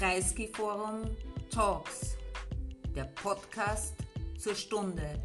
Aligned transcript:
Kreisky 0.00 0.48
Forum 0.48 1.14
Talks, 1.50 2.16
der 2.96 3.04
Podcast 3.22 3.94
zur 4.38 4.54
Stunde. 4.54 5.20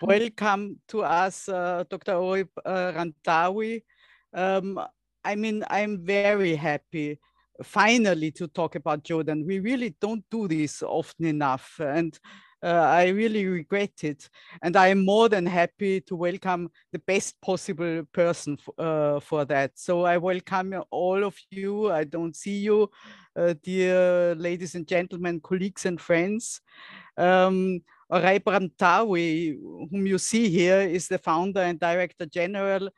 Welcome 0.00 0.76
to 0.86 1.02
us, 1.02 1.48
uh, 1.48 1.82
Dr. 1.88 2.20
Orib 2.20 2.50
uh, 2.64 2.92
Rantawi. 2.94 3.82
Um, 4.32 4.78
I 5.24 5.34
mean, 5.34 5.64
I'm 5.70 6.06
very 6.06 6.54
happy 6.54 7.18
finally 7.64 8.30
to 8.30 8.46
talk 8.46 8.76
about 8.76 9.02
Jordan. 9.02 9.44
We 9.44 9.58
really 9.58 9.96
don't 10.00 10.24
do 10.30 10.46
this 10.46 10.84
often 10.84 11.26
enough. 11.26 11.80
And 11.80 12.16
I 12.66 13.08
really 13.08 13.46
regret 13.46 14.02
it. 14.02 14.28
And 14.62 14.76
I 14.76 14.88
am 14.88 15.04
more 15.04 15.28
than 15.28 15.46
happy 15.46 16.00
to 16.02 16.16
welcome 16.16 16.70
the 16.92 16.98
best 16.98 17.40
possible 17.40 18.02
person 18.12 18.58
uh, 18.78 19.20
for 19.20 19.44
that. 19.44 19.78
So 19.78 20.04
I 20.04 20.18
welcome 20.18 20.74
all 20.90 21.24
of 21.24 21.36
you. 21.50 21.90
I 21.90 22.04
don't 22.04 22.34
see 22.34 22.58
you, 22.58 22.90
uh, 23.36 23.54
dear 23.62 24.34
ladies 24.34 24.74
and 24.74 24.86
gentlemen, 24.86 25.40
colleagues 25.40 25.86
and 25.86 26.00
friends. 26.00 26.60
Um, 27.16 27.80
Oraib 28.10 28.44
Rantawi, 28.44 29.58
whom 29.90 30.06
you 30.06 30.18
see 30.18 30.48
here, 30.48 30.80
is 30.80 31.08
the 31.08 31.18
founder 31.18 31.60
and 31.60 31.78
director 31.78 32.26
general 32.26 32.88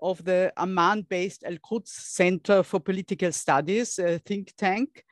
of 0.00 0.24
the 0.24 0.52
Amman-based 0.56 1.44
Al-Quds 1.44 1.90
Center 1.90 2.62
for 2.62 2.80
Political 2.80 3.32
Studies, 3.32 3.98
think 4.24 4.52
tank. 4.56 5.04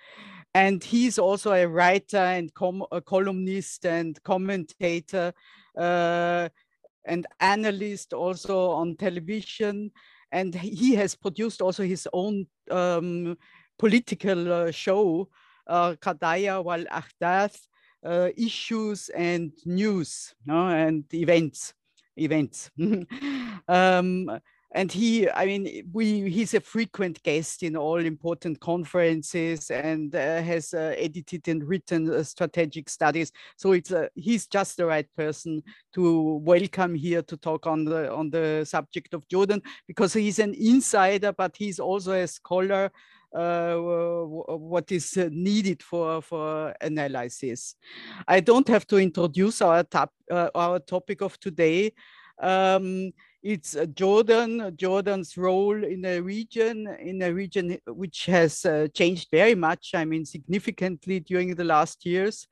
And 0.56 0.83
he's 0.83 1.19
also 1.19 1.52
a 1.52 1.69
writer 1.69 2.16
and 2.16 2.51
a 2.91 3.01
columnist 3.02 3.84
and 3.84 4.19
commentator 4.23 5.34
uh, 5.77 6.48
and 7.05 7.27
analyst 7.41 8.14
also 8.14 8.70
on 8.70 8.97
television. 8.97 9.91
And 10.33 10.55
he 10.55 10.95
has 10.95 11.14
produced 11.14 11.61
also 11.61 11.83
his 11.83 12.09
own 12.11 12.47
um, 12.70 13.36
political 13.78 14.50
uh, 14.50 14.70
show, 14.70 15.28
uh, 15.67 15.95
wal 16.03 16.86
Ahdath, 16.91 17.58
uh, 18.02 18.30
issues 18.34 19.11
and 19.11 19.52
news 19.67 20.34
no? 20.47 20.69
and 20.69 21.05
events. 21.12 21.75
Events. 22.17 22.70
um, 23.69 24.41
and 24.72 24.91
he 24.91 25.28
i 25.31 25.47
mean 25.47 25.89
we 25.92 26.28
he's 26.28 26.55
a 26.55 26.61
frequent 26.61 27.22
guest 27.22 27.62
in 27.62 27.77
all 27.77 27.98
important 27.98 28.59
conferences 28.61 29.70
and 29.70 30.14
uh, 30.14 30.42
has 30.42 30.75
uh, 30.75 30.95
edited 30.98 31.47
and 31.48 31.67
written 31.67 32.12
uh, 32.12 32.23
strategic 32.23 32.89
studies 32.89 33.31
so 33.56 33.73
it's 33.73 33.92
uh, 33.92 34.08
he's 34.14 34.47
just 34.47 34.77
the 34.77 34.84
right 34.84 35.08
person 35.17 35.62
to 35.92 36.41
welcome 36.45 36.95
here 36.95 37.23
to 37.23 37.36
talk 37.36 37.67
on 37.67 37.84
the 37.84 38.12
on 38.12 38.28
the 38.31 38.64
subject 38.64 39.14
of 39.14 39.27
jordan 39.28 39.62
because 39.86 40.12
he's 40.12 40.39
an 40.39 40.55
insider 40.55 41.33
but 41.33 41.56
he's 41.56 41.78
also 41.78 42.12
a 42.12 42.27
scholar 42.27 42.91
uh, 43.34 43.77
what 43.77 44.91
is 44.91 45.17
uh, 45.17 45.28
needed 45.30 45.83
for 45.83 46.23
for 46.23 46.75
analysis. 46.80 47.75
I 48.27 48.41
don't 48.41 48.67
have 48.69 48.86
to 48.86 48.97
introduce 48.97 49.61
our 49.61 49.83
top, 49.83 50.12
uh, 50.30 50.48
our 50.55 50.78
topic 50.78 51.20
of 51.20 51.39
today. 51.39 51.92
Um, 52.41 53.12
it's 53.47 53.77
uh, 53.77 53.86
Jordan, 53.86 54.75
Jordan's 54.77 55.39
role 55.39 55.84
in 55.84 56.05
a 56.05 56.20
region, 56.20 56.89
in 56.98 57.22
a 57.22 57.33
region 57.33 57.78
which 57.86 58.27
has 58.27 58.66
uh, 58.66 58.89
changed 58.92 59.28
very 59.30 59.55
much, 59.55 59.92
I 59.94 60.05
mean, 60.05 60.25
significantly 60.25 61.20
during 61.20 61.55
the 61.55 61.62
last 61.62 62.05
years. 62.05 62.48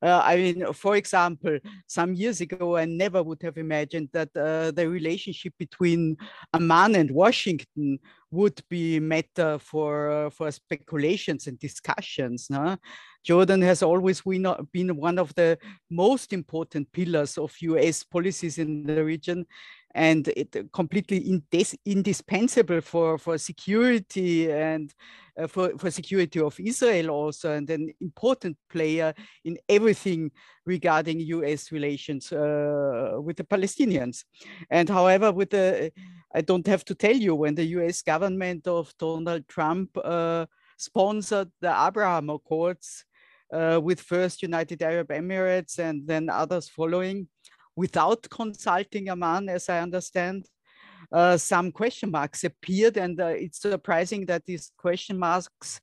Uh, 0.00 0.22
I 0.24 0.36
mean, 0.36 0.72
for 0.72 0.96
example, 0.96 1.58
some 1.86 2.14
years 2.14 2.40
ago, 2.40 2.76
I 2.78 2.86
never 2.86 3.22
would 3.22 3.42
have 3.42 3.58
imagined 3.58 4.08
that 4.14 4.30
uh, 4.34 4.70
the 4.70 4.88
relationship 4.88 5.52
between 5.58 6.16
Amman 6.54 6.94
and 6.94 7.10
Washington 7.10 7.98
would 8.30 8.62
be 8.70 9.00
matter 9.00 9.58
for, 9.58 10.10
uh, 10.10 10.30
for 10.30 10.50
speculations 10.50 11.46
and 11.46 11.58
discussions. 11.58 12.48
No? 12.48 12.78
Jordan 13.22 13.60
has 13.62 13.82
always 13.82 14.22
been 14.22 14.96
one 14.96 15.18
of 15.18 15.34
the 15.34 15.58
most 15.90 16.32
important 16.32 16.90
pillars 16.92 17.36
of 17.36 17.54
US 17.60 18.02
policies 18.02 18.56
in 18.56 18.84
the 18.84 19.04
region 19.04 19.44
and 19.98 20.28
it 20.28 20.54
completely 20.72 21.20
indis 21.32 21.74
indispensable 21.84 22.80
for, 22.80 23.18
for 23.18 23.36
security 23.36 24.50
and 24.50 24.94
uh, 25.36 25.48
for, 25.48 25.76
for 25.76 25.90
security 25.90 26.40
of 26.40 26.58
Israel 26.60 27.10
also, 27.10 27.52
and 27.52 27.68
an 27.68 27.92
important 28.00 28.56
player 28.70 29.12
in 29.44 29.58
everything 29.68 30.30
regarding 30.64 31.18
US 31.18 31.72
relations 31.72 32.30
uh, 32.32 33.16
with 33.20 33.36
the 33.38 33.44
Palestinians. 33.54 34.24
And 34.70 34.88
however, 34.88 35.32
with 35.32 35.50
the, 35.50 35.90
I 36.32 36.42
don't 36.42 36.66
have 36.68 36.84
to 36.84 36.94
tell 36.94 37.16
you, 37.16 37.34
when 37.34 37.56
the 37.56 37.66
US 37.78 38.00
government 38.02 38.68
of 38.68 38.94
Donald 39.00 39.48
Trump 39.48 39.90
uh, 39.96 40.46
sponsored 40.76 41.50
the 41.60 41.74
Abraham 41.86 42.30
Accords, 42.30 43.04
uh, 43.52 43.80
with 43.82 43.98
first 44.00 44.42
United 44.42 44.82
Arab 44.82 45.08
Emirates 45.08 45.78
and 45.78 46.06
then 46.06 46.28
others 46.28 46.68
following, 46.68 47.26
without 47.78 48.28
consulting 48.28 49.08
Amman, 49.08 49.48
as 49.48 49.68
I 49.68 49.78
understand. 49.80 50.46
Uh, 51.12 51.36
some 51.36 51.70
question 51.70 52.10
marks 52.10 52.42
appeared, 52.42 52.96
and 52.96 53.20
uh, 53.20 53.26
it's 53.44 53.60
surprising 53.60 54.26
that 54.26 54.44
these 54.44 54.72
question 54.76 55.16
marks 55.16 55.80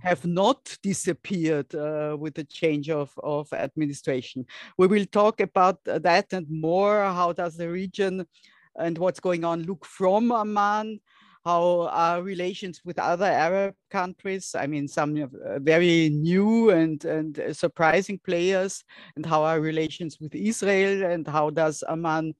have 0.00 0.26
not 0.26 0.76
disappeared 0.82 1.72
uh, 1.74 2.16
with 2.18 2.34
the 2.34 2.44
change 2.44 2.90
of, 2.90 3.08
of 3.22 3.50
administration. 3.52 4.44
We 4.76 4.88
will 4.88 5.06
talk 5.06 5.40
about 5.40 5.78
that 5.84 6.32
and 6.32 6.46
more. 6.50 7.04
How 7.04 7.32
does 7.32 7.56
the 7.56 7.70
region 7.70 8.26
and 8.74 8.98
what's 8.98 9.20
going 9.20 9.44
on 9.44 9.62
look 9.62 9.86
from 9.86 10.32
Amman? 10.32 11.00
How 11.46 11.88
our 11.92 12.22
relations 12.22 12.82
with 12.84 12.98
other 12.98 13.26
Arab 13.26 13.76
countries, 13.88 14.56
I 14.58 14.66
mean, 14.66 14.88
some 14.88 15.16
uh, 15.16 15.60
very 15.60 16.08
new 16.08 16.70
and, 16.70 17.04
and 17.04 17.56
surprising 17.56 18.18
players, 18.18 18.82
and 19.14 19.24
how 19.24 19.44
our 19.44 19.60
relations 19.60 20.18
with 20.20 20.34
Israel, 20.34 21.04
and 21.04 21.24
how 21.24 21.50
does 21.50 21.84
Amman 21.88 22.34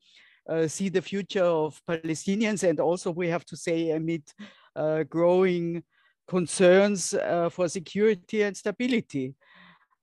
uh, 0.49 0.67
see 0.67 0.89
the 0.89 1.03
future 1.03 1.44
of 1.44 1.81
Palestinians, 1.89 2.69
and 2.69 2.81
also 2.81 3.11
we 3.12 3.28
have 3.28 3.44
to 3.47 3.56
say 3.56 3.91
amid 3.91 4.22
uh, 4.75 5.05
growing 5.05 5.83
concerns 6.27 7.15
uh, 7.15 7.49
for 7.49 7.69
security 7.69 8.43
and 8.43 8.56
stability. 8.56 9.34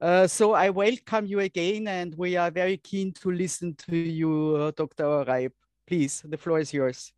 Uh, 0.01 0.27
so 0.27 0.53
I 0.53 0.69
welcome 0.69 1.25
you 1.25 1.39
again, 1.39 1.87
and 1.87 2.13
we 2.17 2.35
are 2.35 2.51
very 2.51 2.77
keen 2.77 3.13
to 3.13 3.31
listen 3.31 3.75
to 3.87 3.95
you, 3.95 4.55
uh, 4.57 4.71
Dr. 4.75 5.03
Oraib. 5.05 5.51
Please, 5.87 6.23
the 6.25 6.37
floor 6.37 6.59
is 6.59 6.73
yours. 6.73 7.12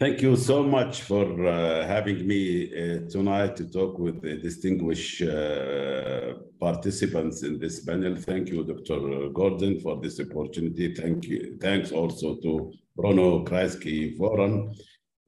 Thank 0.00 0.22
you 0.22 0.36
so 0.36 0.62
much 0.62 1.02
for 1.02 1.24
uh, 1.44 1.84
having 1.84 2.24
me 2.24 2.70
uh, 2.70 3.10
tonight 3.10 3.56
to 3.56 3.68
talk 3.68 3.98
with 3.98 4.22
the 4.22 4.36
distinguished 4.36 5.22
uh, 5.22 6.34
participants 6.60 7.42
in 7.42 7.58
this 7.58 7.84
panel. 7.84 8.14
Thank 8.14 8.50
you, 8.50 8.62
Dr. 8.62 9.00
Gudrun, 9.30 9.82
for 9.82 10.00
this 10.00 10.20
opportunity. 10.20 10.94
Thank 10.94 11.24
you. 11.24 11.58
Thanks 11.60 11.90
also 11.90 12.36
to 12.36 12.72
Bruno 12.94 13.44
Kreisky 13.44 14.16
Forum, 14.16 14.72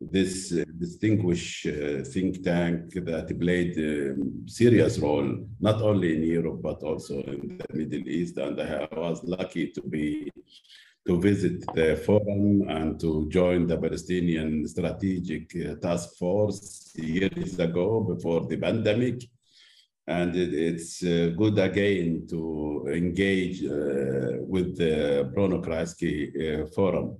this 0.00 0.52
uh, 0.52 0.62
distinguished 0.78 1.66
uh, 1.66 2.04
think 2.04 2.44
tank 2.44 2.92
that 2.94 3.40
played 3.40 3.76
a 3.76 4.14
serious 4.48 5.00
role, 5.00 5.48
not 5.58 5.82
only 5.82 6.14
in 6.14 6.22
Europe, 6.22 6.62
but 6.62 6.80
also 6.84 7.14
in 7.22 7.58
the 7.58 7.76
Middle 7.76 8.08
East. 8.08 8.38
And 8.38 8.60
I 8.60 8.86
was 8.92 9.24
lucky 9.24 9.72
to 9.72 9.82
be 9.82 10.30
to 11.06 11.20
visit 11.20 11.64
the 11.74 11.96
forum 12.04 12.68
and 12.68 13.00
to 13.00 13.28
join 13.28 13.66
the 13.66 13.76
Palestinian 13.76 14.66
Strategic 14.68 15.50
uh, 15.56 15.74
Task 15.76 16.16
Force 16.18 16.92
years 16.96 17.58
ago 17.58 18.00
before 18.00 18.46
the 18.46 18.56
pandemic. 18.56 19.22
And 20.06 20.34
it, 20.36 20.52
it's 20.52 21.02
uh, 21.02 21.32
good 21.36 21.58
again 21.58 22.26
to 22.30 22.86
engage 22.92 23.64
uh, 23.64 24.42
with 24.42 24.76
the 24.76 25.30
Bruno 25.32 25.62
Kreisky 25.62 26.14
uh, 26.36 26.66
Forum. 26.66 27.16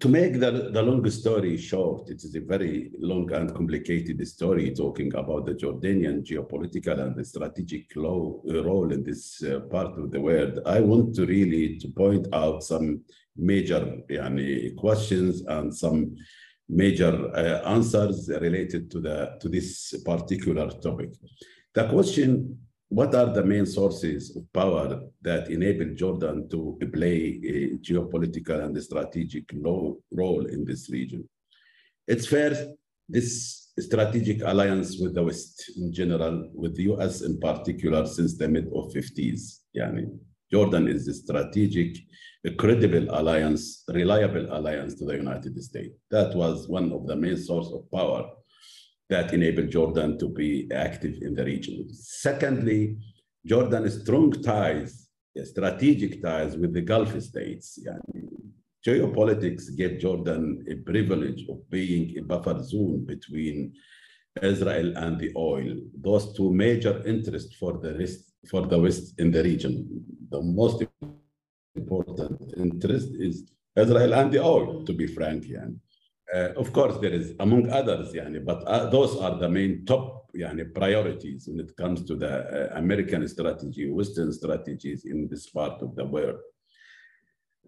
To 0.00 0.08
make 0.08 0.40
the, 0.40 0.70
the 0.72 0.82
long 0.82 1.08
story 1.10 1.58
short, 1.58 2.08
it 2.08 2.24
is 2.24 2.34
a 2.34 2.40
very 2.40 2.90
long 2.98 3.30
and 3.32 3.54
complicated 3.54 4.26
story 4.26 4.74
talking 4.74 5.14
about 5.14 5.44
the 5.44 5.52
Jordanian 5.52 6.24
geopolitical 6.24 6.98
and 7.00 7.14
the 7.14 7.22
strategic 7.22 7.94
uh, 7.94 8.00
role 8.00 8.92
in 8.92 9.04
this 9.04 9.42
uh, 9.42 9.60
part 9.70 9.98
of 9.98 10.10
the 10.10 10.18
world. 10.18 10.60
I 10.64 10.80
want 10.80 11.14
to 11.16 11.26
really 11.26 11.76
to 11.80 11.88
point 11.88 12.28
out 12.32 12.62
some 12.62 13.02
major 13.36 13.98
yani, 14.08 14.74
questions 14.76 15.42
and 15.42 15.74
some 15.74 16.16
major 16.66 17.30
uh, 17.36 17.68
answers 17.68 18.30
related 18.40 18.90
to 18.92 19.00
the 19.00 19.36
to 19.42 19.50
this 19.50 20.02
particular 20.02 20.70
topic. 20.70 21.10
The 21.74 21.88
question 21.90 22.58
what 22.90 23.14
are 23.14 23.32
the 23.32 23.44
main 23.44 23.66
sources 23.66 24.36
of 24.36 24.52
power 24.52 25.00
that 25.22 25.48
enable 25.48 25.94
Jordan 25.94 26.48
to 26.50 26.76
play 26.92 27.40
a 27.46 27.78
geopolitical 27.78 28.64
and 28.64 28.82
strategic 28.82 29.44
role 29.54 30.46
in 30.46 30.64
this 30.64 30.90
region? 30.90 31.28
It's 32.08 32.26
first, 32.26 32.68
this 33.08 33.68
strategic 33.78 34.42
alliance 34.42 34.98
with 34.98 35.14
the 35.14 35.22
West 35.22 35.70
in 35.76 35.92
general, 35.92 36.50
with 36.52 36.74
the 36.74 36.82
US 36.94 37.22
in 37.22 37.38
particular, 37.38 38.06
since 38.06 38.36
the 38.36 38.48
mid 38.48 38.66
of 38.66 38.92
50s. 38.92 39.60
Yani, 39.76 40.06
Jordan 40.50 40.88
is 40.88 41.06
a 41.06 41.14
strategic, 41.14 41.96
a 42.44 42.50
credible 42.54 43.06
alliance, 43.10 43.84
reliable 43.88 44.48
alliance 44.50 44.94
to 44.96 45.04
the 45.04 45.14
United 45.14 45.56
States. 45.62 45.94
That 46.10 46.34
was 46.34 46.68
one 46.68 46.90
of 46.90 47.06
the 47.06 47.14
main 47.14 47.36
source 47.36 47.70
of 47.72 47.88
power 47.92 48.28
that 49.10 49.34
enabled 49.34 49.70
Jordan 49.70 50.18
to 50.18 50.28
be 50.28 50.70
active 50.72 51.16
in 51.20 51.34
the 51.34 51.44
region. 51.44 51.88
Secondly, 51.92 52.96
Jordan's 53.44 54.00
strong 54.02 54.30
ties, 54.30 55.08
strategic 55.44 56.22
ties 56.22 56.56
with 56.56 56.72
the 56.72 56.82
Gulf 56.82 57.20
states. 57.20 57.78
Geopolitics 58.86 59.76
gave 59.76 59.98
Jordan 59.98 60.64
a 60.70 60.76
privilege 60.90 61.44
of 61.48 61.68
being 61.68 62.16
a 62.18 62.22
buffer 62.22 62.62
zone 62.62 63.04
between 63.04 63.72
Israel 64.42 64.96
and 64.96 65.18
the 65.18 65.32
oil. 65.36 65.76
Those 66.00 66.32
two 66.34 66.52
major 66.52 67.02
interests 67.06 67.56
for 67.56 67.78
the 67.78 67.98
rest, 67.98 68.32
for 68.50 68.66
the 68.66 68.78
West 68.78 69.18
in 69.18 69.30
the 69.30 69.42
region. 69.42 70.04
The 70.30 70.40
most 70.40 70.84
important 71.74 72.54
interest 72.56 73.10
is 73.18 73.50
Israel 73.76 74.14
and 74.14 74.32
the 74.32 74.42
oil, 74.42 74.84
to 74.84 74.92
be 74.92 75.06
frank. 75.06 75.44
Yani. 75.44 75.78
Uh, 76.34 76.52
of 76.56 76.72
course, 76.72 76.96
there 76.98 77.12
is 77.12 77.34
among 77.40 77.70
others, 77.70 78.14
but 78.44 78.62
uh, 78.64 78.88
those 78.88 79.16
are 79.16 79.36
the 79.38 79.48
main 79.48 79.84
top 79.84 80.30
priorities 80.74 81.48
when 81.48 81.58
it 81.60 81.76
comes 81.76 82.04
to 82.04 82.14
the 82.14 82.70
uh, 82.72 82.78
American 82.78 83.26
strategy, 83.26 83.90
Western 83.90 84.32
strategies 84.32 85.04
in 85.04 85.28
this 85.28 85.48
part 85.50 85.82
of 85.82 85.96
the 85.96 86.04
world. 86.04 86.38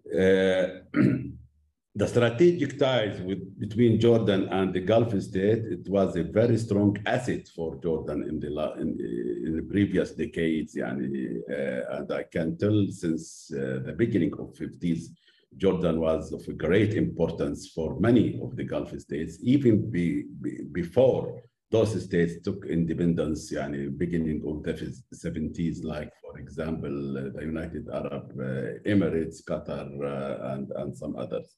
the 1.95 2.07
strategic 2.07 2.79
ties 2.79 3.21
with, 3.21 3.59
between 3.59 3.99
Jordan 3.99 4.47
and 4.49 4.73
the 4.73 4.79
Gulf 4.79 5.11
state, 5.21 5.65
it 5.65 5.87
was 5.87 6.15
a 6.15 6.23
very 6.23 6.57
strong 6.57 6.97
asset 7.05 7.47
for 7.55 7.75
Jordan 7.75 8.23
in 8.23 8.39
the, 8.39 8.47
in, 8.79 8.97
in 9.45 9.55
the 9.57 9.67
previous 9.69 10.11
decades. 10.11 10.75
Yani, 10.75 11.41
uh, 11.49 11.97
and 11.97 12.11
I 12.11 12.23
can 12.23 12.57
tell 12.57 12.87
since 12.89 13.51
uh, 13.53 13.79
the 13.85 13.93
beginning 13.95 14.33
of 14.33 14.53
50s, 14.55 15.09
Jordan 15.57 15.99
was 15.99 16.31
of 16.33 16.57
great 16.57 16.93
importance 16.93 17.69
for 17.69 17.99
many 17.99 18.39
of 18.41 18.55
the 18.55 18.63
Gulf 18.63 18.97
states, 18.99 19.37
even 19.41 19.89
be, 19.89 20.25
be, 20.41 20.63
before 20.71 21.41
those 21.71 22.03
states 22.03 22.35
took 22.43 22.65
independence, 22.67 23.51
in 23.51 23.57
yani, 23.57 23.97
beginning 23.97 24.43
of 24.45 24.61
the 24.61 24.73
70s, 25.13 25.83
like, 25.83 26.11
for 26.21 26.37
example, 26.37 27.17
uh, 27.17 27.29
the 27.33 27.41
United 27.41 27.89
Arab 27.91 28.31
uh, 28.39 28.77
Emirates, 28.87 29.43
Qatar, 29.43 29.87
uh, 30.03 30.53
and, 30.53 30.71
and 30.75 30.95
some 30.95 31.15
others. 31.15 31.55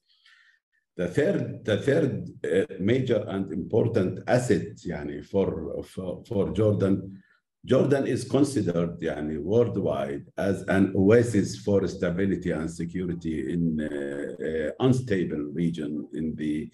The 0.96 1.08
third, 1.08 1.64
the 1.66 1.76
third 1.76 2.30
uh, 2.50 2.74
major 2.80 3.26
and 3.28 3.52
important 3.52 4.20
asset 4.26 4.76
yani, 4.86 5.22
for, 5.22 5.84
for, 5.84 6.24
for 6.26 6.50
Jordan, 6.52 7.22
Jordan 7.66 8.06
is 8.06 8.22
considered 8.24 8.96
worldwide 9.38 10.24
as 10.38 10.62
an 10.68 10.92
oasis 10.94 11.58
for 11.64 11.84
stability 11.88 12.52
and 12.52 12.70
security 12.70 13.52
in 13.52 13.80
uh, 13.80 13.88
uh, 13.88 14.70
unstable 14.86 15.42
region 15.52 16.08
in 16.14 16.36
the 16.36 16.70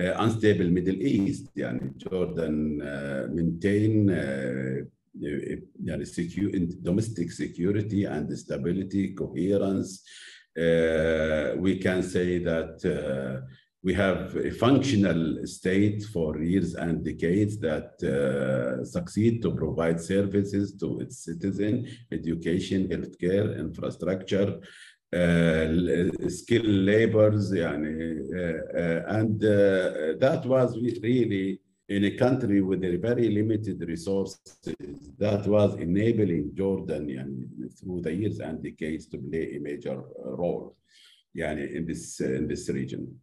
uh, 0.00 0.14
unstable 0.24 0.68
Middle 0.68 1.00
East. 1.00 1.50
Jordan 1.96 2.82
uh, 2.82 3.28
maintain 3.30 4.10
uh, 4.10 4.80
yani, 5.16 6.06
secure, 6.06 6.50
domestic 6.82 7.30
security 7.30 8.04
and 8.04 8.36
stability, 8.36 9.14
coherence. 9.14 10.02
Uh, 10.58 11.54
we 11.56 11.78
can 11.78 12.02
say 12.02 12.38
that 12.38 13.46
we 13.84 13.92
have 13.94 14.36
a 14.36 14.50
functional 14.50 15.44
state 15.44 16.04
for 16.04 16.40
years 16.40 16.74
and 16.74 17.04
decades 17.04 17.58
that 17.58 17.90
uh, 18.04 18.84
succeed 18.84 19.42
to 19.42 19.50
provide 19.52 20.00
services 20.00 20.76
to 20.76 21.00
its 21.00 21.24
citizen, 21.24 21.88
education, 22.12 22.86
healthcare, 22.88 23.58
infrastructure, 23.58 24.60
uh, 25.12 26.28
skilled 26.28 26.76
labors, 26.92 27.52
yani, 27.52 27.92
uh, 28.32 28.78
uh 28.78 29.18
and 29.18 29.44
uh, 29.44 30.14
that 30.18 30.42
was 30.46 30.78
really 31.02 31.60
in 31.88 32.04
a 32.04 32.12
country 32.12 32.62
with 32.62 32.82
a 32.84 32.96
very 32.96 33.28
limited 33.28 33.82
resources 33.86 34.38
that 35.18 35.44
was 35.46 35.74
enabling 35.74 36.52
Jordan 36.54 37.08
yani, 37.08 37.46
through 37.78 38.00
the 38.00 38.14
years 38.14 38.38
and 38.38 38.62
decades 38.62 39.06
to 39.06 39.18
play 39.18 39.56
a 39.56 39.60
major 39.60 40.00
role 40.24 40.76
yani, 41.36 41.74
in, 41.74 41.84
this, 41.84 42.20
in 42.20 42.46
this 42.46 42.68
region. 42.70 43.18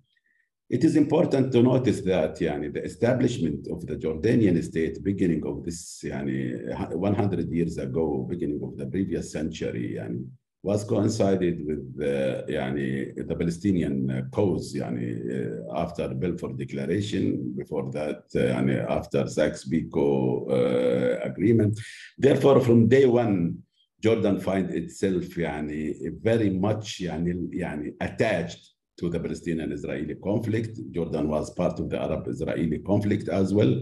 It 0.70 0.84
is 0.84 0.96
important 0.96 1.52
to 1.54 1.64
notice 1.64 2.02
that 2.02 2.36
yani, 2.40 2.72
the 2.72 2.84
establishment 2.84 3.68
of 3.72 3.88
the 3.88 3.96
Jordanian 3.96 4.64
state 4.64 5.04
beginning 5.04 5.44
of 5.48 5.66
this 5.66 6.00
yani, 6.04 6.96
100 6.96 7.50
years 7.50 7.80
ago, 7.80 8.28
beginning 8.30 8.62
of 8.64 8.78
the 8.78 8.86
previous 8.86 9.32
century, 9.32 9.96
yani, 9.98 10.28
was 10.62 10.84
coincided 10.84 11.66
with 11.66 11.98
the, 11.98 12.46
yani, 12.48 13.16
the 13.16 13.36
Palestinian 13.36 14.30
cause 14.32 14.76
yani, 14.76 15.66
uh, 15.72 15.76
after 15.76 16.10
Balfour 16.10 16.54
Declaration, 16.54 17.54
before 17.58 17.92
that, 17.92 18.26
uh, 18.36 18.40
yani, 18.40 18.88
after 18.88 19.28
Sykes-Picot 19.28 20.52
uh, 20.52 21.20
agreement. 21.24 21.80
Therefore, 22.16 22.60
from 22.60 22.88
day 22.88 23.08
one, 23.08 23.58
Jordan 24.04 24.40
find 24.40 24.70
itself 24.70 25.24
very 25.26 26.50
much 26.52 27.00
yani, 27.00 27.94
attached 28.00 28.69
to 29.00 29.10
the 29.10 29.20
Palestinian-Israeli 29.20 30.16
conflict. 30.16 30.74
Jordan 30.92 31.28
was 31.36 31.50
part 31.62 31.80
of 31.80 31.90
the 31.90 32.00
Arab-Israeli 32.00 32.80
conflict 32.80 33.28
as 33.30 33.54
well. 33.54 33.74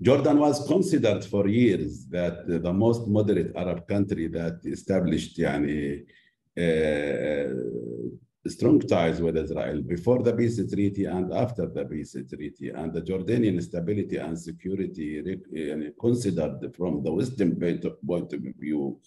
Jordan 0.00 0.38
was 0.38 0.66
considered 0.66 1.22
for 1.24 1.46
years 1.48 2.06
that 2.06 2.46
the 2.46 2.72
most 2.72 3.06
moderate 3.06 3.52
Arab 3.54 3.86
country 3.86 4.28
that 4.28 4.56
established 4.64 5.38
yani, 5.38 6.02
uh, 6.64 7.48
strong 8.46 8.80
ties 8.80 9.20
with 9.20 9.36
Israel 9.36 9.82
before 9.82 10.22
the 10.22 10.32
peace 10.32 10.58
treaty 10.72 11.04
and 11.04 11.32
after 11.32 11.66
the 11.66 11.84
peace 11.84 12.16
treaty. 12.32 12.70
And 12.70 12.94
the 12.94 13.02
Jordanian 13.02 13.60
stability 13.62 14.16
and 14.16 14.38
security 14.38 15.08
yani, 15.52 15.92
considered 16.00 16.74
from 16.74 17.02
the 17.04 17.12
Western 17.12 17.52
point 18.06 18.32
of 18.32 18.42
view 18.58 18.98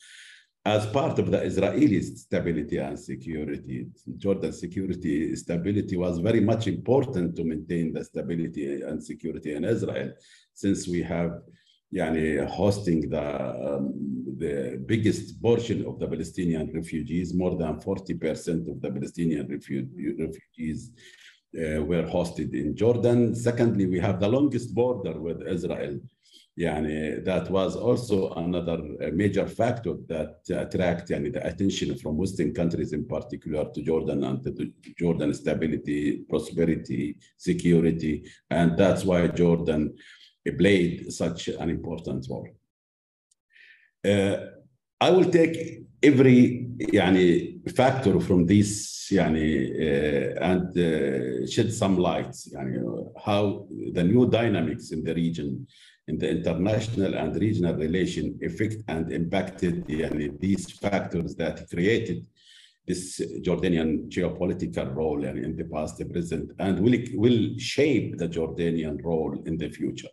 as 0.66 0.86
part 0.88 1.20
of 1.20 1.30
the 1.30 1.42
Israeli 1.42 2.02
stability 2.02 2.78
and 2.78 2.98
security. 2.98 3.88
Jordan's 4.18 4.60
security 4.60 5.36
stability 5.36 5.98
was 5.98 6.20
very 6.20 6.40
much 6.40 6.68
important 6.68 7.36
to 7.36 7.44
maintain 7.44 7.92
the 7.92 8.04
stability 8.04 8.82
and 8.82 9.04
security 9.04 9.56
in 9.56 9.66
Israel, 9.66 10.14
since 10.54 10.88
we 10.88 11.02
have 11.04 11.42
yani, 11.94 12.48
hosting 12.48 13.10
the, 13.10 13.76
um, 13.76 13.94
the 14.38 14.82
biggest 14.86 15.42
portion 15.42 15.86
of 15.86 16.00
the 16.00 16.08
Palestinian 16.08 16.72
refugees, 16.74 17.34
more 17.34 17.56
than 17.58 17.80
40% 17.80 18.72
of 18.72 18.82
the 18.82 18.90
Palestinian 18.90 19.48
refugees 19.48 20.92
uh, 21.56 21.84
were 21.84 22.04
hosted 22.04 22.54
in 22.54 22.76
Jordan. 22.76 23.36
Secondly, 23.36 23.86
we 23.86 24.00
have 24.00 24.20
the 24.20 24.28
longest 24.28 24.74
border 24.74 25.20
with 25.20 25.46
Israel 25.46 26.00
يعني 26.57 27.25
that 27.25 27.51
was 27.51 27.77
also 27.77 28.33
another 28.35 28.79
major 29.13 29.47
factor 29.47 29.95
that 30.09 30.41
attract 30.51 31.11
يعني 31.11 31.33
the 31.33 31.47
attention 31.47 31.95
from 31.95 32.17
Western 32.17 32.53
countries 32.53 32.93
in 32.93 33.05
particular 33.05 33.65
to 33.73 33.83
Jordan 33.83 34.25
and 34.25 34.43
to 34.43 34.73
Jordan 34.99 35.33
stability, 35.35 36.25
prosperity, 36.29 37.17
security, 37.37 38.25
and 38.51 38.77
that's 38.77 39.05
why 39.05 39.27
Jordan 39.29 39.95
played 40.59 41.13
such 41.13 41.49
an 41.49 41.69
important 41.71 42.27
role. 42.31 42.49
Uh, 44.05 44.37
I 45.01 45.11
will 45.11 45.31
take 45.31 45.85
every 46.03 46.69
يعني 46.79 47.61
factor 47.77 48.21
from 48.21 48.47
this 48.47 49.11
يعني 49.13 49.69
uh, 49.71 50.39
and 50.41 50.79
uh, 50.79 51.47
shed 51.47 51.73
some 51.73 51.99
light 51.99 52.35
يعني 52.53 53.13
how 53.17 53.67
the 53.93 54.03
new 54.03 54.29
dynamics 54.29 54.93
in 54.93 55.03
the 55.05 55.15
region 55.15 55.67
in 56.08 56.18
the 56.18 56.30
international 56.30 57.16
and 57.16 57.36
regional 57.36 57.76
relation 57.76 58.38
affect 58.44 58.84
and 58.88 59.12
impacted 59.12 59.86
these 60.40 60.72
factors 60.72 61.36
that 61.36 61.70
created 61.70 62.26
this 62.86 63.22
Jordanian 63.42 64.10
geopolitical 64.10 64.94
role 64.94 65.24
in 65.24 65.56
the 65.56 65.64
past, 65.64 65.98
the 65.98 66.06
present, 66.06 66.52
and 66.60 66.80
will, 66.80 67.00
will 67.14 67.58
shape 67.58 68.18
the 68.18 68.28
Jordanian 68.28 69.02
role 69.04 69.42
in 69.46 69.58
the 69.58 69.70
future. 69.70 70.10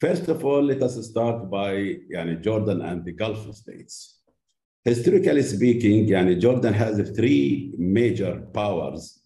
First 0.00 0.28
of 0.28 0.44
all, 0.44 0.62
let 0.62 0.82
us 0.82 1.06
start 1.06 1.50
by 1.50 1.96
Jordan 2.40 2.80
and 2.80 3.04
the 3.04 3.12
Gulf 3.12 3.54
states. 3.54 4.20
Historically 4.84 5.42
speaking, 5.42 6.08
Jordan 6.40 6.72
has 6.72 7.10
three 7.10 7.72
major 7.76 8.40
powers 8.52 9.21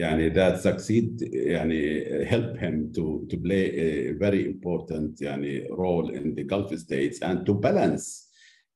yani 0.00 0.34
that 0.34 0.62
succeed 0.62 1.20
yani 1.54 1.80
help 2.32 2.58
him 2.64 2.92
to 2.92 3.26
to 3.30 3.36
play 3.46 3.64
a 3.86 4.12
very 4.24 4.40
important 4.46 5.20
role 5.70 6.08
in 6.18 6.34
the 6.34 6.44
Gulf 6.52 6.70
states 6.78 7.18
and 7.22 7.46
to 7.46 7.54
balance 7.54 8.06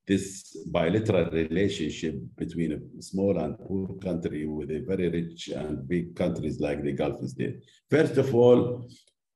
this 0.06 0.56
bilateral 0.66 1.30
relationship 1.30 2.14
between 2.36 2.72
a 2.72 3.02
small 3.02 3.38
and 3.38 3.58
poor 3.58 3.88
country 4.06 4.44
with 4.46 4.70
a 4.70 4.80
very 4.80 5.08
rich 5.08 5.48
and 5.48 5.88
big 5.88 6.14
countries 6.14 6.60
like 6.60 6.82
the 6.82 6.92
Gulf 6.92 7.18
states. 7.26 7.64
First 7.90 8.18
of 8.18 8.34
all, 8.34 8.86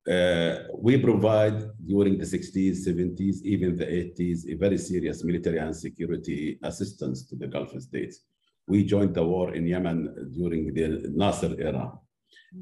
uh, 0.08 0.54
we 0.86 0.98
provide 0.98 1.58
during 1.86 2.18
the 2.18 2.24
60s, 2.24 2.86
70s, 2.86 3.36
even 3.44 3.76
the 3.76 3.86
80s, 3.86 4.52
a 4.52 4.56
very 4.56 4.78
serious 4.78 5.24
military 5.24 5.58
and 5.58 5.74
security 5.74 6.58
assistance 6.62 7.26
to 7.28 7.36
the 7.36 7.46
Gulf 7.46 7.70
states. 7.80 8.20
We 8.68 8.84
joined 8.84 9.14
the 9.14 9.24
war 9.24 9.54
in 9.54 9.66
Yemen 9.66 10.30
during 10.36 10.74
the 10.74 11.10
Nasser 11.14 11.54
era. 11.58 11.92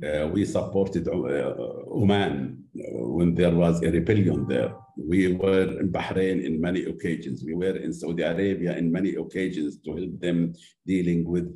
Uh, 0.05 0.29
we 0.29 0.45
supported 0.45 1.07
uh, 1.09 1.13
Oman 1.13 2.65
when 2.75 3.35
there 3.35 3.55
was 3.55 3.83
a 3.83 3.91
rebellion 3.91 4.47
there. 4.49 4.75
We 4.97 5.35
were 5.35 5.79
in 5.81 5.93
Bahrain 5.93 6.45
in 6.45 6.61
many 6.61 6.85
occasions. 6.85 7.45
We 7.45 7.55
were 7.55 7.77
in 7.77 7.93
Saudi 7.93 8.23
Arabia 8.23 8.77
in 8.77 8.91
many 8.91 9.15
occasions 9.15 9.79
to 9.85 9.97
help 9.97 10.21
them 10.21 10.55
dealing 10.87 11.25
with 11.25 11.47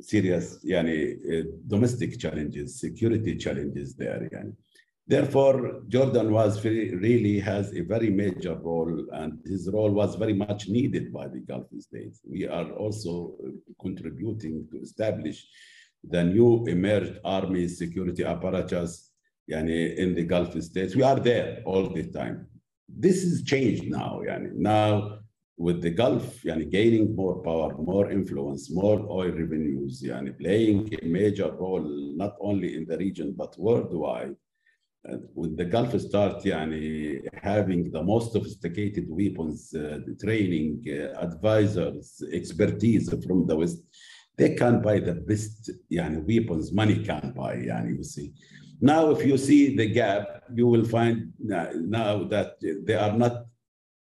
serious 0.00 0.58
yani, 0.64 1.16
uh, 1.32 1.44
domestic 1.66 2.18
challenges, 2.18 2.80
security 2.80 3.36
challenges 3.36 3.94
there. 3.94 4.28
Yani. 4.32 4.54
Therefore, 5.10 5.82
Jordan 5.88 6.32
was 6.32 6.60
very, 6.60 6.94
really 6.94 7.40
has 7.40 7.74
a 7.74 7.80
very 7.80 8.10
major 8.10 8.54
role, 8.54 9.08
and 9.12 9.40
his 9.44 9.68
role 9.68 9.90
was 9.90 10.14
very 10.14 10.32
much 10.32 10.68
needed 10.68 11.12
by 11.12 11.26
the 11.26 11.40
Gulf 11.40 11.66
states. 11.80 12.20
We 12.24 12.46
are 12.46 12.70
also 12.82 13.34
contributing 13.80 14.68
to 14.70 14.78
establish 14.78 15.44
the 16.04 16.22
new 16.22 16.64
emerged 16.68 17.18
army 17.24 17.66
security 17.66 18.24
apparatus 18.24 19.10
yani, 19.50 19.96
in 19.96 20.14
the 20.14 20.22
Gulf 20.22 20.52
states. 20.62 20.94
We 20.94 21.02
are 21.02 21.18
there 21.18 21.60
all 21.66 21.88
the 21.92 22.04
time. 22.12 22.46
This 22.88 23.24
is 23.24 23.42
changed 23.42 23.90
now. 23.90 24.20
Yani. 24.24 24.52
Now, 24.54 25.18
with 25.56 25.82
the 25.82 25.90
Gulf 25.90 26.40
yani, 26.44 26.70
gaining 26.70 27.16
more 27.16 27.42
power, 27.42 27.76
more 27.76 28.12
influence, 28.12 28.70
more 28.70 29.00
oil 29.10 29.32
revenues, 29.32 30.04
yani, 30.04 30.38
playing 30.38 30.96
a 31.02 31.04
major 31.04 31.50
role 31.50 32.14
not 32.16 32.36
only 32.40 32.76
in 32.76 32.86
the 32.86 32.96
region 32.96 33.34
but 33.36 33.58
worldwide, 33.58 34.36
with 35.34 35.56
the 35.56 35.64
Gulf 35.64 35.98
start 36.00 36.42
yani, 36.44 37.20
having 37.42 37.90
the 37.90 38.02
most 38.02 38.32
sophisticated 38.32 39.06
weapons, 39.08 39.74
uh, 39.74 39.98
training, 40.22 40.84
uh, 40.88 41.18
advisors, 41.20 42.22
expertise 42.32 43.08
from 43.26 43.46
the 43.46 43.56
West, 43.56 43.82
they 44.36 44.54
can 44.54 44.80
buy 44.82 45.00
the 45.00 45.14
best 45.14 45.70
yani, 45.90 46.22
weapons 46.26 46.72
money 46.72 47.02
can 47.04 47.32
buy, 47.34 47.56
yani, 47.56 47.96
you 47.96 48.04
see. 48.04 48.32
Now, 48.80 49.10
if 49.10 49.24
you 49.26 49.36
see 49.36 49.76
the 49.76 49.86
gap, 49.86 50.44
you 50.54 50.66
will 50.66 50.84
find 50.84 51.32
now 51.38 52.24
that 52.24 52.54
they 52.60 52.94
are 52.94 53.12
not 53.12 53.46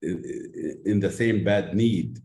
in 0.03 1.01
the 1.01 1.11
same 1.11 1.45
bad 1.45 1.75
need 1.75 2.19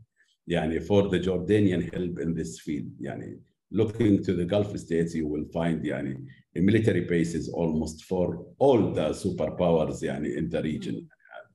yani, 0.50 0.86
for 0.86 1.10
the 1.10 1.20
Jordanian 1.20 1.94
help 1.94 2.20
in 2.20 2.34
this 2.34 2.60
field. 2.60 2.92
Yani. 3.02 3.40
Looking 3.72 4.24
to 4.24 4.34
the 4.34 4.46
Gulf 4.46 4.78
states, 4.78 5.16
you 5.16 5.28
will 5.28 5.46
find 5.54 5.84
yani, 5.84 6.26
military 6.55 7.03
bases 7.03 7.49
almost 7.49 8.05
for 8.05 8.47
all 8.59 8.93
the 8.93 9.11
superpowers 9.11 10.03
yani, 10.03 10.37
in 10.37 10.49
the 10.49 10.63
region. 10.63 11.09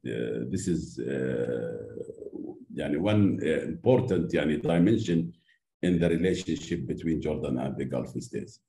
Uh, 0.05 0.45
this 0.49 0.67
is 0.67 0.99
uh, 0.99 1.73
yani, 2.73 2.97
one 2.97 3.39
uh, 3.43 3.63
important 3.63 4.31
yani, 4.31 4.61
dimension 4.61 5.33
in 5.81 5.99
the 5.99 6.09
relationship 6.09 6.87
between 6.87 7.21
Jordan 7.21 7.57
and 7.59 7.75
the 7.77 7.85
Gulf 7.85 8.09
states. 8.21 8.59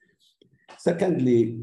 Secondly, 0.79 1.59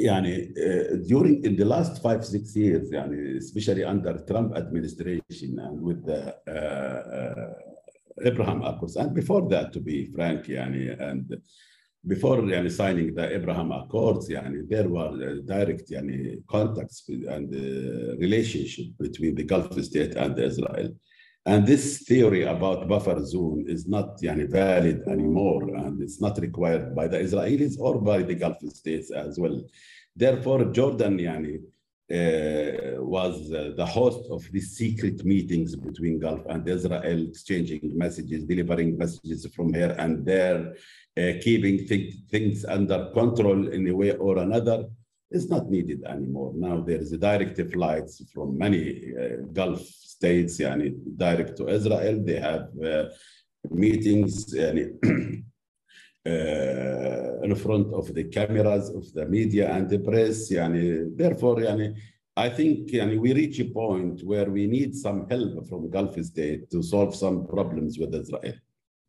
يعني 0.00 0.52
uh, 0.58 0.96
during 1.08 1.44
in 1.44 1.56
the 1.56 1.64
last 1.64 2.02
five 2.02 2.24
six 2.24 2.56
years 2.56 2.90
يعني 2.90 3.36
especially 3.38 3.84
under 3.84 4.18
Trump 4.26 4.56
administration 4.56 5.58
and 5.60 5.80
with 5.80 6.04
the 6.04 6.34
uh, 6.48 7.02
uh, 7.18 7.52
Abraham 8.24 8.62
Accords 8.62 8.96
and 8.96 9.14
before 9.14 9.48
that 9.48 9.72
to 9.72 9.80
be 9.80 10.06
frank 10.06 10.48
يعني 10.48 11.00
and 11.00 11.40
before 12.06 12.38
يعني 12.50 12.70
signing 12.70 13.14
the 13.14 13.34
Abraham 13.34 13.72
Accords 13.72 14.30
يعني 14.30 14.68
there 14.68 14.88
were 14.88 15.40
direct 15.44 15.90
يعني 15.90 16.42
contacts 16.46 17.08
and 17.08 17.54
relationship 18.18 18.86
between 18.98 19.34
the 19.34 19.44
Gulf 19.44 19.72
state 19.82 20.16
and 20.16 20.38
Israel 20.38 20.94
and 21.46 21.66
this 21.66 22.04
theory 22.04 22.44
about 22.44 22.88
buffer 22.88 23.22
zone 23.22 23.66
is 23.68 23.86
not 23.86 24.18
yani, 24.22 24.50
valid 24.50 25.02
anymore, 25.06 25.64
and 25.76 26.00
it's 26.00 26.18
not 26.20 26.38
required 26.38 26.94
by 26.94 27.06
the 27.06 27.18
Israelis 27.18 27.78
or 27.78 28.00
by 28.00 28.22
the 28.22 28.34
Gulf 28.34 28.56
states 28.70 29.10
as 29.10 29.38
well. 29.38 29.62
Therefore, 30.16 30.64
Jordan 30.72 31.18
yani, 31.18 31.56
uh, 32.10 33.02
was 33.02 33.52
uh, 33.52 33.72
the 33.76 33.84
host 33.84 34.30
of 34.30 34.42
these 34.52 34.76
secret 34.76 35.22
meetings 35.24 35.76
between 35.76 36.18
Gulf 36.18 36.40
and 36.48 36.66
Israel, 36.66 37.28
exchanging 37.28 37.92
messages, 37.94 38.44
delivering 38.44 38.96
messages 38.96 39.46
from 39.54 39.74
here 39.74 39.94
and 39.98 40.24
there, 40.24 40.74
uh, 41.07 41.07
keeping 41.43 41.77
th 41.89 42.15
things 42.31 42.65
under 42.65 42.99
control 43.19 43.59
in 43.75 43.87
a 43.87 43.95
way 44.01 44.11
or 44.25 44.37
another 44.47 44.79
is 45.31 45.49
not 45.49 45.69
needed 45.69 46.03
anymore. 46.05 46.53
Now 46.55 46.81
there 46.81 47.01
is 47.01 47.11
a 47.11 47.17
direct 47.17 47.59
flights 47.73 48.23
from 48.33 48.57
many 48.57 49.13
uh, 49.15 49.43
Gulf 49.53 49.81
states, 49.81 50.57
yani, 50.59 50.87
direct 51.17 51.57
to 51.57 51.67
Israel. 51.67 52.23
They 52.23 52.39
have 52.39 52.67
uh, 52.83 53.05
meetings 53.69 54.53
yani, 54.53 54.83
uh, 56.25 57.45
in 57.45 57.55
front 57.55 57.93
of 57.93 58.13
the 58.13 58.25
cameras 58.25 58.89
of 58.89 59.11
the 59.13 59.25
media 59.25 59.71
and 59.71 59.89
the 59.89 59.99
press. 59.99 60.51
Yani, 60.51 61.15
therefore, 61.15 61.57
yani, 61.57 61.95
I 62.35 62.49
think 62.49 62.89
yani, 62.89 63.19
we 63.19 63.33
reach 63.33 63.59
a 63.59 63.65
point 63.65 64.21
where 64.23 64.49
we 64.49 64.65
need 64.67 64.95
some 64.95 65.27
help 65.29 65.67
from 65.67 65.89
Gulf 65.89 66.15
state 66.23 66.69
to 66.71 66.81
solve 66.81 67.15
some 67.15 67.45
problems 67.45 67.99
with 67.99 68.15
Israel. 68.15 68.55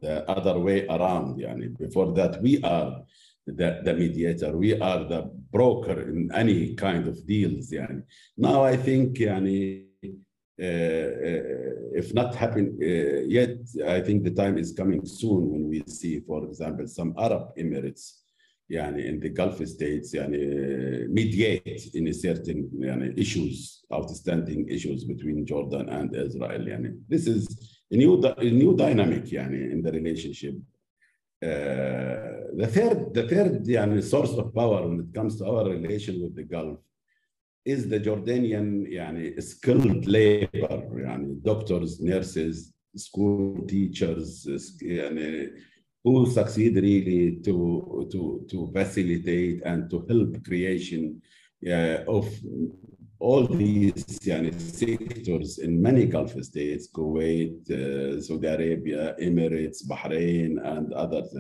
The 0.01 0.29
other 0.31 0.59
way 0.59 0.87
around, 0.87 1.39
yani. 1.39 1.77
before 1.79 2.13
that, 2.15 2.41
we 2.41 2.63
are 2.63 3.03
the, 3.47 3.81
the 3.85 3.95
mediator. 3.95 4.57
We 4.57 4.81
are 4.81 5.05
the 5.05 5.31
broker 5.53 6.01
in 6.09 6.31
any 6.35 6.75
kind 6.75 7.07
of 7.07 7.27
deals. 7.27 7.71
Yani. 7.71 8.03
Now 8.37 8.65
I 8.65 8.77
think 8.77 9.19
yani, 9.19 9.85
uh, 10.05 10.65
uh, 10.65 11.43
if 11.95 12.15
not 12.15 12.35
happen 12.35 12.79
uh, 12.83 13.23
yet, 13.27 13.59
I 13.87 14.01
think 14.01 14.25
the 14.25 14.31
time 14.31 14.59
is 14.59 14.73
coming 14.73 15.05
soon 15.05 15.51
when 15.51 15.69
we 15.69 15.83
see, 15.87 16.21
for 16.21 16.45
example, 16.45 16.87
some 16.87 17.15
Arab 17.19 17.57
Emirates 17.59 18.21
yani, 18.71 19.05
in 19.07 19.21
the 19.21 19.31
Gulf 19.31 19.67
states 19.67 20.15
yani, 20.15 21.09
mediate 21.09 21.95
in 21.95 22.13
certain 22.15 22.71
yani, 22.79 23.19
issues, 23.19 23.85
outstanding 23.93 24.69
issues 24.69 25.05
between 25.05 25.45
Jordan 25.45 25.89
and 25.89 26.15
Israel. 26.15 26.61
Yani. 26.61 26.99
This 27.09 27.27
is 27.27 27.80
new, 27.91 28.21
new 28.39 28.77
dynamic 28.77 29.25
yani, 29.25 29.73
in 29.73 29.83
the 29.83 29.93
relationship. 29.93 30.55
Uh, 31.43 32.51
the 32.57 32.69
third, 32.71 33.15
the 33.15 33.27
third 33.29 33.65
yani, 33.65 34.03
source 34.03 34.33
of 34.35 34.55
power 34.55 34.87
when 34.87 35.01
it 35.01 35.15
comes 35.15 35.37
to 35.39 35.47
our 35.47 35.65
relation 35.71 36.23
with 36.23 36.35
the 36.37 36.45
Gulf 36.45 36.79
is 37.65 37.89
the 37.89 38.01
Jordanian 38.01 38.87
yani, 38.91 39.43
skilled 39.43 40.07
labor, 40.07 40.83
yani, 40.95 41.43
doctors, 41.43 42.01
nurses, 42.01 42.73
school 42.95 43.67
teachers, 43.67 44.47
yani, 44.83 45.51
who 46.03 46.27
succeed 46.27 46.77
really 46.77 47.41
to, 47.43 48.09
to, 48.11 48.47
to 48.51 48.71
facilitate 48.73 49.63
and 49.65 49.91
to 49.91 50.07
help 50.09 50.45
creation 50.45 51.21
uh, 51.67 52.05
of 52.09 52.27
all 53.21 53.47
these 53.47 54.19
yani, 54.21 54.59
sectors 54.59 55.59
in 55.59 55.81
many 55.81 56.07
Gulf 56.07 56.33
states, 56.43 56.89
Kuwait, 56.91 57.71
uh, 57.71 58.21
Saudi 58.21 58.47
Arabia, 58.47 59.15
Emirates, 59.21 59.87
Bahrain, 59.87 60.57
and 60.65 60.93
others. 60.95 61.37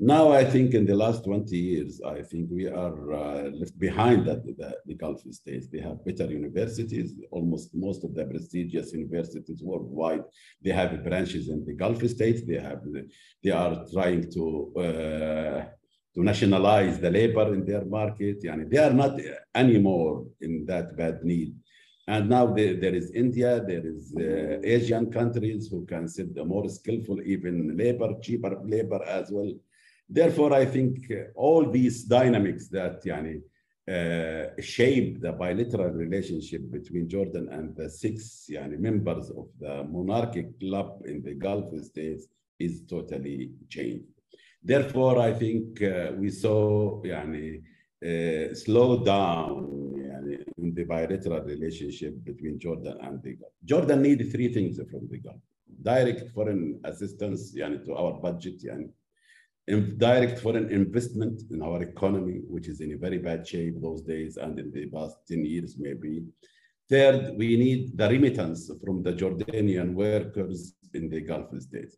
Now, 0.00 0.30
I 0.30 0.44
think 0.44 0.74
in 0.74 0.86
the 0.86 0.94
last 0.94 1.24
20 1.24 1.56
years, 1.56 2.00
I 2.06 2.22
think 2.22 2.48
we 2.52 2.68
are 2.68 3.12
uh, 3.12 3.50
left 3.50 3.76
behind 3.80 4.26
the, 4.26 4.36
the, 4.36 4.76
the, 4.86 4.94
Gulf 4.94 5.22
states. 5.32 5.66
They 5.66 5.80
have 5.80 6.04
better 6.04 6.30
universities. 6.30 7.14
Almost 7.32 7.74
most 7.74 8.04
of 8.04 8.14
the 8.14 8.24
prestigious 8.24 8.92
universities 8.92 9.60
worldwide, 9.60 10.22
they 10.62 10.70
have 10.70 11.02
branches 11.02 11.48
in 11.48 11.64
the 11.64 11.74
Gulf 11.74 12.00
states. 12.08 12.42
They 12.46 12.60
have, 12.60 12.82
they 13.42 13.50
are 13.50 13.84
trying 13.92 14.30
to 14.30 14.72
uh, 14.76 15.64
to 16.18 16.24
nationalize 16.24 16.98
the 16.98 17.10
labor 17.10 17.54
in 17.54 17.64
their 17.64 17.84
market. 17.84 18.42
Yani 18.42 18.68
they 18.68 18.78
are 18.78 18.92
not 18.92 19.20
anymore 19.54 20.26
in 20.40 20.66
that 20.66 20.96
bad 20.96 21.22
need. 21.22 21.54
And 22.08 22.28
now 22.28 22.46
there, 22.46 22.74
there 22.74 22.94
is 22.94 23.12
India, 23.12 23.62
there 23.64 23.86
is 23.86 24.12
uh, 24.16 24.58
Asian 24.64 25.12
countries 25.12 25.68
who 25.70 25.86
can 25.86 26.08
send 26.08 26.34
the 26.34 26.44
more 26.44 26.68
skillful, 26.68 27.20
even 27.22 27.76
labor, 27.76 28.14
cheaper 28.20 28.58
labor 28.64 29.00
as 29.04 29.30
well. 29.30 29.52
Therefore, 30.08 30.54
I 30.54 30.64
think 30.64 30.98
all 31.36 31.70
these 31.70 32.04
dynamics 32.04 32.68
that 32.68 33.04
yani, 33.04 33.42
uh, 33.86 34.60
shape 34.60 35.20
the 35.20 35.32
bilateral 35.32 35.90
relationship 35.90 36.62
between 36.72 37.08
Jordan 37.08 37.48
and 37.52 37.76
the 37.76 37.88
six 37.88 38.48
yani, 38.50 38.78
members 38.78 39.30
of 39.30 39.46
the 39.60 39.84
monarchic 39.84 40.58
club 40.58 41.02
in 41.04 41.22
the 41.22 41.34
Gulf 41.34 41.72
states 41.84 42.26
is 42.58 42.82
totally 42.88 43.52
changed. 43.68 44.17
Therefore, 44.62 45.18
I 45.20 45.32
think 45.32 45.82
uh, 45.82 46.12
we 46.16 46.30
saw 46.30 47.02
yani, 47.02 47.62
uh, 48.04 48.54
slow 48.54 49.04
down 49.04 49.94
yani, 49.96 50.44
in 50.58 50.74
the 50.74 50.84
bilateral 50.84 51.42
relationship 51.44 52.14
between 52.24 52.58
Jordan 52.58 52.98
and 53.02 53.22
the 53.22 53.34
Gulf. 53.34 53.52
Jordan 53.64 54.02
needed 54.02 54.32
three 54.32 54.52
things 54.52 54.78
from 54.90 55.08
the 55.08 55.18
Gulf. 55.18 55.40
Direct 55.82 56.30
foreign 56.30 56.80
assistance 56.84 57.54
yani, 57.54 57.84
to 57.84 57.94
our 57.94 58.14
budget, 58.20 58.62
yani, 58.64 58.90
direct 59.98 60.40
foreign 60.40 60.70
investment 60.70 61.42
in 61.50 61.62
our 61.62 61.82
economy, 61.82 62.40
which 62.48 62.68
is 62.68 62.80
in 62.80 62.92
a 62.92 62.96
very 62.96 63.18
bad 63.18 63.46
shape 63.46 63.80
those 63.80 64.02
days 64.02 64.36
and 64.36 64.58
in 64.58 64.70
the 64.72 64.86
past 64.86 65.16
10 65.28 65.44
years 65.44 65.76
maybe. 65.78 66.24
Third, 66.88 67.36
we 67.36 67.56
need 67.56 67.96
the 67.98 68.08
remittance 68.08 68.70
from 68.82 69.02
the 69.02 69.12
Jordanian 69.12 69.92
workers 69.92 70.74
in 70.94 71.10
the 71.10 71.20
Gulf 71.20 71.50
states. 71.60 71.96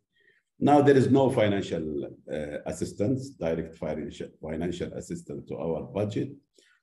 Now 0.63 0.79
there 0.79 0.95
is 0.95 1.09
no 1.09 1.31
financial 1.31 2.05
uh, 2.31 2.57
assistance, 2.67 3.31
direct 3.31 3.75
financial, 3.75 4.27
financial 4.39 4.93
assistance 4.93 5.43
to 5.49 5.57
our 5.57 5.81
budget. 5.81 6.29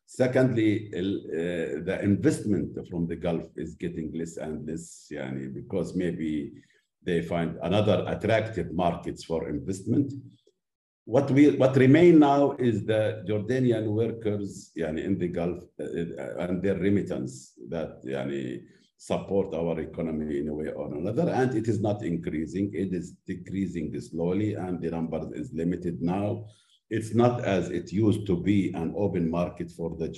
Secondly, 0.05 0.91
uh, 0.97 1.85
the 1.85 2.01
investment 2.03 2.77
from 2.89 3.07
the 3.07 3.15
Gulf 3.15 3.47
is 3.57 3.77
getting 3.77 4.11
less 4.13 4.37
and 4.37 4.67
less, 4.67 5.07
yani, 5.13 5.55
because 5.55 5.95
maybe 5.95 6.51
they 7.05 7.23
find 7.23 7.57
another 7.63 8.05
attractive 8.09 8.73
markets 8.73 9.23
for 9.23 9.49
investment. 9.49 10.13
What 11.05 11.31
we 11.31 11.51
what 11.51 11.77
remain 11.77 12.19
now 12.19 12.57
is 12.59 12.85
the 12.85 13.23
Jordanian 13.29 13.87
workers 13.87 14.73
yani, 14.77 15.05
in 15.05 15.19
the 15.19 15.29
Gulf 15.29 15.63
uh, 15.81 16.45
and 16.45 16.63
their 16.63 16.79
remittance 16.79 17.53
that 17.69 18.03
yani, 18.05 18.63
support 18.99 19.55
our 19.55 19.79
economy 19.79 20.41
in 20.41 20.49
a 20.49 20.55
way 20.55 20.69
or 20.69 20.93
another. 20.93 21.31
And 21.31 21.55
it 21.55 21.69
is 21.69 21.81
not 21.81 22.03
increasing, 22.03 22.71
it 22.75 22.93
is 22.93 23.15
decreasing 23.27 23.99
slowly, 24.01 24.55
and 24.55 24.81
the 24.83 24.91
number 24.91 25.31
is 25.35 25.53
limited 25.53 26.03
now. 26.03 26.47
It's 26.91 27.15
not 27.15 27.45
as 27.45 27.71
it 27.71 27.93
used 27.93 28.27
to 28.27 28.37
be 28.37 28.73
an 28.73 28.93
open 28.97 29.31
market 29.31 29.71
for 29.71 29.97
the 29.97 30.09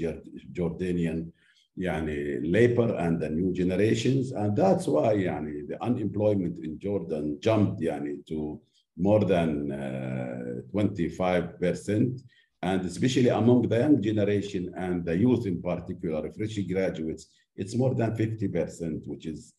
Jordanian 0.53 1.31
yani, 1.79 2.41
labor 2.43 2.95
and 2.97 3.21
the 3.21 3.29
new 3.29 3.53
generations. 3.53 4.33
And 4.33 4.57
that's 4.57 4.87
why 4.87 5.15
yani, 5.15 5.69
the 5.69 5.83
unemployment 5.83 6.59
in 6.65 6.79
Jordan 6.79 7.39
jumped 7.41 7.83
yani, 7.83 8.27
to 8.29 8.61
more 8.97 9.25
than 9.25 9.73
uh, 9.73 10.63
25%. 10.75 12.21
And 12.63 12.85
especially 12.85 13.29
among 13.29 13.69
the 13.69 13.79
young 13.79 14.03
generation 14.03 14.73
and 14.77 15.05
the 15.05 15.17
youth 15.17 15.47
in 15.47 15.63
particular, 15.63 16.31
fresh 16.33 16.59
graduates, 16.69 17.27
it's 17.57 17.75
more 17.75 17.95
than 17.95 18.15
50%, 18.15 19.07
which 19.07 19.27
is 19.27 19.55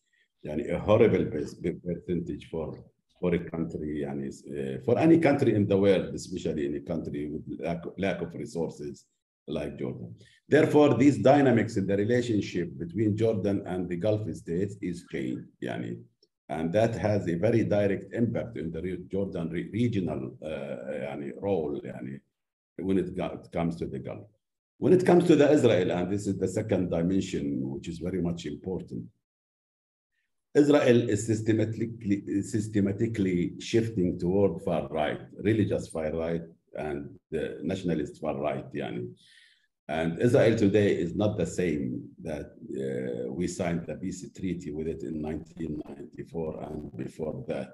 yani, 0.46 0.72
a 0.72 0.78
horrible 0.78 1.24
percentage 1.26 2.48
for, 2.50 2.78
for 3.20 3.34
a 3.34 3.50
country, 3.50 4.04
yani, 4.06 4.28
uh, 4.28 4.80
for 4.84 4.98
any 4.98 5.18
country 5.18 5.54
in 5.54 5.66
the 5.66 5.76
world, 5.76 6.14
especially 6.14 6.66
in 6.66 6.76
a 6.76 6.80
country 6.80 7.28
with 7.28 7.60
lack, 7.60 7.82
lack 7.98 8.22
of 8.22 8.32
resources 8.34 9.06
like 9.48 9.78
Jordan. 9.78 10.14
Therefore, 10.48 10.94
these 10.94 11.18
dynamics 11.18 11.76
in 11.76 11.86
the 11.86 11.96
relationship 11.96 12.78
between 12.78 13.16
Jordan 13.16 13.62
and 13.66 13.88
the 13.88 13.96
Gulf 13.96 14.32
states 14.34 14.76
is 14.80 15.04
changed, 15.10 15.48
yani, 15.62 15.98
and 16.48 16.72
that 16.72 16.94
has 16.94 17.28
a 17.28 17.34
very 17.34 17.64
direct 17.64 18.12
impact 18.12 18.56
in 18.56 18.70
the 18.70 18.98
Jordan 19.10 19.48
re 19.50 19.70
regional 19.72 20.36
uh, 20.44 20.48
yani, 21.08 21.32
role 21.40 21.80
yani, 21.84 22.20
when 22.78 22.98
it, 22.98 23.16
comes 23.52 23.76
to 23.76 23.86
the 23.86 23.98
Gulf. 23.98 24.28
When 24.78 24.92
it 24.92 25.06
comes 25.06 25.26
to 25.28 25.36
the 25.36 25.50
Israel, 25.50 25.92
and 25.92 26.10
this 26.10 26.26
is 26.26 26.38
the 26.38 26.48
second 26.48 26.90
dimension, 26.90 27.60
which 27.70 27.88
is 27.88 27.98
very 27.98 28.20
much 28.20 28.46
important, 28.46 29.04
Israel 30.54 31.08
is 31.08 31.26
systematically, 31.26 32.42
systematically 32.42 33.54
shifting 33.58 34.18
toward 34.18 34.62
far 34.62 34.88
right, 34.88 35.20
religious 35.38 35.88
far 35.88 36.12
right, 36.12 36.42
and 36.74 37.08
the 37.30 37.58
nationalist 37.62 38.20
far 38.20 38.36
right. 38.36 38.66
Yani. 38.74 39.08
And 39.88 40.20
Israel 40.20 40.56
today 40.56 40.94
is 40.94 41.14
not 41.14 41.36
the 41.36 41.46
same 41.46 42.08
that 42.22 42.52
uh, 42.82 43.32
we 43.32 43.46
signed 43.46 43.84
the 43.86 43.94
peace 43.94 44.24
treaty 44.38 44.70
with 44.70 44.86
it 44.86 45.02
in 45.02 45.20
1994 45.20 46.62
and 46.64 46.96
before 46.96 47.44
that. 47.48 47.70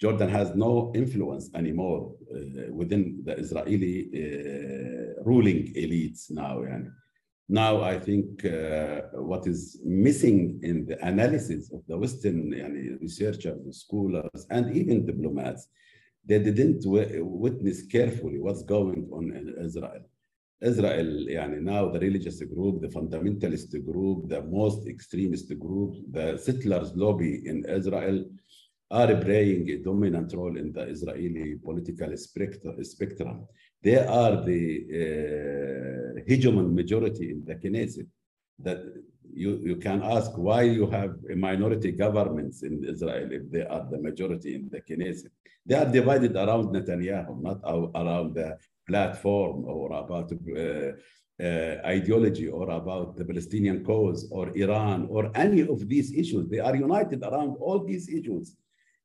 Jordan 0.00 0.30
has 0.30 0.54
no 0.54 0.90
influence 0.94 1.50
anymore 1.54 2.14
uh, 2.34 2.72
within 2.72 3.20
the 3.24 3.36
Israeli 3.36 4.08
uh, 4.14 5.22
ruling 5.24 5.74
elites 5.74 6.30
now. 6.30 6.62
And 6.62 6.90
now 7.48 7.82
I 7.82 7.98
think 7.98 8.44
uh, 8.46 9.02
what 9.12 9.46
is 9.46 9.78
missing 9.84 10.58
in 10.62 10.86
the 10.86 10.98
analysis 11.04 11.70
of 11.70 11.82
the 11.86 11.98
Western 11.98 12.50
researchers, 13.02 13.60
scholars, 13.72 14.46
and 14.48 14.74
even 14.74 15.04
diplomats, 15.04 15.68
they 16.24 16.38
didn't 16.38 16.82
witness 16.86 17.82
carefully 17.86 18.38
what's 18.38 18.62
going 18.62 19.06
on 19.12 19.24
in 19.36 19.54
Israel. 19.66 20.04
Israel, 20.62 21.26
yani 21.36 21.60
now 21.62 21.88
the 21.90 21.98
religious 21.98 22.42
group, 22.42 22.82
the 22.82 22.88
fundamentalist 22.88 23.72
group, 23.84 24.28
the 24.28 24.42
most 24.42 24.86
extremist 24.86 25.58
group, 25.58 25.96
the 26.10 26.36
settlers 26.36 26.94
lobby 26.94 27.42
in 27.46 27.64
Israel 27.64 28.24
are 28.90 29.14
playing 29.16 29.70
a 29.70 29.76
dominant 29.78 30.32
role 30.34 30.56
in 30.56 30.72
the 30.72 30.82
Israeli 30.82 31.56
political 31.62 32.16
spectrum. 32.16 33.46
They 33.82 33.98
are 33.98 34.44
the 34.44 34.64
uh, 35.00 36.20
hegemon 36.28 36.74
majority 36.74 37.30
in 37.30 37.44
the 37.44 37.54
Knesset. 37.54 38.08
That 38.58 38.80
you, 39.32 39.60
you 39.62 39.76
can 39.76 40.02
ask 40.02 40.36
why 40.36 40.62
you 40.62 40.86
have 40.90 41.14
minority 41.36 41.92
governments 41.92 42.62
in 42.62 42.84
Israel 42.84 43.28
if 43.32 43.50
they 43.50 43.64
are 43.64 43.86
the 43.90 43.98
majority 43.98 44.56
in 44.56 44.68
the 44.68 44.80
Knesset. 44.80 45.30
They 45.64 45.76
are 45.76 45.86
divided 45.86 46.34
around 46.36 46.74
Netanyahu, 46.74 47.40
not 47.40 47.60
around 47.94 48.34
the 48.34 48.58
platform 48.88 49.64
or 49.66 49.92
about 49.92 50.32
uh, 50.32 50.92
uh, 51.40 51.76
ideology 51.86 52.48
or 52.48 52.68
about 52.70 53.16
the 53.16 53.24
Palestinian 53.24 53.84
cause 53.84 54.28
or 54.32 54.50
Iran 54.56 55.06
or 55.08 55.30
any 55.34 55.60
of 55.60 55.88
these 55.88 56.12
issues. 56.12 56.48
They 56.48 56.58
are 56.58 56.74
united 56.74 57.22
around 57.22 57.56
all 57.60 57.84
these 57.84 58.08
issues 58.08 58.56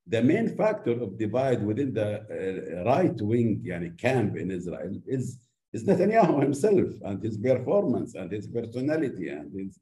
the 0.08 0.22
main 0.22 0.56
factor 0.56 0.92
of 0.92 1.18
divide 1.18 1.64
within 1.64 1.94
the 1.94 2.10
uh, 2.20 2.84
right 2.90 3.20
wing 3.22 3.64
yani, 3.66 3.98
camp 3.98 4.38
in 4.38 4.52
Israel 4.52 5.02
is, 5.08 5.40
is 5.74 5.84
Netanyahu 5.84 6.42
himself 6.42 6.90
and 7.04 7.24
his 7.24 7.38
performance 7.38 8.16
and 8.16 8.32
his 8.32 8.48
personality 8.48 9.30
and 9.30 9.52
his 9.52 9.80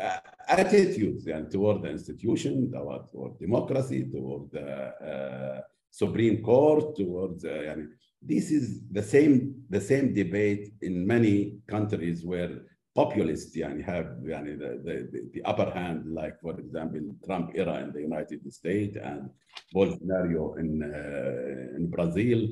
uh, 0.00 0.18
attitudes 0.48 1.26
and 1.26 1.50
toward 1.50 1.82
the 1.82 1.90
institution, 1.90 2.70
toward, 2.70 3.10
toward 3.10 3.38
democracy, 3.38 4.04
toward 4.10 4.50
the 4.50 4.62
uh, 4.62 5.60
Supreme 5.90 6.42
Court, 6.42 6.96
towards 6.96 7.44
uh, 7.44 7.76
this 8.22 8.50
is 8.50 8.82
the 8.90 9.02
same 9.02 9.64
the 9.68 9.80
same 9.80 10.14
debate 10.14 10.72
in 10.80 11.06
many 11.06 11.58
countries 11.66 12.24
where 12.24 12.62
populists 12.94 13.56
yani, 13.56 13.82
have 13.82 14.16
yani, 14.24 14.58
the, 14.58 14.80
the, 14.84 15.28
the, 15.32 15.42
upper 15.44 15.70
hand, 15.70 16.14
like, 16.14 16.38
for 16.40 16.58
example, 16.60 17.00
Trump 17.24 17.50
era 17.54 17.80
in 17.82 17.92
the 17.92 18.00
United 18.00 18.40
States 18.52 18.96
and 18.96 19.30
Bolsonaro 19.74 20.58
in, 20.58 20.82
uh, 20.82 21.76
in 21.76 21.88
Brazil, 21.90 22.48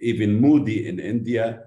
even 0.00 0.40
Modi 0.40 0.88
in 0.88 1.00
India. 1.00 1.64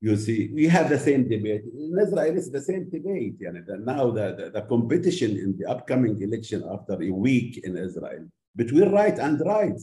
You 0.00 0.16
see, 0.16 0.50
we 0.54 0.66
have 0.68 0.88
the 0.88 0.98
same 0.98 1.28
debate. 1.28 1.64
In 1.64 1.98
Israel, 2.00 2.36
it's 2.36 2.50
the 2.50 2.60
same 2.60 2.88
debate. 2.88 3.40
Yani, 3.40 3.62
now 3.84 4.10
the, 4.10 4.34
the, 4.38 4.50
the 4.50 4.62
competition 4.62 5.32
in 5.32 5.56
the 5.58 5.68
upcoming 5.68 6.22
election 6.22 6.64
after 6.70 7.02
a 7.02 7.10
week 7.10 7.60
in 7.64 7.76
Israel 7.76 8.24
between 8.56 8.90
right 8.90 9.18
and 9.18 9.40
right, 9.44 9.80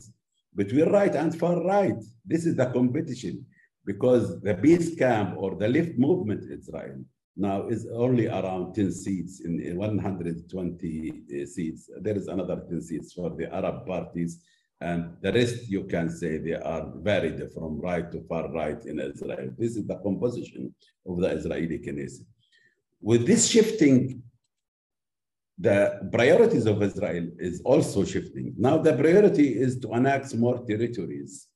between 0.55 0.89
right 0.89 1.15
and 1.15 1.37
far 1.37 1.63
right. 1.63 2.01
This 2.25 2.45
is 2.45 2.55
the 2.55 2.67
competition 2.67 3.45
because 3.85 4.41
the 4.41 4.55
peace 4.55 4.95
camp 4.95 5.35
or 5.37 5.55
the 5.55 5.67
left 5.67 5.97
movement 5.97 6.43
in 6.43 6.59
Israel 6.59 6.97
now 7.35 7.67
is 7.67 7.85
only 7.93 8.27
around 8.27 8.73
10 8.73 8.91
seats 8.91 9.41
in 9.41 9.75
120 9.75 11.11
uh, 11.11 11.45
seats. 11.45 11.89
There 11.99 12.15
is 12.15 12.27
another 12.27 12.63
10 12.69 12.81
seats 12.81 13.13
for 13.13 13.29
the 13.29 13.53
Arab 13.53 13.85
parties. 13.85 14.41
And 14.79 15.17
the 15.21 15.33
rest, 15.33 15.69
you 15.69 15.83
can 15.85 16.09
say 16.09 16.37
they 16.37 16.53
are 16.53 16.91
varied 16.97 17.41
from 17.53 17.79
right 17.79 18.09
to 18.11 18.21
far 18.27 18.51
right 18.51 18.83
in 18.85 18.99
Israel. 18.99 19.49
This 19.57 19.75
is 19.75 19.85
the 19.85 19.97
composition 19.97 20.73
of 21.05 21.19
the 21.19 21.29
Israeli 21.29 21.79
Knesset. 21.79 22.25
With 23.01 23.25
this 23.25 23.47
shifting, 23.47 24.21
the 25.57 26.09
priorities 26.11 26.65
of 26.65 26.81
Israel 26.81 27.29
is 27.39 27.61
also 27.63 28.03
shifting. 28.03 28.53
Now 28.57 28.77
the 28.77 28.93
priority 28.93 29.57
is 29.57 29.79
to 29.79 29.93
annex 29.93 30.33
more 30.33 30.65
territories 30.65 31.47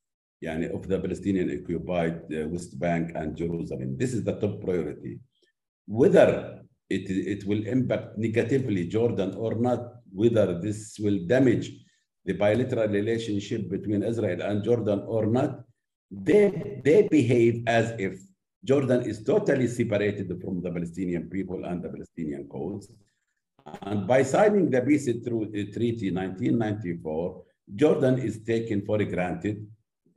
yani, 0.41 0.73
of 0.73 0.87
the 0.87 0.99
Palestinian 0.99 1.49
occupied 1.61 2.21
uh, 2.33 2.47
West 2.47 2.79
Bank 2.79 3.11
and 3.15 3.35
Jerusalem. 3.35 3.97
This 3.97 4.13
is 4.13 4.23
the 4.23 4.39
top 4.39 4.61
priority 4.61 5.19
whether 5.89 6.59
it, 6.89 7.09
it 7.09 7.43
will 7.47 7.65
impact 7.65 8.15
negatively 8.15 8.85
Jordan 8.87 9.33
or 9.35 9.55
not, 9.55 9.95
whether 10.13 10.59
this 10.61 10.97
will 10.99 11.25
damage 11.25 11.71
the 12.25 12.33
bilateral 12.33 12.87
relationship 12.87 13.67
between 13.69 14.03
Israel 14.03 14.41
and 14.43 14.63
Jordan 14.63 14.99
or 15.07 15.25
not, 15.25 15.63
they, 16.11 16.81
they 16.85 17.07
behave 17.07 17.63
as 17.65 17.93
if 17.97 18.19
Jordan 18.63 19.01
is 19.01 19.23
totally 19.23 19.67
separated 19.67 20.31
from 20.41 20.61
the 20.61 20.71
Palestinian 20.71 21.27
people 21.27 21.65
and 21.65 21.81
the 21.81 21.89
Palestinian 21.89 22.47
cause. 22.47 22.91
And 23.81 24.07
by 24.07 24.21
signing 24.21 24.69
the 24.69 24.81
peace 24.81 25.07
uh, 25.07 25.13
treaty 25.13 26.11
1994, 26.11 27.43
Jordan 27.75 28.19
is 28.19 28.43
taken 28.43 28.85
for 28.85 29.03
granted. 29.05 29.65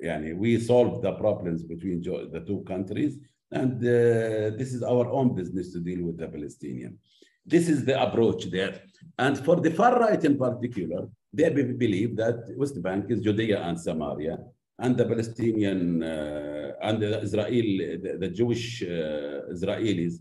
Yani 0.03 0.37
we 0.37 0.59
solved 0.59 1.03
the 1.03 1.13
problems 1.13 1.63
between 1.63 2.03
the 2.03 2.43
two 2.47 2.63
countries 2.67 3.19
and 3.53 3.75
uh, 3.83 4.57
this 4.59 4.73
is 4.75 4.83
our 4.83 5.07
own 5.09 5.35
business 5.35 5.73
to 5.73 5.81
deal 5.81 6.03
with 6.07 6.17
the 6.19 6.29
Palestinian. 6.29 6.99
This 7.45 7.69
is 7.69 7.85
the 7.85 8.01
approach 8.01 8.51
there. 8.51 8.83
And 9.19 9.37
for 9.39 9.57
the 9.57 9.71
far 9.71 9.99
right 9.99 10.23
in 10.25 10.39
particular, 10.39 11.09
they 11.33 11.51
believe 11.51 12.17
that 12.17 12.39
West 12.57 12.81
Bank 12.83 13.07
is 13.11 13.21
Judea 13.21 13.63
and 13.63 13.79
Samaria, 13.79 14.39
and 14.79 14.97
the 14.97 15.05
Palestinian 15.05 16.03
uh, 16.03 16.73
and 16.83 17.01
the 17.03 17.21
Israel, 17.23 17.69
the, 18.05 18.17
the 18.19 18.29
Jewish 18.29 18.83
uh, 18.83 19.53
Israelis 19.55 20.15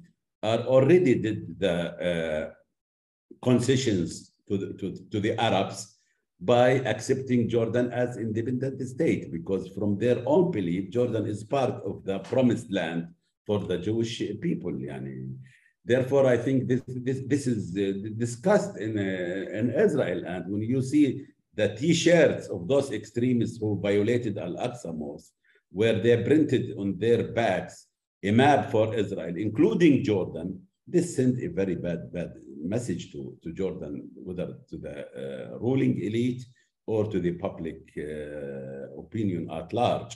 are 0.44 0.62
already 0.76 1.16
did 1.16 1.60
the 1.60 1.76
uh, 2.10 2.54
concessions 3.44 4.32
to 4.48 4.58
the, 4.58 4.74
to, 4.74 4.96
to 5.12 5.20
the 5.20 5.40
Arabs 5.40 5.98
by 6.40 6.70
accepting 6.94 7.48
Jordan 7.48 7.92
as 7.92 8.18
independent 8.18 8.82
state 8.88 9.32
because 9.32 9.68
from 9.70 9.98
their 9.98 10.24
own 10.26 10.52
belief, 10.52 10.90
Jordan 10.90 11.28
is 11.28 11.44
part 11.44 11.76
of 11.84 12.04
the 12.04 12.20
promised 12.20 12.72
land 12.72 13.08
for 13.46 13.60
the 13.60 13.78
Jewish 13.78 14.22
people. 14.42 14.72
Yani. 14.72 15.36
Therefore, 15.84 16.28
I 16.28 16.38
think 16.38 16.68
this, 16.68 16.82
this, 16.88 17.22
this 17.26 17.48
is 17.48 17.76
uh, 17.76 18.10
discussed 18.18 18.78
in, 18.78 18.98
uh, 18.98 19.60
in 19.60 19.72
Israel. 19.72 20.24
And 20.26 20.52
when 20.52 20.62
you 20.62 20.82
see 20.82 21.26
the 21.56 21.76
t-shirts 21.76 22.48
of 22.48 22.68
those 22.68 22.92
extremists 22.92 23.58
who 23.58 23.80
violated 23.82 24.38
Al-Aqsa 24.38 24.96
Mosque, 24.96 25.34
where 25.72 26.00
they 26.00 26.24
printed 26.24 26.78
on 26.78 26.98
their 27.00 27.32
backs 27.32 27.88
a 28.24 28.32
map 28.32 28.70
for 28.70 28.94
Israel, 28.94 29.36
including 29.36 30.04
Jordan, 30.04 30.62
this 30.88 31.16
sent 31.16 31.42
a 31.42 31.48
very 31.48 31.76
bad, 31.76 32.12
bad 32.14 32.34
message 32.64 33.12
to, 33.12 33.36
to 33.44 33.52
Jordan, 33.52 34.10
whether 34.14 34.58
to 34.70 34.78
the 34.78 34.96
uh, 35.00 35.58
ruling 35.60 36.00
elite 36.02 36.44
or 36.86 37.10
to 37.10 37.20
the 37.20 37.34
public 37.34 37.80
uh, 37.98 39.00
opinion 39.00 39.50
at 39.52 39.74
large 39.74 40.16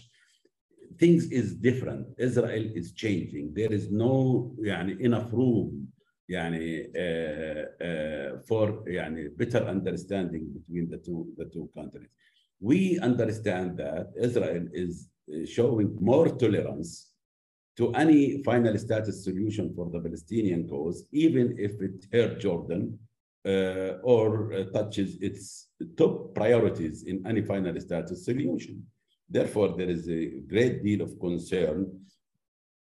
Things 0.98 1.30
is 1.30 1.54
different. 1.54 2.06
Israel 2.18 2.70
is 2.74 2.92
changing. 2.92 3.54
There 3.54 3.72
is 3.72 3.90
no 3.90 4.54
يعني, 4.60 5.00
enough 5.00 5.32
room 5.32 5.86
يعني, 6.30 6.92
uh, 6.96 7.64
uh, 7.82 8.38
for 8.46 8.84
يعني, 8.86 9.36
better 9.36 9.64
understanding 9.64 10.46
between 10.52 10.88
the 10.90 10.98
two, 10.98 11.26
the 11.36 11.46
two 11.46 11.68
countries. 11.74 12.08
We 12.60 12.98
understand 13.00 13.78
that 13.78 14.12
Israel 14.16 14.68
is 14.72 15.08
showing 15.46 15.96
more 16.00 16.28
tolerance 16.28 17.12
to 17.76 17.92
any 17.94 18.42
final 18.42 18.76
status 18.78 19.24
solution 19.24 19.72
for 19.74 19.88
the 19.90 20.00
Palestinian 20.00 20.68
cause, 20.68 21.04
even 21.12 21.56
if 21.58 21.80
it 21.80 22.06
hurt 22.12 22.40
Jordan 22.40 22.98
uh, 23.46 23.92
or 24.02 24.52
uh, 24.52 24.64
touches 24.76 25.16
its 25.20 25.68
top 25.96 26.34
priorities 26.34 27.04
in 27.04 27.26
any 27.26 27.42
final 27.42 27.78
status 27.80 28.24
solution. 28.24 28.86
Therefore, 29.29 29.75
there 29.77 29.89
is 29.89 30.07
a 30.09 30.39
great 30.47 30.83
deal 30.83 31.01
of 31.01 31.19
concern 31.19 31.99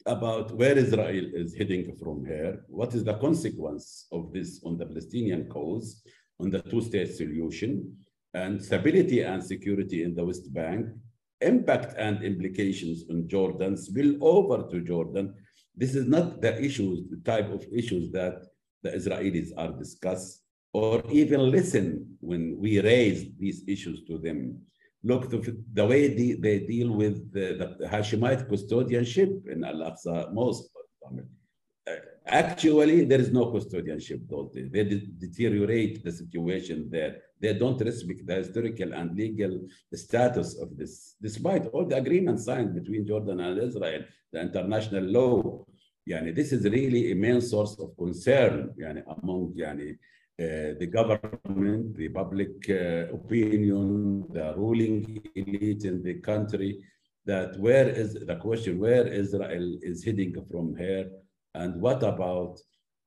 about 0.07 0.53
where 0.53 0.77
Israel 0.77 1.27
is 1.33 1.55
heading 1.55 1.97
from 1.97 2.27
here, 2.27 2.65
what 2.69 2.95
is 2.95 3.05
the 3.05 3.15
consequence 3.15 4.07
of 4.13 4.33
this 4.33 4.61
on 4.65 4.77
the 4.77 4.85
Palestinian 4.85 5.49
cause, 5.49 6.03
on 6.39 6.51
the 6.51 6.61
two-state 6.61 7.15
solution, 7.15 7.97
and 8.35 8.63
stability 8.63 9.23
and 9.23 9.43
security 9.43 10.03
in 10.03 10.15
the 10.15 10.25
West 10.25 10.53
Bank, 10.53 10.89
impact 11.41 11.95
and 11.97 12.23
implications 12.23 13.05
on 13.11 13.27
Jordan, 13.29 13.77
spill 13.77 14.17
over 14.21 14.69
to 14.71 14.81
Jordan. 14.81 15.35
This 15.75 15.95
is 15.95 16.07
not 16.07 16.43
the 16.43 16.63
issues, 16.63 17.09
the 17.09 17.21
type 17.25 17.51
of 17.51 17.65
issues 17.73 18.11
that 18.13 18.43
the 18.83 18.91
Israelis 18.91 19.51
are 19.57 19.73
discussed 19.73 20.43
or 20.73 21.03
even 21.11 21.51
listen 21.51 22.17
when 22.21 22.59
we 22.59 22.81
raise 22.81 23.27
these 23.39 23.63
issues 23.67 24.05
to 24.05 24.19
them. 24.19 24.59
Look, 25.05 25.29
the, 25.29 25.63
the 25.73 25.87
way 25.87 26.09
they, 26.09 26.33
they 26.33 26.61
deal 26.61 26.91
with 26.91 27.31
the, 27.31 27.77
the 27.79 27.87
Hashemite 27.87 28.49
custodianship 28.49 29.47
in 29.49 29.63
Al-Aqsa 29.63 30.33
Mosque. 30.33 30.71
Actually, 32.27 33.05
there 33.05 33.21
is 33.21 33.31
no 33.31 33.53
custodianship 33.53 34.27
those 34.27 34.51
days. 34.55 34.71
They 34.73 34.85
de 34.85 34.99
deteriorate 35.25 36.03
the 36.03 36.11
situation 36.11 36.89
there. 36.91 37.17
They 37.39 37.53
don't 37.53 37.79
respect 37.83 38.27
the 38.27 38.37
historical 38.37 38.95
and 38.95 39.15
legal 39.15 39.61
status 39.93 40.59
of 40.59 40.75
this, 40.79 41.17
despite 41.21 41.67
all 41.67 41.85
the 41.85 41.97
agreements 41.97 42.47
signed 42.47 42.75
between 42.75 43.07
Jordan 43.07 43.41
and 43.41 43.59
Israel, 43.59 44.05
the 44.33 44.41
international 44.41 45.05
law. 45.05 45.67
Yani, 46.09 46.35
this 46.35 46.53
is 46.53 46.65
really 46.65 47.13
a 47.13 47.15
main 47.15 47.43
source 47.43 47.79
of 47.79 47.95
concern 47.99 48.73
yani, 48.79 49.03
among 49.07 49.53
yani, 49.55 49.91
uh, 49.91 50.14
the 50.38 50.88
government, 50.88 51.96
the 51.98 52.10
public 52.10 52.70
uh, 52.70 53.14
opinion, 53.14 54.26
the 54.32 54.54
ruling 54.56 55.22
elite 55.36 55.84
in 55.84 56.02
the 56.02 56.16
country, 56.16 56.80
that 57.26 57.60
where 57.60 57.90
is 57.90 58.14
the 58.14 58.36
question, 58.38 58.80
where 58.80 59.06
Israel 59.08 59.78
is 59.82 60.04
heading 60.04 60.34
from 60.50 60.76
here, 60.78 61.10
and 61.56 61.82
what 61.82 62.04
about 62.04 62.60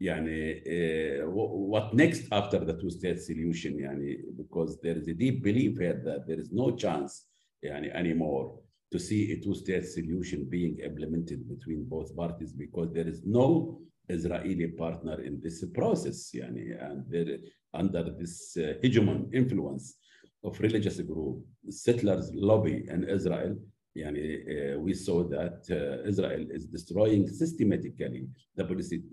يعني, 0.03 1.23
uh, 1.23 1.31
what 1.31 1.95
next 1.95 2.25
after 2.33 2.59
the 2.59 2.75
two-state 2.75 3.21
solution 3.21 3.79
يعني, 3.79 4.37
because 4.37 4.81
there 4.83 4.99
is 4.99 5.09
a 5.09 5.15
deep 5.15 5.43
belief 5.43 5.79
here 5.79 6.03
that 6.05 6.27
there 6.27 6.41
is 6.41 6.51
no 6.51 6.73
chance 6.73 7.29
يعني, 7.65 7.95
anymore 7.95 8.59
to 8.91 8.99
see 8.99 9.33
a 9.33 9.41
two-state 9.41 9.87
solution 9.87 10.45
being 10.45 10.79
implemented 10.81 11.49
between 11.49 11.85
both 11.85 12.15
parties 12.17 12.53
because 12.53 12.93
there 12.93 13.09
is 13.09 13.23
no 13.25 13.81
Israeli 14.10 14.68
partner 14.68 15.22
in 15.22 15.40
this 15.42 15.64
process, 15.74 16.32
yani, 16.34 16.76
and 16.82 17.40
under 17.74 18.04
this 18.18 18.58
uh, 18.58 18.74
hegemon 18.82 19.34
influence 19.34 19.96
of 20.44 20.60
religious 20.60 21.00
group, 21.02 21.44
settlers 21.70 22.32
lobby 22.34 22.86
in 22.90 23.04
Israel, 23.10 23.56
yani, 23.96 24.76
uh, 24.76 24.80
we 24.80 24.94
saw 24.94 25.24
that 25.24 25.60
uh, 25.70 26.08
Israel 26.08 26.46
is 26.52 26.66
destroying 26.66 27.28
systematically 27.28 28.28
the, 28.56 28.64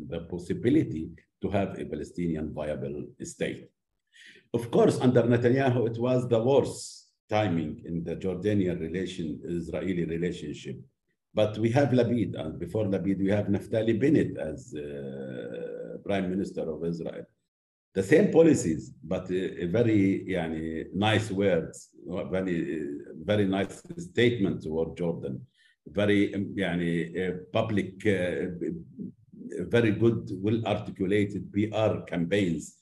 the 0.09 0.21
possibility 0.31 1.09
to 1.43 1.51
have 1.51 1.79
a 1.79 1.85
Palestinian 1.85 2.53
viable 2.53 3.07
state. 3.23 3.69
Of 4.53 4.71
course, 4.71 5.01
under 5.01 5.23
Netanyahu, 5.23 5.91
it 5.91 5.99
was 5.99 6.29
the 6.29 6.43
worst 6.43 7.09
timing 7.29 7.83
in 7.85 8.05
the 8.05 8.17
Jordanian 8.17 8.81
relation, 8.81 9.41
Israeli 9.45 10.05
relationship 10.05 10.79
but 11.35 11.59
we 11.59 11.71
have 11.71 11.89
Lapid, 11.89 12.39
and 12.39 12.59
before 12.59 12.85
Lapid, 12.85 13.19
we 13.19 13.31
have 13.31 13.47
Naftali 13.47 13.99
Bennett 13.99 14.37
as 14.39 14.75
uh, 14.75 15.99
Prime 16.05 16.31
Minister 16.31 16.63
of 16.71 16.85
Israel 16.85 17.25
the 17.95 18.03
same 18.03 18.33
policies, 18.33 18.93
but 19.05 19.31
a 19.31 19.67
very 19.67 20.27
yani, 20.29 20.87
nice 20.93 21.31
words, 21.31 21.91
very, 22.07 22.89
very 23.25 23.47
nice 23.47 23.83
statement 23.99 24.63
toward 24.63 24.97
Jordan, 24.97 25.41
very 25.87 26.33
yani, 26.33 27.53
public, 27.53 28.05
uh, 28.05 28.51
very 29.71 29.93
good, 29.93 30.29
well-articulated 30.43 31.53
PR 31.53 32.01
campaigns. 32.09 32.75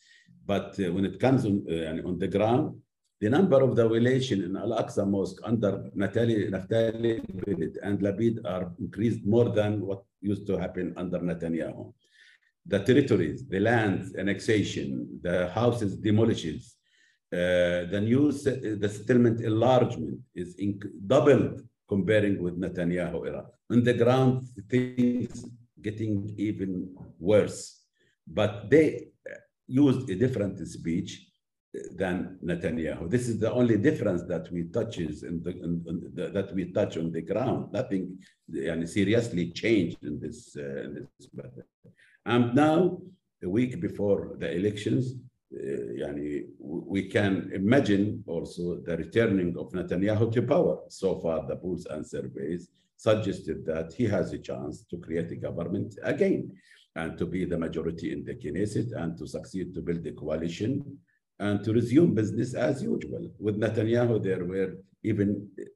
But 0.46 0.80
uh, 0.80 0.90
when 0.92 1.04
it 1.04 1.20
comes 1.20 1.44
on, 1.44 1.66
uh, 1.70 2.08
on 2.08 2.18
the 2.18 2.28
ground, 2.28 2.80
the 3.22 3.30
number 3.30 3.60
of 3.66 3.76
the 3.78 3.86
violation 3.88 4.38
in 4.46 4.56
Al-Aqsa 4.56 5.04
Mosque 5.08 5.40
under 5.44 5.72
Natali, 5.96 6.50
Naftali 6.54 7.12
Bennett 7.44 7.76
and 7.86 8.00
Lapid 8.00 8.34
are 8.44 8.66
increased 8.84 9.22
more 9.24 9.48
than 9.58 9.72
what 9.88 10.02
used 10.20 10.44
to 10.48 10.54
happen 10.64 10.92
under 10.96 11.18
Netanyahu 11.20 11.92
the 12.66 12.78
territories, 12.78 13.46
the 13.48 13.60
lands, 13.60 14.14
annexation, 14.14 15.18
the 15.22 15.48
houses 15.50 15.96
demolishes, 15.96 16.76
uh, 17.32 17.88
the 17.90 18.00
new 18.00 18.30
the 18.30 18.88
settlement 18.88 19.40
enlargement 19.40 20.20
is 20.34 20.54
doubled 21.06 21.62
comparing 21.88 22.42
with 22.42 22.60
Netanyahu 22.60 23.26
era. 23.26 23.46
On 23.70 23.82
the 23.82 23.94
ground, 23.94 24.46
things 24.68 25.44
getting 25.80 26.34
even 26.36 26.94
worse. 27.18 27.80
But 28.26 28.70
they 28.70 29.08
used 29.66 30.08
a 30.10 30.14
different 30.14 30.56
speech 30.68 31.26
than 31.72 32.38
Netanyahu. 32.44 33.08
This 33.08 33.28
is 33.28 33.38
the 33.38 33.50
only 33.50 33.78
difference 33.78 34.22
that 34.24 34.50
we 34.52 34.64
touches 34.64 35.22
in 35.22 35.42
the, 35.42 35.50
in, 35.50 36.10
the 36.14 36.28
that 36.28 36.54
we 36.54 36.70
touch 36.70 36.96
on 36.98 37.10
the 37.10 37.22
ground. 37.22 37.72
Nothing 37.72 38.18
yani, 38.50 38.88
seriously 38.88 39.50
changed 39.52 40.04
in 40.04 40.20
this, 40.20 40.54
uh, 40.56 40.82
in 40.84 41.08
this 41.18 41.28
matter. 41.34 41.66
And 42.26 42.54
now, 42.54 43.00
a 43.42 43.48
week 43.48 43.80
before 43.80 44.36
the 44.38 44.54
elections, 44.54 45.14
uh, 45.54 45.66
yani, 46.02 46.44
we 46.58 47.08
can 47.08 47.50
imagine 47.54 48.22
also 48.26 48.76
the 48.84 48.96
returning 48.96 49.56
of 49.58 49.72
Netanyahu 49.72 50.30
to 50.32 50.42
power. 50.42 50.78
So 50.88 51.20
far, 51.20 51.46
the 51.46 51.56
polls 51.56 51.86
and 51.86 52.06
surveys 52.06 52.68
suggested 52.96 53.64
that 53.66 53.92
he 53.94 54.04
has 54.04 54.32
a 54.32 54.38
chance 54.38 54.84
to 54.90 54.98
create 54.98 55.32
a 55.32 55.36
government 55.36 55.98
again 56.04 56.52
and 56.94 57.16
to 57.16 57.24
be 57.24 57.46
the 57.46 57.58
majority 57.58 58.12
in 58.12 58.22
the 58.24 58.34
Knesset 58.34 58.92
and 58.94 59.16
to 59.16 59.26
succeed 59.26 59.74
to 59.74 59.80
build 59.80 60.06
a 60.06 60.12
coalition 60.12 60.98
and 61.42 61.64
to 61.64 61.72
resume 61.72 62.14
business 62.14 62.54
as 62.54 62.82
usual. 62.82 63.24
With 63.40 63.56
Netanyahu, 63.58 64.22
there 64.22 64.44
were 64.44 64.70
even 65.02 65.28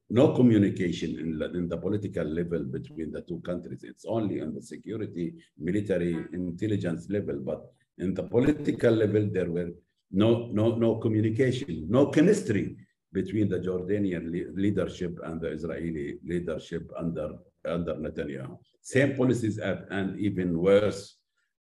no 0.09 0.27
communication 0.39 1.11
in, 1.23 1.31
in 1.59 1.69
the 1.69 1.77
political 1.77 2.25
level 2.25 2.63
between 2.77 3.11
the 3.11 3.23
two 3.23 3.41
countries. 3.41 3.83
It's 3.83 4.05
only 4.07 4.41
on 4.41 4.55
the 4.55 4.63
security, 4.63 5.35
military, 5.59 6.13
intelligence 6.33 7.09
level, 7.11 7.41
but 7.51 7.61
in 7.99 8.15
the 8.15 8.23
political 8.23 8.93
level, 8.93 9.29
there 9.37 9.51
were 9.51 9.71
no, 10.13 10.49
no, 10.53 10.77
no 10.77 10.97
communication, 11.05 11.87
no 11.91 12.07
chemistry 12.07 12.77
between 13.13 13.49
the 13.49 13.59
Jordanian 13.59 14.25
le 14.31 14.43
leadership 14.55 15.19
and 15.25 15.41
the 15.41 15.51
Israeli 15.51 16.19
leadership 16.25 16.89
under, 16.97 17.31
under 17.65 17.95
Netanyahu. 17.95 18.57
Same 18.83 19.17
policies 19.17 19.59
and 19.59 20.17
even 20.21 20.57
worse 20.57 21.17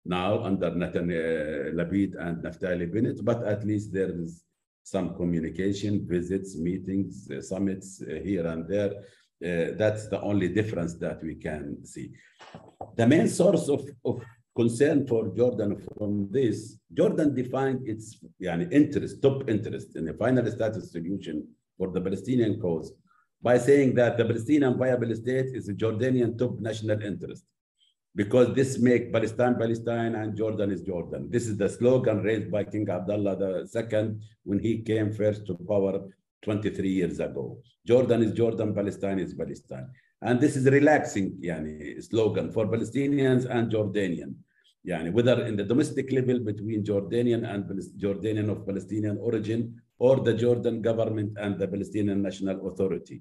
now 0.09 0.43
under 0.45 0.71
Netanyahu, 0.71 1.75
Lapid 1.75 2.15
and 2.19 2.43
Naftali 2.43 2.93
Bennett, 2.93 3.25
but 3.25 3.43
at 3.45 3.65
least 3.65 3.93
there 3.93 4.11
is 4.11 4.45
some 4.83 5.15
communication, 5.17 6.07
visits, 6.07 6.57
meetings, 6.57 7.29
uh, 7.31 7.41
summits 7.41 8.03
uh, 8.03 8.21
here 8.23 8.47
and 8.47 8.69
there. 8.69 8.93
Uh, 9.45 9.75
that's 9.77 10.09
the 10.09 10.21
only 10.21 10.49
difference 10.49 10.95
that 10.95 11.23
we 11.23 11.35
can 11.35 11.85
see. 11.85 12.13
The 12.97 13.07
main 13.07 13.29
source 13.29 13.69
of, 13.69 13.83
of 14.05 14.23
concern 14.55 15.07
for 15.07 15.29
Jordan 15.37 15.77
from 15.99 16.29
this, 16.31 16.79
Jordan 16.93 17.35
defined 17.35 17.87
its 17.87 18.19
yani, 18.43 18.73
interest, 18.73 19.21
top 19.21 19.49
interest 19.51 19.97
in 19.97 20.09
a 20.09 20.15
final 20.15 20.51
status 20.51 20.93
solution 20.93 21.47
for 21.77 21.91
the 21.91 22.01
Palestinian 22.01 22.59
cause 22.61 22.93
by 23.43 23.59
saying 23.59 23.95
that 23.95 24.17
the 24.17 24.25
Palestinian 24.25 24.79
viable 24.79 25.15
state 25.15 25.51
is 25.55 25.69
a 25.69 25.75
Jordanian 25.75 26.39
top 26.39 26.59
national 26.59 27.03
interest 27.03 27.45
because 28.17 28.55
this 28.55 28.79
make 28.79 29.13
Palestine 29.13 29.57
Palestine 29.57 30.15
and 30.15 30.35
Jordan 30.35 30.71
is 30.73 30.81
Jordan. 30.81 31.29
This 31.31 31.47
is 31.47 31.59
the 31.59 31.69
slogan 31.69 32.23
raised 32.23 32.51
by 32.51 32.65
King 32.65 32.89
Abdullah 32.89 33.37
II 33.37 34.17
when 34.45 34.59
he 34.59 34.79
came 34.79 35.13
first 35.13 35.47
to 35.47 35.55
power 35.55 36.01
23 36.43 36.89
years 36.89 37.21
ago. 37.21 37.59
Jordan 37.87 38.23
is 38.23 38.33
Jordan, 38.33 38.75
Palestine 38.75 39.19
is 39.19 39.35
Palestine. 39.35 39.89
And 40.23 40.41
this 40.41 40.57
is 40.57 40.65
relaxing 40.65 41.37
yani, 41.45 42.03
slogan 42.03 42.51
for 42.51 42.67
Palestinians 42.67 43.45
and 43.45 43.71
Jordanian. 43.71 44.35
Yani, 44.89 45.13
whether 45.13 45.45
in 45.45 45.55
the 45.57 45.65
domestic 45.65 46.11
level 46.11 46.39
between 46.39 46.83
Jordanian 46.83 47.45
and 47.53 47.69
Jordanian 47.99 48.49
of 48.51 48.65
Palestinian 48.65 49.19
origin 49.19 49.79
or 49.99 50.21
the 50.21 50.33
Jordan 50.33 50.81
government 50.81 51.37
and 51.39 51.59
the 51.59 51.69
Palestinian 51.69 52.23
National 52.23 52.67
Authority. 52.67 53.21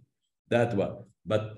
That 0.49 0.73
one. 0.73 0.97
But 1.25 1.57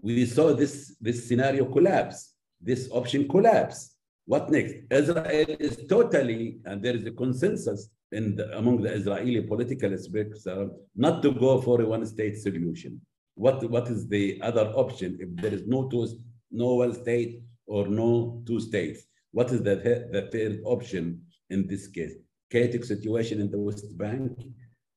we 0.00 0.24
saw 0.24 0.54
this, 0.54 0.96
this 0.98 1.28
scenario 1.28 1.66
collapse 1.66 2.36
this 2.60 2.88
option 2.92 3.28
collapse. 3.28 3.94
What 4.26 4.50
next? 4.50 4.74
Israel 4.90 5.56
is 5.58 5.84
totally, 5.88 6.58
and 6.66 6.82
there 6.82 6.94
is 6.94 7.06
a 7.06 7.12
consensus 7.12 7.88
in 8.12 8.36
the, 8.36 8.56
among 8.58 8.82
the 8.82 8.92
Israeli 8.92 9.40
political 9.42 9.92
experts, 9.92 10.46
uh, 10.46 10.66
not 10.94 11.22
to 11.22 11.32
go 11.32 11.60
for 11.60 11.80
a 11.80 11.86
one-state 11.86 12.36
solution. 12.36 13.00
What, 13.34 13.68
what 13.70 13.88
is 13.88 14.08
the 14.08 14.40
other 14.42 14.66
option 14.74 15.18
if 15.20 15.28
there 15.40 15.54
is 15.54 15.66
no 15.66 15.88
two, 15.88 16.08
no 16.50 16.74
one 16.74 16.94
state 16.94 17.42
or 17.66 17.86
no 17.88 18.42
two 18.46 18.60
states? 18.60 19.04
What 19.30 19.50
is 19.52 19.62
the, 19.62 19.76
the 19.76 20.28
third 20.32 20.60
option 20.64 21.22
in 21.50 21.66
this 21.66 21.86
case? 21.86 22.14
Chaotic 22.50 22.84
situation 22.84 23.40
in 23.40 23.50
the 23.50 23.58
West 23.58 23.96
Bank, 23.96 24.32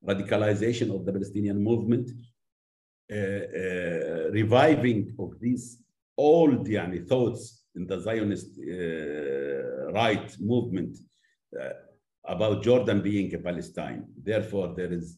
radicalization 0.06 0.94
of 0.94 1.06
the 1.06 1.12
Palestinian 1.12 1.62
movement, 1.64 2.10
uh, 3.12 3.16
uh, 3.16 4.32
reviving 4.32 5.14
of 5.20 5.40
these 5.40 5.84
old 6.30 6.68
yani, 6.68 7.00
thoughts 7.12 7.44
in 7.76 7.84
the 7.88 8.00
Zionist 8.00 8.52
uh, 8.60 9.92
right 10.02 10.30
movement 10.40 10.94
uh, 11.60 11.70
about 12.26 12.64
Jordan 12.64 13.02
being 13.02 13.34
a 13.34 13.40
Palestine. 13.50 14.02
Therefore, 14.30 14.68
there 14.76 14.94
is 15.00 15.18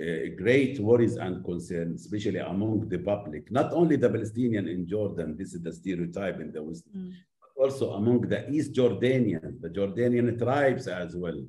a 0.00 0.30
great 0.42 0.78
worries 0.78 1.16
and 1.16 1.44
concerns, 1.44 1.96
especially 2.04 2.38
among 2.38 2.88
the 2.88 2.98
public, 2.98 3.50
not 3.50 3.72
only 3.72 3.96
the 3.96 4.08
Palestinian 4.08 4.68
in 4.68 4.86
Jordan, 4.86 5.36
this 5.36 5.54
is 5.54 5.62
the 5.62 5.72
stereotype 5.72 6.38
in 6.40 6.52
the 6.52 6.62
West, 6.62 6.84
mm. 6.96 7.12
but 7.40 7.64
also 7.64 7.92
among 8.00 8.20
the 8.32 8.48
East 8.48 8.72
Jordanian, 8.72 9.60
the 9.60 9.70
Jordanian 9.78 10.38
tribes 10.38 10.86
as 10.86 11.16
well, 11.16 11.40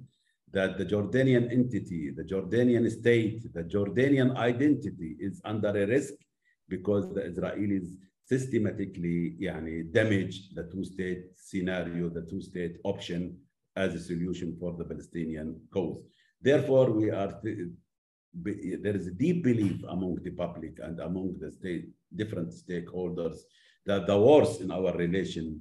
that 0.52 0.80
the 0.80 0.86
Jordanian 0.94 1.46
entity, 1.52 2.10
the 2.10 2.24
Jordanian 2.24 2.90
state, 2.90 3.54
the 3.54 3.64
Jordanian 3.64 4.36
identity 4.36 5.16
is 5.20 5.36
under 5.46 5.70
a 5.70 5.86
risk 5.86 6.16
because 6.68 7.06
the 7.14 7.22
Israelis 7.32 7.88
systematically 8.29 9.37
يعني, 9.41 9.93
damage 9.93 10.55
the 10.55 10.65
two-state 10.73 11.25
scenario, 11.37 12.09
the 12.09 12.23
two-state 12.23 12.79
option 12.85 13.37
as 13.77 13.95
a 13.95 14.01
solution 14.01 14.57
for 14.59 14.73
the 14.77 14.85
Palestinian 14.85 15.61
cause. 15.73 16.03
Therefore, 16.41 16.91
we 16.91 17.11
are 17.11 17.41
there 18.83 18.97
is 18.97 19.07
a 19.07 19.13
deep 19.13 19.45
belief 19.45 19.83
among 19.89 20.17
the 20.23 20.31
public 20.31 20.79
and 20.83 20.99
among 21.01 21.39
the 21.39 21.51
state 21.53 21.87
different 22.15 22.51
stakeholders 22.51 23.39
that 23.87 24.07
the 24.07 24.19
worst 24.19 24.61
in 24.61 24.71
our 24.71 24.93
relationship 24.97 25.61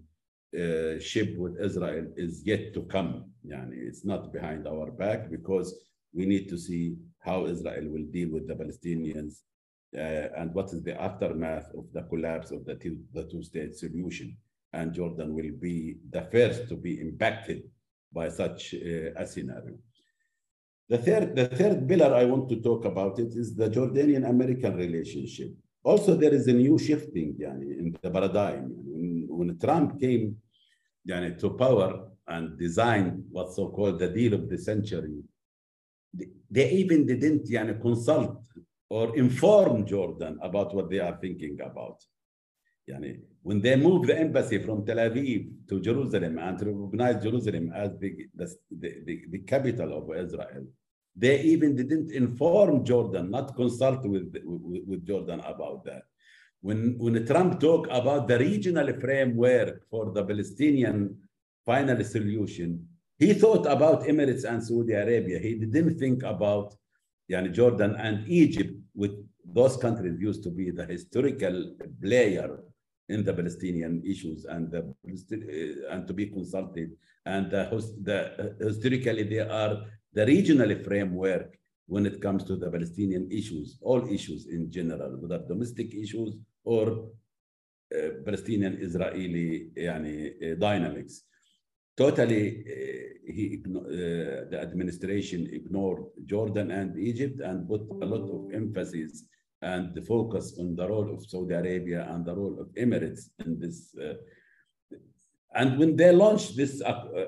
uh, 1.38 1.42
with 1.44 1.60
Israel 1.62 2.08
is 2.16 2.44
yet 2.46 2.74
to 2.74 2.82
come. 2.84 3.26
Yani, 3.46 3.78
it's 3.90 4.06
not 4.06 4.32
behind 4.34 4.68
our 4.68 4.92
back 4.92 5.30
because 5.30 5.76
we 6.14 6.26
need 6.26 6.48
to 6.50 6.58
see 6.58 6.98
how 7.20 7.46
Israel 7.46 7.86
will 7.90 8.08
deal 8.12 8.30
with 8.32 8.48
the 8.48 8.56
Palestinians 8.56 9.34
uh, 9.36 9.44
and 9.93 10.53
what 10.55 10.73
is 10.73 10.83
the 10.83 11.01
aftermath 11.01 11.71
of 11.77 11.87
the 11.93 12.03
collapse 12.03 12.51
of 12.51 12.65
the, 12.65 12.75
two, 12.75 12.99
the 13.15 13.25
two-state 13.25 13.75
solution. 13.75 14.37
And 14.73 14.93
Jordan 14.93 15.35
will 15.35 15.53
be 15.59 15.97
the 16.11 16.23
first 16.31 16.69
to 16.69 16.77
be 16.77 17.01
impacted 17.01 17.63
by 18.13 18.29
such 18.29 18.75
uh, 18.75 19.15
a 19.17 19.27
scenario. 19.27 19.77
The 20.91 20.99
third, 20.99 21.37
the 21.37 21.49
third 21.49 21.89
pillar 21.89 22.15
I 22.15 22.25
want 22.25 22.49
to 22.51 22.61
talk 22.61 22.85
about 22.85 23.19
it 23.19 23.35
is 23.35 23.55
the 23.55 23.69
Jordanian-American 23.69 24.77
relationship. 24.77 25.55
Also, 25.83 26.17
there 26.17 26.35
is 26.35 26.47
a 26.49 26.53
new 26.53 26.79
shifting 26.79 27.35
yani, 27.41 27.79
in 27.79 27.97
the 28.01 28.11
paradigm. 28.11 28.73
When, 28.85 29.27
when 29.29 29.59
Trump 29.59 30.01
came 30.01 30.37
yani, 31.09 31.39
to 31.41 31.51
power 31.51 32.09
and 32.27 32.59
designed 32.59 33.25
what's 33.31 33.57
so-called 33.57 33.99
the 33.99 34.09
deal 34.09 34.35
of 34.35 34.49
the 34.49 34.59
century, 34.59 35.23
they 36.51 36.71
even 36.73 37.07
didn't 37.07 37.47
yani, 37.49 37.81
consult 37.81 38.43
or 38.91 39.17
inform 39.17 39.87
Jordan 39.87 40.39
about 40.43 40.75
what 40.75 40.89
they 40.91 41.01
are 41.01 41.19
thinking 41.21 41.59
about. 41.61 42.03
Yani, 42.89 43.21
when 43.43 43.61
they 43.61 43.77
moved 43.77 44.09
the 44.09 44.19
embassy 44.19 44.59
from 44.65 44.85
Tel 44.85 44.97
Aviv 44.97 45.69
to 45.69 45.81
Jerusalem 45.81 46.39
and 46.39 46.61
recognize 46.61 47.23
Jerusalem 47.23 47.71
as 47.75 47.91
the, 47.99 48.17
the, 48.35 48.57
the, 48.71 49.23
the, 49.31 49.39
capital 49.41 49.99
of 49.99 50.17
Israel, 50.17 50.65
they 51.15 51.43
even 51.43 51.77
didn't 51.77 52.11
inform 52.13 52.85
Jordan, 52.85 53.31
not 53.31 53.55
consult 53.55 54.07
with, 54.07 54.35
with, 54.45 54.83
with 54.87 55.07
Jordan 55.07 55.41
about 55.41 55.85
that. 55.85 56.03
When, 56.61 56.97
when 56.99 57.27
Trump 57.27 57.61
talked 57.61 57.91
about 57.91 58.27
the 58.27 58.39
regional 58.39 58.99
framework 58.99 59.89
for 59.91 60.11
the 60.13 60.25
Palestinian 60.25 61.17
final 61.67 62.03
solution, 62.05 62.89
he 63.19 63.35
thought 63.35 63.67
about 63.67 64.05
Emirates 64.05 64.45
and 64.45 64.65
Saudi 64.65 64.93
Arabia. 64.93 65.39
He 65.41 65.55
didn't 65.57 65.99
think 65.99 66.23
about 66.23 66.75
yani 67.31 67.53
Jordan 67.53 67.97
and 67.97 68.27
Egypt, 68.29 68.78
with 69.01 69.15
those 69.59 69.77
countries 69.85 70.21
used 70.29 70.43
to 70.47 70.51
be 70.51 70.67
the 70.79 70.87
historical 70.95 71.57
player 72.03 72.51
in 73.15 73.21
the 73.25 73.35
Palestinian 73.41 73.95
issues 74.13 74.45
and 74.55 74.65
the, 74.73 74.81
uh, 74.81 75.93
and 75.93 76.07
to 76.09 76.13
be 76.13 76.27
consulted. 76.27 76.91
And 77.25 77.51
the, 77.51 77.63
the, 78.09 78.19
historically, 78.69 79.25
they 79.33 79.45
are 79.63 79.75
the 80.13 80.27
regional 80.27 80.71
framework 80.89 81.49
when 81.87 82.05
it 82.11 82.21
comes 82.21 82.43
to 82.45 82.57
the 82.57 82.71
Palestinian 82.77 83.31
issues, 83.31 83.79
all 83.81 84.03
issues 84.19 84.47
in 84.57 84.71
general, 84.71 85.13
whether 85.21 85.41
domestic 85.53 85.95
issues 85.95 86.31
or 86.65 86.85
uh, 87.97 88.09
Palestinian-Israeli 88.27 89.49
uh, 89.87 90.55
dynamics 90.67 91.15
totally 91.99 92.45
uh, 92.75 93.33
he 93.35 93.45
uh, 93.67 94.49
the 94.51 94.59
administration 94.67 95.41
ignored 95.53 96.03
Jordan 96.25 96.71
and 96.71 96.99
Egypt 96.99 97.41
and 97.41 97.69
put 97.69 97.83
a 98.05 98.07
lot 98.13 98.25
of 98.37 98.55
emphasis 98.55 99.25
and 99.61 99.95
the 99.95 100.03
focus 100.03 100.57
on 100.61 100.77
the 100.77 100.87
role 100.89 101.13
of 101.15 101.27
Saudi 101.27 101.55
Arabia 101.55 102.07
and 102.11 102.25
the 102.25 102.35
role 102.35 102.57
of 102.61 102.69
Emirates 102.85 103.23
in 103.45 103.59
this. 103.59 103.79
Uh, 103.97 104.15
and 105.55 105.79
when 105.79 105.97
they 105.97 106.13
launched 106.13 106.57
this 106.57 106.81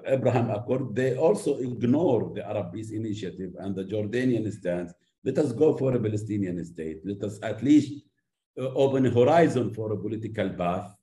Abraham 0.06 0.50
Accord, 0.50 0.94
they 0.94 1.16
also 1.16 1.56
ignored 1.56 2.34
the 2.34 2.46
Arab 2.46 2.72
Peace 2.72 2.92
Initiative 2.92 3.52
and 3.58 3.74
the 3.74 3.84
Jordanian 3.84 4.50
stance. 4.52 4.92
Let 5.24 5.38
us 5.38 5.52
go 5.52 5.76
for 5.76 5.96
a 5.96 6.00
Palestinian 6.00 6.62
state. 6.64 6.98
Let 7.04 7.22
us 7.22 7.38
at 7.42 7.62
least 7.62 8.04
open 8.56 9.06
a 9.06 9.10
horizon 9.10 9.72
for 9.74 9.92
a 9.92 9.96
political 9.96 10.50
path, 10.50 10.94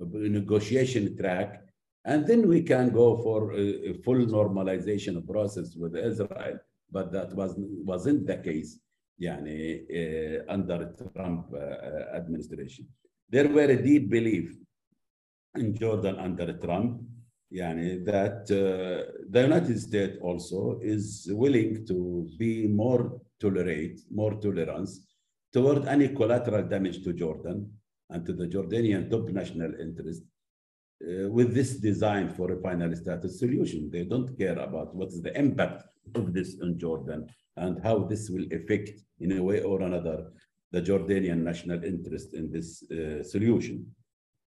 a 0.00 0.04
negotiation 0.40 1.16
track, 1.16 1.62
and 2.04 2.26
then 2.26 2.48
we 2.48 2.62
can 2.62 2.90
go 2.90 3.16
for 3.22 3.52
a, 3.52 3.94
full 4.04 4.26
normalization 4.26 5.26
process 5.26 5.76
with 5.76 5.94
Israel, 5.96 6.58
but 6.90 7.12
that 7.12 7.32
was, 7.34 7.54
wasn't 7.56 8.26
the 8.26 8.38
case 8.38 8.80
yani, 9.20 9.84
uh, 9.98 10.52
under 10.52 10.94
Trump 11.14 11.46
uh, 11.54 12.16
administration. 12.16 12.88
There 13.28 13.48
were 13.48 13.70
a 13.70 13.80
deep 13.80 14.10
belief 14.10 14.56
in 15.54 15.76
Jordan 15.76 16.16
under 16.18 16.54
Trump 16.54 17.02
yani, 17.52 18.04
that 18.04 18.42
uh, 18.50 19.12
the 19.30 19.42
United 19.42 19.78
States 19.80 20.18
also 20.20 20.80
is 20.82 21.28
willing 21.30 21.86
to 21.86 22.28
be 22.36 22.66
more 22.66 23.20
tolerate, 23.38 24.00
more 24.10 24.34
tolerance 24.40 25.06
toward 25.52 25.86
any 25.86 26.08
collateral 26.08 26.66
damage 26.66 27.04
to 27.04 27.12
Jordan 27.12 27.70
and 28.10 28.26
to 28.26 28.32
the 28.32 28.46
Jordanian 28.46 29.08
top 29.08 29.28
national 29.28 29.72
interest 29.80 30.22
uh, 31.02 31.28
with 31.28 31.54
this 31.54 31.76
design 31.76 32.28
for 32.28 32.52
a 32.52 32.60
final 32.60 32.94
status 32.94 33.38
solution. 33.38 33.90
They 33.90 34.04
don't 34.04 34.36
care 34.38 34.58
about 34.58 34.94
what 34.94 35.08
is 35.08 35.22
the 35.22 35.36
impact 35.36 35.82
of 36.14 36.32
this 36.32 36.56
on 36.62 36.78
Jordan 36.78 37.28
and 37.56 37.82
how 37.82 37.98
this 38.10 38.30
will 38.30 38.46
affect 38.52 39.00
in 39.20 39.32
a 39.38 39.42
way 39.42 39.62
or 39.62 39.82
another 39.82 40.32
the 40.70 40.80
Jordanian 40.80 41.42
national 41.42 41.84
interest 41.84 42.34
in 42.34 42.50
this 42.50 42.82
uh, 42.90 43.22
solution. 43.22 43.94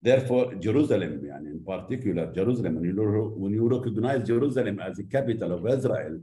Therefore, 0.02 0.56
Jerusalem, 0.56 1.14
and 1.34 1.48
in 1.48 1.64
particular, 1.64 2.32
Jerusalem, 2.32 2.76
when 2.76 2.86
you, 2.86 3.34
when 3.38 3.54
you 3.54 3.68
recognize 3.68 4.28
Jerusalem 4.28 4.80
as 4.80 4.98
the 4.98 5.04
capital 5.04 5.54
of 5.54 5.66
Israel, 5.68 6.20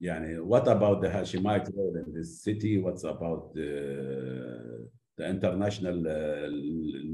what 0.00 0.68
about 0.68 1.00
the 1.00 1.08
Hashemite 1.08 1.70
role 1.76 1.96
in 1.96 2.12
this 2.14 2.42
city? 2.42 2.78
What's 2.78 3.04
about 3.04 3.52
the, 3.54 4.88
the 5.18 5.28
international 5.28 5.98
uh, 6.06 6.48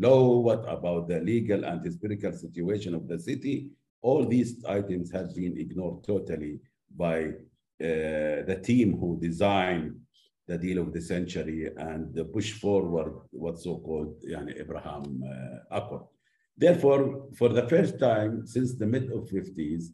law? 0.06 0.38
What 0.38 0.64
about 0.68 1.08
the 1.08 1.20
legal 1.20 1.64
and 1.64 1.84
historical 1.84 2.32
situation 2.32 2.94
of 2.94 3.08
the 3.08 3.18
city? 3.18 3.70
All 4.02 4.24
these 4.26 4.64
items 4.66 5.10
have 5.12 5.34
been 5.34 5.58
ignored 5.58 6.04
totally 6.04 6.60
by 6.94 7.18
uh, 7.24 8.44
the 8.50 8.60
team 8.62 8.98
who 8.98 9.18
designed 9.20 9.96
the 10.46 10.58
deal 10.58 10.78
of 10.82 10.92
the 10.92 11.00
century 11.00 11.70
and 11.76 12.14
push 12.32 12.52
forward 12.52 13.14
what's 13.30 13.64
so-called 13.64 14.14
yani, 14.22 14.60
Abraham 14.60 15.22
uh, 15.24 15.76
Accord. 15.78 16.02
Therefore, 16.56 17.28
for 17.36 17.48
the 17.48 17.66
first 17.68 17.98
time 17.98 18.46
since 18.46 18.74
the 18.74 18.86
mid 18.86 19.10
of 19.10 19.28
50s, 19.28 19.84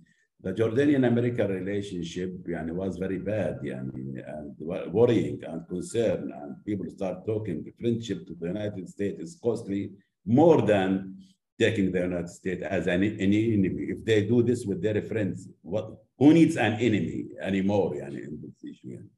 the 0.42 0.52
Jordanian-American 0.52 1.48
relationship 1.48 2.30
yani, 2.48 2.72
was 2.72 2.96
very 2.96 3.18
bad 3.18 3.58
yani, 3.62 4.22
and 4.26 4.54
worrying 4.92 5.40
and 5.46 5.68
concerned, 5.68 6.32
and 6.32 6.64
people 6.64 6.86
start 6.88 7.26
talking 7.26 7.64
friendship 7.78 8.26
to 8.26 8.34
the 8.40 8.46
United 8.46 8.88
States 8.88 9.20
is 9.20 9.38
costly 9.42 9.90
more 10.24 10.62
than 10.62 11.16
taking 11.58 11.92
the 11.92 12.00
United 12.00 12.30
States 12.30 12.62
as 12.62 12.86
an, 12.86 13.02
an 13.02 13.20
enemy. 13.20 13.84
If 13.88 14.04
they 14.04 14.22
do 14.24 14.42
this 14.42 14.64
with 14.64 14.82
their 14.82 15.02
friends, 15.02 15.46
what, 15.60 15.90
who 16.18 16.32
needs 16.32 16.56
an 16.56 16.74
enemy 16.74 17.26
anymore 17.42 17.92
yani, 17.92 18.26
in 18.28 18.40
this 18.42 18.64
issue? 18.64 18.96
Yani? 18.96 19.08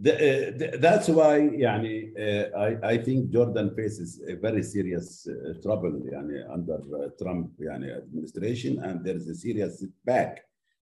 The, 0.00 0.12
uh, 0.12 0.58
the, 0.58 0.78
that's 0.78 1.08
why 1.08 1.40
يعني, 1.40 2.12
uh, 2.16 2.56
I, 2.56 2.92
I 2.94 2.98
think 2.98 3.30
Jordan 3.30 3.74
faces 3.74 4.22
a 4.28 4.36
very 4.36 4.62
serious 4.62 5.26
uh, 5.26 5.54
trouble 5.60 6.00
يعني, 6.12 6.48
under 6.52 6.78
uh, 6.78 7.08
Trump 7.20 7.50
يعني, 7.60 7.96
administration 7.96 8.78
and 8.78 9.04
there 9.04 9.16
is 9.16 9.28
a 9.28 9.34
serious 9.34 9.80
setback 9.80 10.44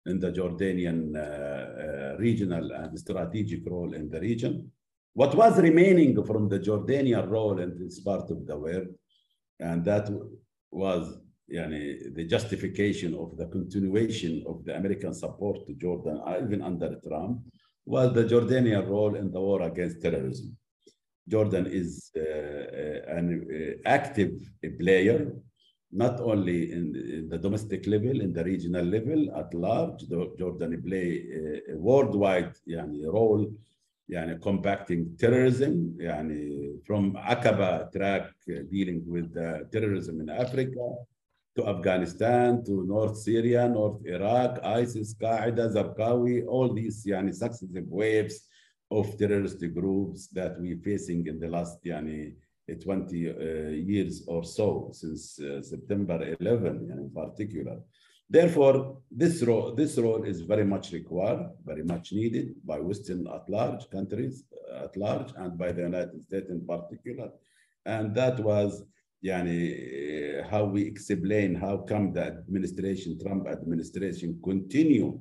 in 0.08 0.20
the 0.20 0.32
Jordanian 0.32 1.16
uh, 1.16 1.20
uh, 1.20 2.18
regional 2.18 2.72
and 2.72 3.00
strategic 3.00 3.66
role 3.66 3.94
in 3.94 4.10
the 4.10 4.20
region. 4.20 4.72
What 5.14 5.36
was 5.36 5.58
remaining 5.60 6.24
from 6.26 6.50
the 6.50 6.60
Jordanian 6.60 7.30
role 7.30 7.60
in 7.60 7.78
this 7.78 8.00
part 8.02 8.30
of 8.30 8.46
the 8.46 8.58
world, 8.58 8.90
and 9.60 9.84
that 9.86 10.10
was 10.70 11.18
yani, 11.52 12.14
the 12.14 12.26
justification 12.26 13.16
of 13.16 13.38
the 13.38 13.48
continuation 13.48 14.44
of 14.48 14.64
the 14.66 14.76
American 14.76 15.14
support 15.14 15.66
to 15.66 15.74
Jordan, 15.74 16.22
even 16.44 16.62
under 16.62 17.00
Trump, 17.08 17.40
was 17.85 18.13
the 18.15 18.25
Jordanian 18.25 18.89
role 18.89 19.15
in 19.17 19.31
the 19.31 19.41
war 19.41 19.63
against 19.63 20.03
terrorism. 20.03 20.57
Jordan 21.29 21.67
is 21.67 22.11
uh, 22.17 23.17
an 23.17 23.47
uh, 23.47 23.89
active 23.89 24.33
player, 24.79 25.33
not 25.93 26.21
only 26.21 26.73
in, 26.73 26.97
in, 26.97 27.29
the 27.29 27.39
domestic 27.39 27.87
level, 27.87 28.21
in 28.21 28.33
the 28.33 28.45
regional 28.45 28.85
level 28.85 29.35
at 29.37 29.53
large. 29.55 30.05
Jordan 30.39 30.83
play 30.83 31.25
a, 31.71 31.77
worldwide 31.77 32.55
yani, 32.69 33.05
role 33.07 33.53
yani, 34.11 34.41
combating 34.41 35.17
terrorism, 35.17 35.97
yani, 36.01 36.85
from 36.85 37.15
Aqaba 37.15 37.93
track 37.93 38.33
uh, 38.51 38.63
dealing 38.71 39.03
with 39.07 39.33
terrorism 39.71 40.21
in 40.21 40.29
Africa, 40.29 40.97
to 41.57 41.67
Afghanistan, 41.69 42.65
to 42.65 42.85
North 42.87 43.19
Syria, 43.19 43.69
North 43.69 44.01
Iraq, 44.07 44.59
ISIS, 44.65 45.15
Qaeda, 45.15 45.73
Zarqawi, 45.75 46.47
all 46.47 46.73
these 46.73 47.05
yani, 47.05 47.35
successive 47.35 47.87
waves 47.89 48.47
of 48.91 49.19
terrorist 49.19 49.61
groups 49.75 50.29
that 50.29 50.59
we're 50.59 50.79
facing 50.79 51.27
in 51.27 51.39
the 51.39 51.49
last 51.49 51.83
yani, 51.85 52.35
20 52.83 53.29
uh, 53.29 53.35
years 53.71 54.25
or 54.27 54.45
so, 54.45 54.91
since 54.93 55.39
uh, 55.41 55.61
September 55.61 56.35
11 56.41 56.89
yani, 56.89 56.99
in 56.99 57.11
particular. 57.11 57.79
Therefore, 58.31 58.97
this 59.11 59.43
role, 59.43 59.75
this 59.75 59.99
role 59.99 60.25
is 60.25 60.41
very 60.41 60.65
much 60.65 60.93
required, 60.93 61.51
very 61.67 61.83
much 61.83 62.13
needed 62.13 62.55
by 62.65 62.81
Western 62.81 63.27
at 63.27 63.47
large, 63.51 63.91
countries 63.91 64.45
at 64.75 64.97
large, 64.97 65.33
and 65.37 65.59
by 65.59 65.71
the 65.71 65.83
United 65.83 66.25
States 66.25 66.49
in 66.49 66.67
particular. 66.67 67.31
And 67.85 68.15
that 68.15 68.41
was 68.41 68.85
yani, 69.23 70.41
uh, 70.41 70.49
how 70.51 70.65
we 70.65 70.83
explain 70.83 71.55
how 71.55 71.79
come 71.79 72.13
the 72.13 72.27
administration, 72.27 73.19
Trump 73.19 73.47
administration 73.47 74.41
continue 74.43 75.21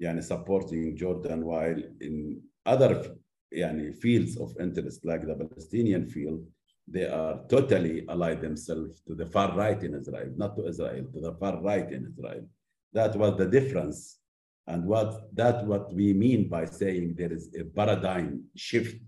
yani, 0.00 0.22
supporting 0.22 0.96
Jordan 0.96 1.44
while 1.44 1.82
in 2.00 2.40
other 2.64 3.16
yani, 3.54 3.94
fields 3.94 4.36
of 4.36 4.54
interest 4.60 5.04
like 5.04 5.26
the 5.26 5.34
Palestinian 5.34 6.08
field, 6.08 6.46
they 6.86 7.06
are 7.06 7.40
totally 7.48 8.04
allied 8.08 8.40
themselves 8.40 9.00
to 9.06 9.14
the 9.14 9.26
far 9.26 9.56
right 9.56 9.82
in 9.82 9.94
Israel, 9.94 10.30
not 10.36 10.56
to 10.56 10.66
Israel, 10.66 11.04
to 11.12 11.20
the 11.20 11.32
far 11.34 11.60
right 11.62 11.90
in 11.92 12.06
Israel. 12.06 12.44
That 12.92 13.14
was 13.16 13.36
the 13.36 13.46
difference. 13.46 14.18
And 14.66 14.84
what 14.84 15.34
that 15.34 15.66
what 15.66 15.92
we 15.92 16.12
mean 16.12 16.48
by 16.48 16.64
saying 16.64 17.14
there 17.16 17.32
is 17.32 17.50
a 17.58 17.64
paradigm 17.64 18.44
shift 18.54 19.00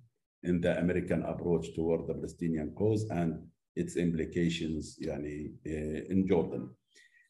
in 0.42 0.60
the 0.60 0.78
American 0.78 1.22
approach 1.22 1.74
toward 1.74 2.06
the 2.06 2.14
Palestinian 2.14 2.72
cause 2.74 3.04
and 3.10 3.38
its 3.74 3.96
implications 3.96 4.98
yani, 5.00 5.52
uh, 5.66 6.12
in 6.12 6.26
Jordan. 6.28 6.70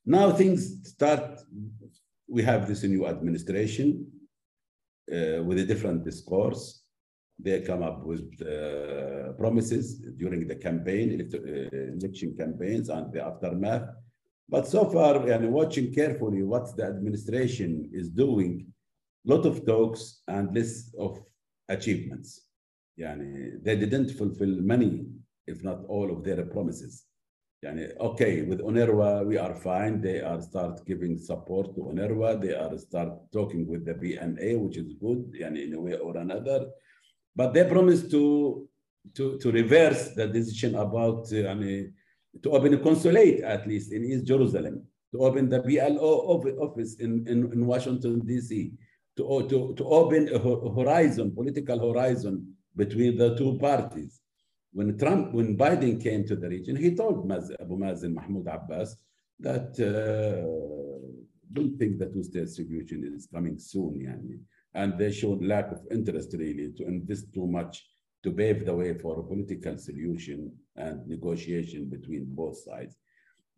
Now 0.05 0.33
things 0.33 0.89
start, 0.89 1.41
we 2.29 2.43
have 2.43 2.67
this 2.67 2.83
new 2.83 3.07
administration 3.07 4.07
uh, 5.11 5.43
with 5.43 5.59
a 5.59 5.65
different 5.65 6.05
discourse. 6.05 6.83
They 7.39 7.61
come 7.63 7.83
up 7.83 8.05
with 8.05 8.31
uh, 8.43 9.33
promises 9.33 9.99
during 10.17 10.47
the 10.47 10.57
campaign, 10.57 11.29
election 11.99 12.37
campaigns 12.37 12.89
and 12.89 13.13
the 13.13 13.25
aftermath. 13.25 13.89
But 14.49 14.69
so 14.69 14.85
far, 14.85 15.15
yani, 15.15 15.49
watching 15.49 15.93
carefully 15.93 16.43
what 16.43 16.77
the 16.77 16.85
administration 16.85 17.91
is 17.93 18.11
doing, 18.11 18.67
lot 19.25 19.47
of 19.47 19.65
talks 19.65 20.23
and 20.29 20.53
list 20.55 20.95
of 20.99 21.21
achievements. 21.69 22.43
Yani, 22.99 23.63
they 23.63 23.77
didn't 23.77 24.11
fulfill 24.11 24.61
many 24.61 25.07
if 25.47 25.63
not 25.63 25.85
all 25.89 26.11
of 26.11 26.25
their 26.25 26.45
promises. 26.45 27.05
Okay, 27.65 28.43
with 28.43 28.59
UNRWA, 28.59 29.25
we 29.25 29.39
are 29.39 29.55
fine. 29.55 30.01
They 30.01 30.21
are 30.21 30.41
start 30.41 30.85
giving 30.85 31.17
support 31.17 31.73
to 31.77 31.83
UNRWA. 31.83 32.41
They 32.41 32.55
are 32.55 32.77
start 32.77 33.11
talking 33.33 33.69
with 33.69 33.85
the 33.85 33.95
BNA, 33.95 34.59
which 34.59 34.79
is 34.79 34.95
good 34.95 35.33
in 35.37 35.73
a 35.75 35.81
way 35.81 35.97
or 35.97 36.17
another. 36.17 36.67
But 37.37 37.55
they 37.55 37.65
promised 37.65 38.11
to, 38.11 38.69
to, 39.15 39.39
to 39.39 39.53
reverse 39.53 40.11
the 40.17 40.27
decision 40.27 40.75
about 40.75 41.27
uh, 41.27 41.37
yani, 41.37 41.93
to 42.43 42.51
open 42.51 42.75
a 42.75 42.79
consulate, 42.79 43.43
at 43.43 43.67
least 43.69 43.93
in 43.93 44.05
East 44.05 44.27
Jerusalem, 44.27 44.85
to 45.13 45.21
open 45.21 45.49
the 45.49 45.61
PLO 45.61 46.59
office 46.59 46.97
in, 46.97 47.25
in, 47.29 47.53
in 47.53 47.65
Washington, 47.65 48.27
D.C., 48.27 48.73
to, 49.19 49.47
to, 49.49 49.75
to 49.77 49.85
open 49.85 50.35
a 50.35 50.39
horizon, 50.39 51.33
political 51.33 51.79
horizon 51.93 52.57
between 52.75 53.19
the 53.19 53.37
two 53.37 53.59
parties 53.59 54.22
when 54.73 54.99
Trump, 54.99 55.33
when 55.33 55.57
Biden 55.57 56.03
came 56.03 56.27
to 56.27 56.37
the 56.37 56.49
region, 56.49 56.77
he 56.77 56.95
told 56.95 57.29
Maz, 57.29 57.51
Abu 57.61 57.77
Mazen 57.77 58.15
Mahmoud 58.15 58.47
Abbas 58.47 58.97
that 59.39 59.71
uh, 59.81 60.49
don't 61.53 61.77
think 61.79 61.99
the 61.99 62.07
two-state 62.07 62.49
solution 62.49 63.13
is 63.15 63.29
coming 63.33 63.59
soon, 63.59 64.01
yani. 64.01 64.41
and 64.75 64.99
they 64.99 65.13
showed 65.13 65.45
lack 65.45 65.71
of 65.71 65.81
interest 65.91 66.35
really 66.39 66.73
to 66.77 66.87
invest 66.87 67.33
too 67.35 67.47
much 67.47 67.87
to 68.23 68.31
pave 68.31 68.65
the 68.65 68.75
way 68.75 68.97
for 68.97 69.19
a 69.19 69.23
political 69.23 69.77
solution 69.77 70.53
and 70.77 71.07
negotiation 71.07 71.91
between 71.91 72.25
both 72.29 72.57
sides. 72.57 72.97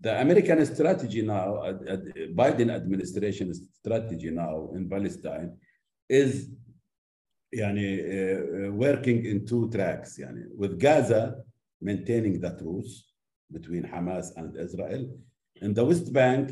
The 0.01 0.21
American 0.21 0.65
strategy 0.67 1.23
now, 1.23 1.57
uh, 1.57 1.79
uh, 1.89 1.97
Biden 2.35 2.75
administration 2.75 3.55
strategy 3.55 4.31
now 4.31 4.71
in 4.75 4.89
Palestine 4.89 5.57
is 6.09 6.49
يعني 7.55 7.99
uh, 8.03 8.73
working 8.73 9.25
in 9.25 9.47
two 9.47 9.71
tracks 9.71 10.19
يعني 10.19 10.49
with 10.57 10.79
Gaza 10.79 11.35
maintaining 11.81 12.41
the 12.41 12.51
truce 12.51 13.15
between 13.53 13.85
Hamas 13.85 14.27
and 14.37 14.57
Israel 14.57 15.03
and 15.63 15.75
the 15.75 15.85
West 15.85 16.13
Bank 16.13 16.51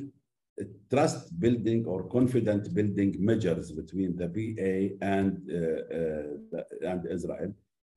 uh, 0.60 0.64
trust 0.90 1.38
building 1.40 1.84
or 1.86 2.08
confident 2.08 2.72
building 2.74 3.16
measures 3.18 3.72
between 3.72 4.16
the 4.20 4.28
BA 4.36 5.04
and 5.16 5.30
uh, 5.50 6.58
uh, 6.58 6.90
and 6.90 7.00
Israel 7.16 7.50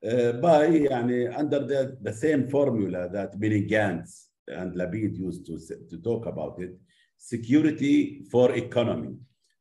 uh, 0.10 0.32
by 0.46 0.66
يعني 0.90 1.38
under 1.38 1.60
the, 1.72 1.98
the 2.02 2.14
same 2.14 2.48
formula 2.48 3.10
that 3.10 3.40
Benny 3.40 3.64
Gantz 3.68 4.28
and 4.48 4.76
Lapid 4.76 5.18
used 5.18 5.46
to 5.46 5.56
to 5.90 5.98
talk 6.10 6.26
about 6.26 6.56
it 6.66 6.74
security 7.18 8.24
for 8.32 8.52
economy 8.54 9.16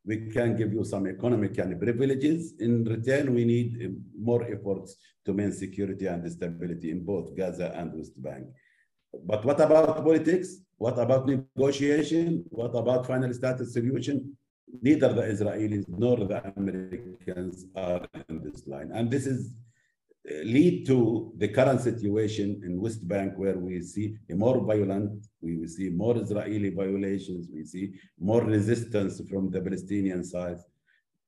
we 0.06 0.30
can 0.30 0.56
give 0.56 0.72
you 0.72 0.84
some 0.84 1.06
economic 1.06 1.56
and 1.58 1.80
privileges. 1.80 2.54
In 2.60 2.84
return, 2.84 3.34
we 3.34 3.44
need 3.44 3.82
uh, 3.82 3.88
more 4.18 4.44
efforts 4.44 4.96
to 5.24 5.32
maintain 5.32 5.58
security 5.58 6.06
and 6.06 6.30
stability 6.30 6.90
in 6.90 7.04
both 7.04 7.34
Gaza 7.36 7.72
and 7.74 7.94
West 7.94 8.20
Bank. 8.22 8.46
But 9.24 9.44
what 9.44 9.60
about 9.60 9.96
politics? 10.04 10.58
What 10.76 10.98
about 10.98 11.26
negotiation? 11.26 12.44
What 12.50 12.74
about 12.74 13.06
final 13.06 13.32
status 13.32 13.72
solution? 13.72 14.36
Neither 14.82 15.12
the 15.12 15.22
Israelis 15.22 15.84
nor 15.88 16.16
the 16.16 16.52
Americans 16.56 17.66
are 17.76 18.06
in 18.28 18.42
this 18.42 18.66
line. 18.66 18.90
And 18.92 19.10
this 19.10 19.26
is 19.26 19.54
lead 20.44 20.86
to 20.86 21.32
the 21.36 21.48
current 21.48 21.80
situation 21.80 22.60
in 22.64 22.80
West 22.80 23.06
Bank 23.06 23.34
where 23.36 23.58
we 23.58 23.82
see 23.82 24.16
more 24.30 24.64
violent, 24.64 25.26
we 25.40 25.66
see 25.66 25.90
more 25.90 26.16
Israeli 26.16 26.70
violations, 26.70 27.48
we 27.52 27.64
see 27.64 27.92
more 28.18 28.42
resistance 28.42 29.20
from 29.28 29.50
the 29.50 29.60
Palestinian 29.60 30.24
side 30.24 30.58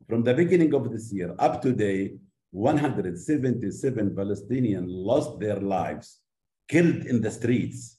from 0.08 0.22
the 0.22 0.34
beginning 0.34 0.72
of 0.74 0.90
this 0.90 1.12
year 1.12 1.34
up 1.38 1.60
to 1.62 1.72
date, 1.72 2.16
177 2.52 4.10
Palestinians 4.14 4.86
lost 4.88 5.38
their 5.40 5.56
lives, 5.60 6.20
killed 6.68 7.06
in 7.06 7.20
the 7.20 7.30
streets 7.30 7.98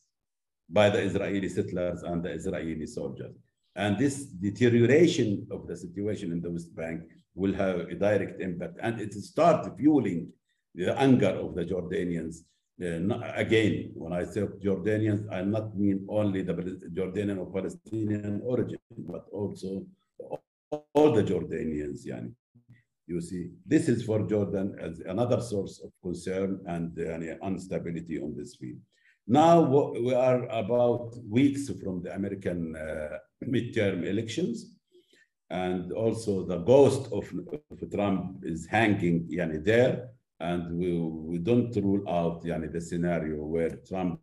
by 0.69 0.89
the 0.89 0.99
Israeli 0.99 1.49
settlers 1.49 2.03
and 2.03 2.23
the 2.23 2.31
Israeli 2.31 2.87
soldiers. 2.87 3.35
And 3.75 3.97
this 3.97 4.25
deterioration 4.25 5.47
of 5.51 5.67
the 5.67 5.77
situation 5.77 6.31
in 6.31 6.41
the 6.41 6.49
West 6.49 6.75
Bank 6.75 7.03
will 7.35 7.53
have 7.53 7.79
a 7.79 7.95
direct 7.95 8.41
impact. 8.41 8.79
And 8.81 8.99
it 8.99 9.13
starts 9.13 9.69
fueling 9.77 10.31
the 10.77 10.97
anger 10.99 11.33
of 11.43 11.55
the 11.55 11.65
Jordanians. 11.65 12.43
Uh, 12.79 13.19
again, 13.35 13.91
when 13.95 14.13
I 14.13 14.23
say 14.23 14.41
Jordanians, 14.41 15.25
I 15.31 15.41
not 15.41 15.75
mean 15.75 16.05
only 16.07 16.43
the 16.43 16.53
Jordanian 16.93 17.39
or 17.39 17.51
Palestinian 17.51 18.41
origin, 18.45 18.79
but 18.99 19.25
also 19.31 19.85
all 20.93 21.11
the 21.11 21.23
Jordanians. 21.23 22.05
Yani. 22.05 22.31
You 23.07 23.21
see, 23.21 23.51
this 23.65 23.89
is 23.89 24.03
for 24.03 24.27
Jordan 24.27 24.75
as 24.79 24.99
another 24.99 25.41
source 25.41 25.81
of 25.83 25.91
concern 26.03 26.59
and 26.67 26.95
yani, 26.95 27.41
instability 27.41 28.21
on 28.21 28.35
this 28.37 28.55
field. 28.55 28.79
Now 29.25 29.61
we 29.61 30.13
are 30.13 30.43
about 30.49 31.15
weeks 31.27 31.69
from 31.81 32.03
the 32.03 32.13
American 32.13 32.75
uh, 32.75 33.17
midterm 33.43 34.05
elections. 34.05 34.73
And 35.49 35.93
also 35.93 36.45
the 36.45 36.57
ghost 36.57 37.11
of, 37.13 37.25
of 37.71 37.91
Trump 37.91 38.43
is 38.43 38.67
hanging 38.67 39.27
yani, 39.31 39.63
there. 39.63 40.09
And 40.39 40.77
we, 40.77 40.99
we 40.99 41.37
don't 41.39 41.75
rule 41.75 42.07
out 42.07 42.43
yani, 42.43 42.71
the 42.71 42.81
scenario 42.81 43.37
where 43.43 43.77
Trump 43.87 44.19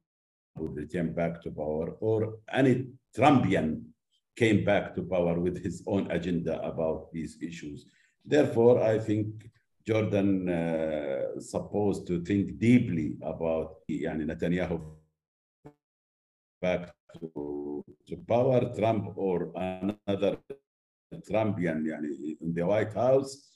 would 0.56 0.76
return 0.76 1.12
back 1.12 1.42
to 1.42 1.50
power 1.50 1.90
or 2.00 2.34
any 2.52 2.86
Trumpian 3.16 3.82
came 4.36 4.64
back 4.64 4.94
to 4.94 5.02
power 5.02 5.38
with 5.38 5.62
his 5.62 5.82
own 5.86 6.10
agenda 6.10 6.60
about 6.62 7.12
these 7.12 7.36
issues. 7.40 7.86
Therefore, 8.24 8.82
I 8.82 8.98
think 8.98 9.50
Jordan 9.86 10.48
uh, 10.48 11.40
supposed 11.40 12.06
to 12.06 12.24
think 12.24 12.58
deeply 12.58 13.16
about 13.22 13.76
yani, 13.90 14.24
Netanyahu 14.24 14.80
back 16.62 16.94
to, 17.20 17.84
to 18.08 18.16
power, 18.26 18.72
Trump 18.74 19.12
or 19.16 19.52
another 19.54 20.38
Trumpian 21.28 21.84
yani, 21.84 22.36
in 22.40 22.54
the 22.54 22.64
White 22.64 22.94
House. 22.94 23.53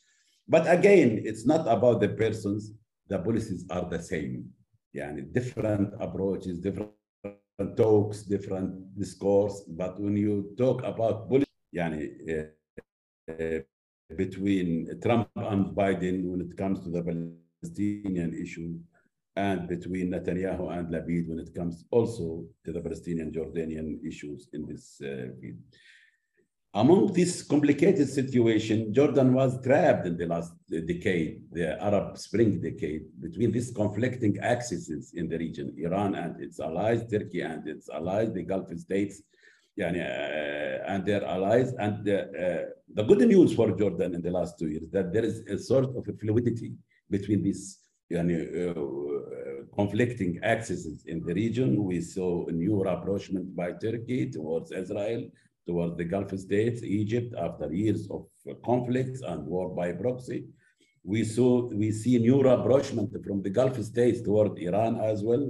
But 0.48 0.70
again, 0.70 1.22
it's 1.24 1.44
not 1.44 1.68
about 1.68 2.00
the 2.00 2.08
persons, 2.08 2.72
the 3.08 3.18
policies 3.18 3.66
are 3.70 3.88
the 3.88 4.02
same. 4.02 4.48
Yani, 4.96 5.32
different 5.32 5.94
approaches, 6.00 6.58
different 6.58 6.92
talks, 7.76 8.22
different 8.22 8.98
discourse. 8.98 9.62
But 9.68 10.00
when 10.00 10.16
you 10.16 10.54
talk 10.56 10.82
about 10.84 11.28
policy, 11.28 11.46
yani, 11.74 12.02
uh, 12.32 13.32
uh, 13.32 13.60
between 14.16 14.98
Trump 15.02 15.28
and 15.36 15.76
Biden 15.76 16.24
when 16.24 16.40
it 16.40 16.56
comes 16.56 16.82
to 16.84 16.88
the 16.90 17.02
Palestinian 17.02 18.32
issue, 18.32 18.78
and 19.36 19.68
between 19.68 20.10
Netanyahu 20.10 20.76
and 20.76 20.88
Lapid 20.88 21.28
when 21.28 21.38
it 21.38 21.54
comes 21.54 21.84
also 21.90 22.44
to 22.64 22.72
the 22.72 22.80
Palestinian 22.80 23.30
Jordanian 23.30 24.04
issues 24.04 24.48
in 24.52 24.66
this 24.66 25.00
uh, 25.00 25.30
field. 25.40 25.60
Among 26.74 27.12
this 27.14 27.42
complicated 27.42 28.08
situation, 28.08 28.92
Jordan 28.92 29.32
was 29.32 29.60
trapped 29.62 30.06
in 30.06 30.18
the 30.18 30.26
last 30.26 30.52
decade, 30.68 31.42
the 31.50 31.82
Arab 31.82 32.18
Spring 32.18 32.60
decade, 32.60 33.06
between 33.20 33.50
these 33.52 33.70
conflicting 33.70 34.38
axes 34.40 35.12
in 35.14 35.28
the 35.28 35.38
region, 35.38 35.74
Iran 35.78 36.14
and 36.14 36.40
its 36.42 36.60
allies, 36.60 37.06
Turkey 37.10 37.40
and 37.40 37.66
its 37.66 37.88
allies, 37.88 38.32
the 38.34 38.42
Gulf 38.42 38.68
states, 38.76 39.22
uh, 39.80 39.84
and 39.84 41.06
their 41.06 41.24
allies. 41.24 41.72
And 41.78 42.06
uh, 42.06 42.24
the 42.92 43.02
good 43.04 43.26
news 43.26 43.54
for 43.54 43.70
Jordan 43.70 44.14
in 44.14 44.20
the 44.20 44.30
last 44.30 44.58
two 44.58 44.68
years 44.68 44.90
that 44.90 45.12
there 45.12 45.24
is 45.24 45.40
a 45.48 45.58
sort 45.58 45.84
of 45.84 46.06
a 46.06 46.12
fluidity 46.12 46.74
between 47.08 47.42
these 47.42 47.78
yani, 48.12 48.36
uh, 48.68 49.74
conflicting 49.74 50.38
axes 50.42 51.04
in 51.06 51.24
the 51.24 51.32
region. 51.32 51.82
We 51.82 52.02
saw 52.02 52.46
a 52.46 52.52
new 52.52 52.82
rapprochement 52.82 53.56
by 53.56 53.72
Turkey 53.72 54.30
towards 54.30 54.72
Israel, 54.72 55.30
toward 55.68 55.98
the 55.98 56.04
Gulf 56.04 56.30
states, 56.46 56.82
Egypt, 56.82 57.34
after 57.46 57.66
years 57.72 58.08
of 58.10 58.22
conflicts 58.64 59.20
and 59.20 59.46
war 59.46 59.68
by 59.80 59.92
proxy. 59.92 60.40
We, 61.04 61.24
saw, 61.24 61.68
we 61.82 61.92
see 61.92 62.18
new 62.18 62.42
rapprochement 62.42 63.10
from 63.24 63.42
the 63.42 63.50
Gulf 63.50 63.76
states 63.82 64.22
toward 64.22 64.58
Iran 64.58 64.98
as 65.00 65.22
well, 65.22 65.44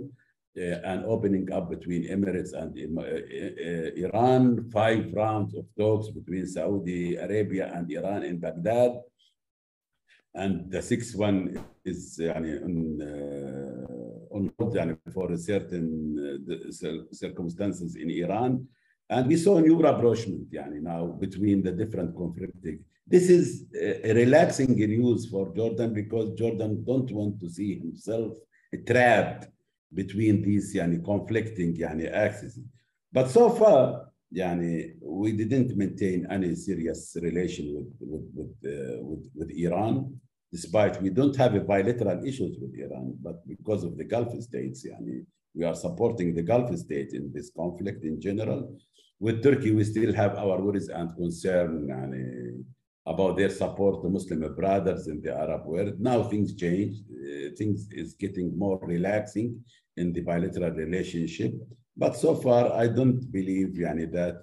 uh, 0.56 0.78
and 0.90 1.04
opening 1.04 1.46
up 1.52 1.70
between 1.70 2.02
Emirates 2.16 2.52
and 2.52 2.70
uh, 2.76 3.00
uh, 3.00 3.04
uh, 3.04 3.90
Iran, 4.06 4.68
five 4.70 5.04
rounds 5.14 5.54
of 5.54 5.64
talks 5.76 6.08
between 6.10 6.44
Saudi 6.46 7.14
Arabia 7.14 7.72
and 7.74 7.90
Iran 7.98 8.24
in 8.24 8.40
Baghdad. 8.40 8.92
And 10.34 10.70
the 10.70 10.82
sixth 10.82 11.14
one 11.16 11.38
is 11.84 12.20
on, 12.20 12.44
uh, 13.02 14.36
on 14.36 14.52
hold 14.58 14.76
for 15.14 15.36
certain 15.36 15.88
uh, 16.50 17.02
circumstances 17.12 17.96
in 17.96 18.10
Iran. 18.10 18.66
And 19.10 19.26
we 19.26 19.36
saw 19.36 19.58
new 19.58 19.80
rapprochement 19.80 20.50
yani, 20.52 20.82
now 20.82 21.06
between 21.06 21.62
the 21.62 21.72
different 21.72 22.14
conflicting. 22.14 22.84
This 23.06 23.30
is 23.30 23.64
a 23.74 24.12
relaxing 24.12 24.74
news 24.74 25.30
for 25.30 25.54
Jordan 25.54 25.94
because 25.94 26.38
Jordan 26.38 26.84
don't 26.84 27.10
want 27.10 27.40
to 27.40 27.48
see 27.48 27.78
himself 27.78 28.36
trapped 28.86 29.48
between 29.94 30.42
these 30.42 30.74
yani, 30.74 31.02
conflicting 31.02 31.74
yani, 31.74 32.12
axes. 32.12 32.60
But 33.10 33.30
so 33.30 33.48
far, 33.48 34.08
yani, 34.34 34.92
we 35.00 35.32
didn't 35.32 35.74
maintain 35.74 36.26
any 36.30 36.54
serious 36.54 37.16
relation 37.22 37.74
with, 37.74 37.92
with, 38.00 38.28
with, 38.34 38.72
uh, 38.72 39.02
with, 39.02 39.30
with 39.34 39.50
Iran, 39.56 40.20
despite 40.52 41.00
we 41.00 41.08
don't 41.08 41.34
have 41.36 41.66
bilateral 41.66 42.22
issues 42.26 42.58
with 42.60 42.74
Iran, 42.78 43.16
but 43.22 43.46
because 43.48 43.84
of 43.84 43.96
the 43.96 44.04
Gulf 44.04 44.38
states, 44.42 44.86
yani, 44.86 45.24
we 45.54 45.64
are 45.64 45.74
supporting 45.74 46.34
the 46.34 46.42
Gulf 46.42 46.76
states 46.76 47.14
in 47.14 47.32
this 47.32 47.50
conflict 47.56 48.04
in 48.04 48.20
general 48.20 48.76
with 49.20 49.42
Turkey, 49.42 49.72
we 49.72 49.84
still 49.84 50.12
have 50.14 50.36
our 50.36 50.60
worries 50.60 50.88
and 50.88 51.14
concern 51.16 52.64
about 53.06 53.36
their 53.36 53.50
support 53.50 54.02
to 54.02 54.08
Muslim 54.08 54.54
brothers 54.54 55.08
in 55.08 55.20
the 55.22 55.34
Arab 55.34 55.66
world. 55.66 55.94
Now 55.98 56.22
things 56.22 56.54
change. 56.54 56.98
Uh, 57.10 57.50
things 57.56 57.88
is 57.90 58.14
getting 58.14 58.56
more 58.56 58.78
relaxing 58.82 59.64
in 59.96 60.12
the 60.12 60.20
bilateral 60.20 60.70
relationship. 60.70 61.52
But 61.96 62.16
so 62.16 62.34
far, 62.34 62.72
I 62.72 62.86
don't 62.86 63.20
believe 63.32 63.70
yani, 63.84 64.12
that 64.12 64.42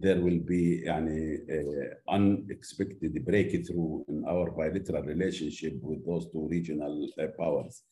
there 0.00 0.20
will 0.20 0.40
be 0.40 0.84
an 0.86 1.06
uh, 1.08 2.12
unexpected 2.12 3.24
breakthrough 3.24 4.04
in 4.08 4.24
our 4.26 4.50
bilateral 4.50 5.04
relationship 5.04 5.74
with 5.82 6.04
those 6.04 6.26
two 6.32 6.48
regional 6.50 7.08
uh, 7.22 7.26
powers. 7.38 7.82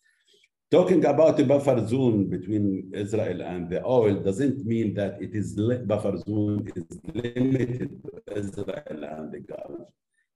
Talking 0.74 1.04
about 1.04 1.36
the 1.36 1.44
buffer 1.44 1.86
zone 1.86 2.28
between 2.28 2.90
Israel 2.92 3.42
and 3.42 3.70
the 3.70 3.80
oil 3.84 4.16
doesn't 4.28 4.66
mean 4.66 4.92
that 4.94 5.22
it 5.22 5.32
is 5.40 5.48
buffer 5.86 6.16
zone 6.26 6.68
is 6.74 6.98
limited 7.14 7.90
to 8.02 8.38
Israel 8.42 9.00
and 9.16 9.30
the 9.34 9.38
Gulf. 9.50 9.86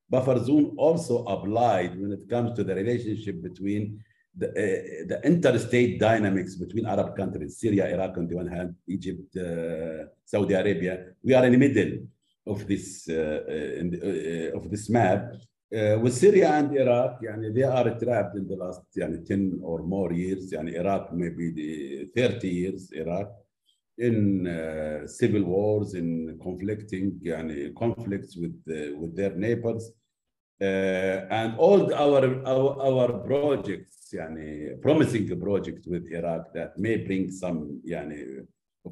Buffer 0.09 0.39
zone 0.45 0.75
also 0.77 1.25
applied 1.25 1.99
when 1.99 2.13
it 2.13 2.29
comes 2.29 2.53
to 2.53 2.63
the 2.63 2.73
relationship 2.73 3.43
between 3.43 4.01
the, 4.33 4.47
uh, 4.47 5.07
the 5.09 5.19
interstate 5.25 5.99
dynamics 5.99 6.55
between 6.55 6.85
Arab 6.85 7.17
countries, 7.17 7.57
Syria, 7.59 7.93
Iraq 7.93 8.17
on 8.17 8.27
the 8.29 8.35
one 8.35 8.47
hand, 8.47 8.75
Egypt, 8.87 9.35
uh, 9.35 10.05
Saudi 10.23 10.53
Arabia. 10.53 10.93
We 11.21 11.33
are 11.33 11.45
in 11.47 11.51
the 11.51 11.57
middle 11.67 11.91
of 12.47 12.65
this 12.65 13.09
uh, 13.09 13.41
the, 13.91 14.51
of 14.55 14.71
this 14.71 14.89
map 14.89 15.33
with 16.02 16.14
Syria 16.14 16.52
and 16.52 16.76
Iraq, 16.76 17.20
يعني, 17.22 17.52
they 17.54 17.62
are 17.62 17.98
trapped 17.98 18.36
in 18.36 18.46
the 18.46 18.56
last 18.56 18.82
يعني, 18.96 19.26
10 19.26 19.60
or 19.62 19.82
more 19.82 20.12
years. 20.12 20.52
يعني, 20.52 20.76
Iraq 20.76 21.12
maybe 21.12 21.50
the 21.50 22.10
30 22.14 22.48
years, 22.48 22.92
Iraq, 22.92 23.30
in 23.98 24.46
uh, 24.46 25.06
civil 25.06 25.44
wars, 25.44 25.94
in 25.94 26.38
conflicting 26.42 27.20
يعني, 27.22 27.74
conflicts 27.74 28.36
with, 28.36 28.60
uh, 28.68 28.96
with 28.98 29.16
their 29.16 29.34
neighbors. 29.34 29.92
Uh, 30.60 31.26
and 31.30 31.58
all 31.58 31.92
our, 31.94 32.46
our, 32.46 32.80
our 32.80 33.18
projects 33.18 34.12
يعني 34.14 34.80
promising 34.80 35.40
project 35.40 35.86
with 35.88 36.06
Iraq 36.12 36.52
that 36.54 36.78
may 36.78 36.96
bring 36.96 37.30
some 37.30 37.80
يعني 37.84 38.46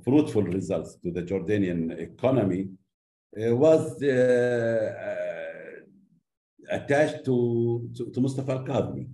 fruitful 0.05 0.43
results 0.43 0.97
to 0.97 1.13
the 1.13 1.23
Jordanian 1.23 1.93
economy 1.99 2.69
uh, 3.39 3.55
was 3.55 4.03
uh, 4.03 5.26
attached 6.70 7.26
to, 7.26 7.90
to, 7.96 8.12
to 8.12 8.22
Mustafa 8.22 8.52
al-Kadhimi. 8.52 9.10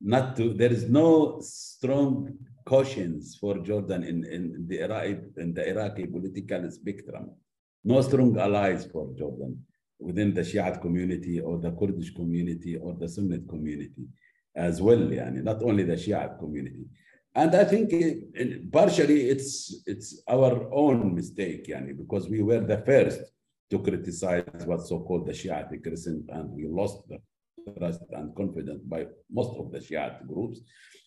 Not 0.00 0.36
to, 0.36 0.52
there 0.52 0.72
is 0.72 0.88
no 0.88 1.40
strong 1.40 2.36
cautions 2.64 3.36
for 3.40 3.58
Jordan 3.58 4.04
in, 4.04 4.24
in, 4.24 4.66
the 4.68 4.80
Iraqi, 4.80 5.18
in 5.38 5.54
the 5.54 5.68
Iraqi 5.68 6.06
political 6.06 6.70
spectrum. 6.70 7.30
No 7.84 8.00
strong 8.02 8.38
allies 8.38 8.86
for 8.86 9.14
Jordan 9.16 9.64
within 9.98 10.34
the 10.34 10.44
Shiite 10.44 10.80
community 10.80 11.40
or 11.40 11.58
the 11.58 11.70
Kurdish 11.70 12.14
community 12.14 12.76
or 12.76 12.94
the 12.94 13.08
Sunni 13.08 13.40
community 13.48 14.06
as 14.54 14.80
well, 14.80 14.98
yani, 14.98 15.42
not 15.42 15.62
only 15.62 15.84
the 15.84 15.94
Shia 15.94 16.38
community. 16.38 16.86
And 17.34 17.54
I 17.54 17.64
think 17.64 17.92
it, 17.92 18.72
partially 18.72 19.28
it's 19.28 19.82
it's 19.86 20.22
our 20.26 20.72
own 20.72 21.14
mistake, 21.14 21.66
yani, 21.68 21.96
because 21.96 22.28
we 22.28 22.42
were 22.42 22.60
the 22.60 22.78
first 22.78 23.20
to 23.70 23.78
criticize 23.80 24.44
what's 24.64 24.88
so-called 24.88 25.26
the 25.26 25.34
Shiite 25.34 25.82
crescent, 25.82 26.24
and 26.28 26.50
we 26.50 26.66
lost 26.68 27.08
the 27.08 27.18
trust 27.78 28.02
and 28.12 28.34
confidence 28.34 28.82
by 28.84 29.06
most 29.30 29.58
of 29.58 29.72
the 29.72 29.80
Shiite 29.80 30.26
groups. 30.26 30.60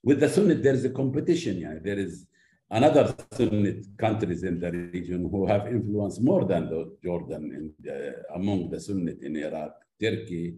With 0.03 0.19
the 0.19 0.29
Sunni, 0.29 0.55
there 0.55 0.73
is 0.73 0.85
a 0.85 0.89
competition. 0.89 1.59
Yeah, 1.59 1.75
there 1.81 1.99
is 1.99 2.25
another 2.69 3.15
Sunni 3.33 3.83
countries 3.97 4.43
in 4.43 4.59
the 4.59 4.71
region 4.71 5.29
who 5.31 5.47
have 5.47 5.67
influence 5.67 6.19
more 6.19 6.45
than 6.45 6.69
the 6.69 6.97
Jordan 7.03 7.73
the, 7.79 8.15
among 8.35 8.69
the 8.69 8.79
Sunni 8.79 9.15
in 9.21 9.37
Iraq, 9.37 9.73
Turkey, 10.01 10.55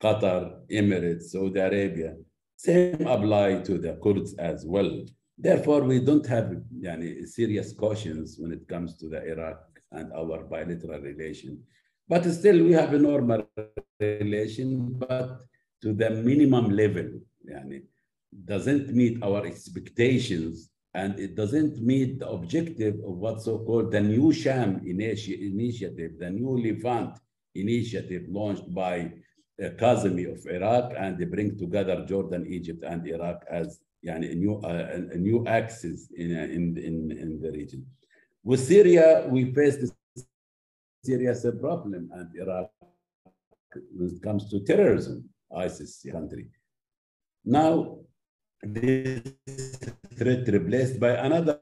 Qatar, 0.00 0.60
Emirates, 0.70 1.24
Saudi 1.24 1.60
Arabia. 1.60 2.14
Same 2.56 3.06
apply 3.06 3.60
to 3.62 3.78
the 3.78 3.98
Kurds 4.02 4.34
as 4.34 4.64
well. 4.64 5.04
Therefore, 5.36 5.82
we 5.82 5.98
don't 5.98 6.26
have 6.26 6.54
yani, 6.80 7.26
serious 7.26 7.72
cautions 7.72 8.36
when 8.38 8.52
it 8.52 8.68
comes 8.68 8.96
to 8.98 9.08
the 9.08 9.20
Iraq 9.26 9.58
and 9.94 10.12
our 10.12 10.44
bilateral 10.44 11.00
relation. 11.00 11.62
But 12.08 12.24
still, 12.24 12.62
we 12.62 12.72
have 12.72 12.92
a 12.92 12.98
normal 12.98 13.48
relation, 13.98 14.94
but 14.98 15.40
to 15.82 15.92
the 15.92 16.10
minimum 16.10 16.70
level. 16.70 17.20
Yani, 17.50 17.82
doesn't 18.44 18.94
meet 18.94 19.22
our 19.22 19.46
expectations 19.46 20.70
and 20.94 21.18
it 21.18 21.34
doesn't 21.34 21.82
meet 21.82 22.18
the 22.20 22.28
objective 22.28 22.94
of 22.94 23.14
what's 23.18 23.44
so-called 23.44 23.90
the 23.90 24.00
new 24.00 24.32
Sham 24.32 24.80
initi 24.80 25.52
initiative, 25.52 26.12
the 26.18 26.30
new 26.30 26.56
Levant 26.56 27.18
initiative 27.54 28.22
launched 28.28 28.72
by 28.74 29.12
uh, 29.62 29.68
Kazemi 29.80 30.30
of 30.32 30.44
Iraq 30.46 30.92
and 30.96 31.18
they 31.18 31.24
bring 31.24 31.58
together 31.58 32.04
Jordan, 32.06 32.46
Egypt, 32.48 32.84
and 32.86 33.06
Iraq 33.06 33.44
as 33.50 33.80
yani, 34.04 34.32
a, 34.32 34.34
new, 34.34 34.56
uh, 34.58 35.00
a 35.12 35.16
new 35.16 35.46
axis 35.46 36.10
in, 36.16 36.36
uh, 36.36 36.42
in, 36.44 36.76
in, 36.78 37.16
in 37.18 37.40
the 37.40 37.50
region. 37.50 37.84
With 38.46 38.60
Syria, 38.60 39.26
we 39.26 39.54
face 39.54 39.76
a 39.82 39.88
serious 41.02 41.46
problem 41.58 42.10
and 42.12 42.28
Iraq 42.36 42.70
when 43.96 44.08
it 44.10 44.22
comes 44.22 44.50
to 44.50 44.60
terrorism, 44.60 45.30
ISIS 45.56 46.04
country. 46.12 46.50
Now, 47.42 48.00
this 48.62 49.22
threat 50.14 50.46
replaced 50.48 51.00
by 51.00 51.12
another 51.12 51.58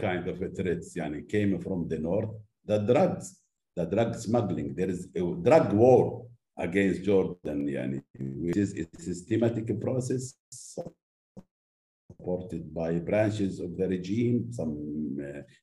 kind 0.00 0.26
of 0.26 0.40
a 0.40 0.48
threat 0.48 0.78
yani, 0.96 1.28
came 1.28 1.60
from 1.60 1.86
the 1.86 1.98
north, 1.98 2.30
the 2.64 2.78
drugs, 2.78 3.40
the 3.76 3.84
drug 3.84 4.14
smuggling. 4.14 4.74
There 4.74 4.88
is 4.88 5.08
a 5.14 5.20
drug 5.20 5.74
war 5.74 6.26
against 6.56 7.02
Jordan, 7.04 7.66
yani, 7.68 8.02
which 8.18 8.56
is 8.56 8.72
a 8.72 8.86
systematic 8.98 9.78
process 9.78 10.32
supported 12.24 12.72
by 12.72 12.94
branches 12.94 13.60
of 13.60 13.76
the 13.76 13.86
regime, 13.86 14.50
some 14.50 15.03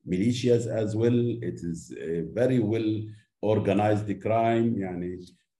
militias 0.07 0.67
as 0.67 0.95
well. 0.95 1.19
It 1.41 1.59
is 1.71 1.93
a 1.99 2.21
very 2.33 2.59
well 2.59 2.91
organized 3.41 4.21
crime, 4.21 4.75
yani, 4.75 5.17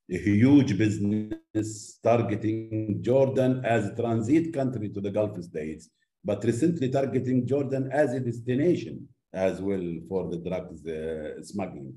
a 0.10 0.18
huge 0.18 0.78
business 0.78 2.00
targeting 2.04 3.00
Jordan 3.02 3.64
as 3.66 3.88
a 3.88 3.96
transit 3.96 4.54
country 4.54 4.90
to 4.90 5.02
the 5.02 5.12
Gulf 5.12 5.42
states, 5.44 5.90
but 6.24 6.44
recently 6.44 6.90
targeting 6.90 7.48
Jordan 7.48 7.90
as 7.92 8.14
a 8.14 8.20
destination 8.20 9.08
as 9.34 9.62
well 9.62 9.88
for 10.10 10.30
the 10.30 10.38
drugs 10.38 10.86
uh, 10.86 11.42
smuggling. 11.42 11.94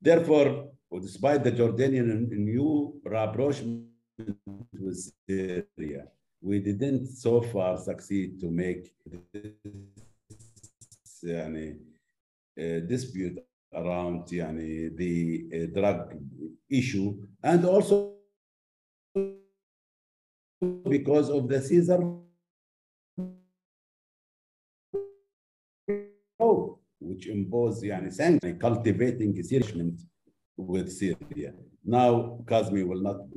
Therefore, 0.00 0.68
despite 1.02 1.42
the 1.42 1.52
Jordanian 1.52 2.28
new 2.30 3.00
rapprochement 3.04 3.86
with 4.72 5.12
Syria, 5.28 6.04
we 6.40 6.60
didn't 6.60 7.06
so 7.08 7.40
far 7.40 7.76
succeed 7.78 8.38
to 8.40 8.50
make 8.50 8.92
this 9.32 10.05
yani, 11.26 11.76
uh, 12.58 12.88
dispute 12.88 13.38
around 13.72 14.28
yani, 14.28 14.96
the 14.96 15.46
uh, 15.54 15.66
drug 15.74 16.14
issue 16.70 17.14
and 17.42 17.64
also 17.64 18.14
because 20.88 21.30
of 21.30 21.48
the 21.48 21.60
Caesar 21.60 22.00
which 27.06 27.26
imposed 27.28 27.82
yani, 27.82 28.12
sanctions, 28.12 28.60
cultivating 28.60 29.42
seriousness 29.42 30.04
with 30.56 30.90
Syria. 30.90 31.52
Now, 31.84 32.38
Kazmi 32.44 32.86
will 32.86 33.02
not 33.02 33.16
uh, 33.16 33.28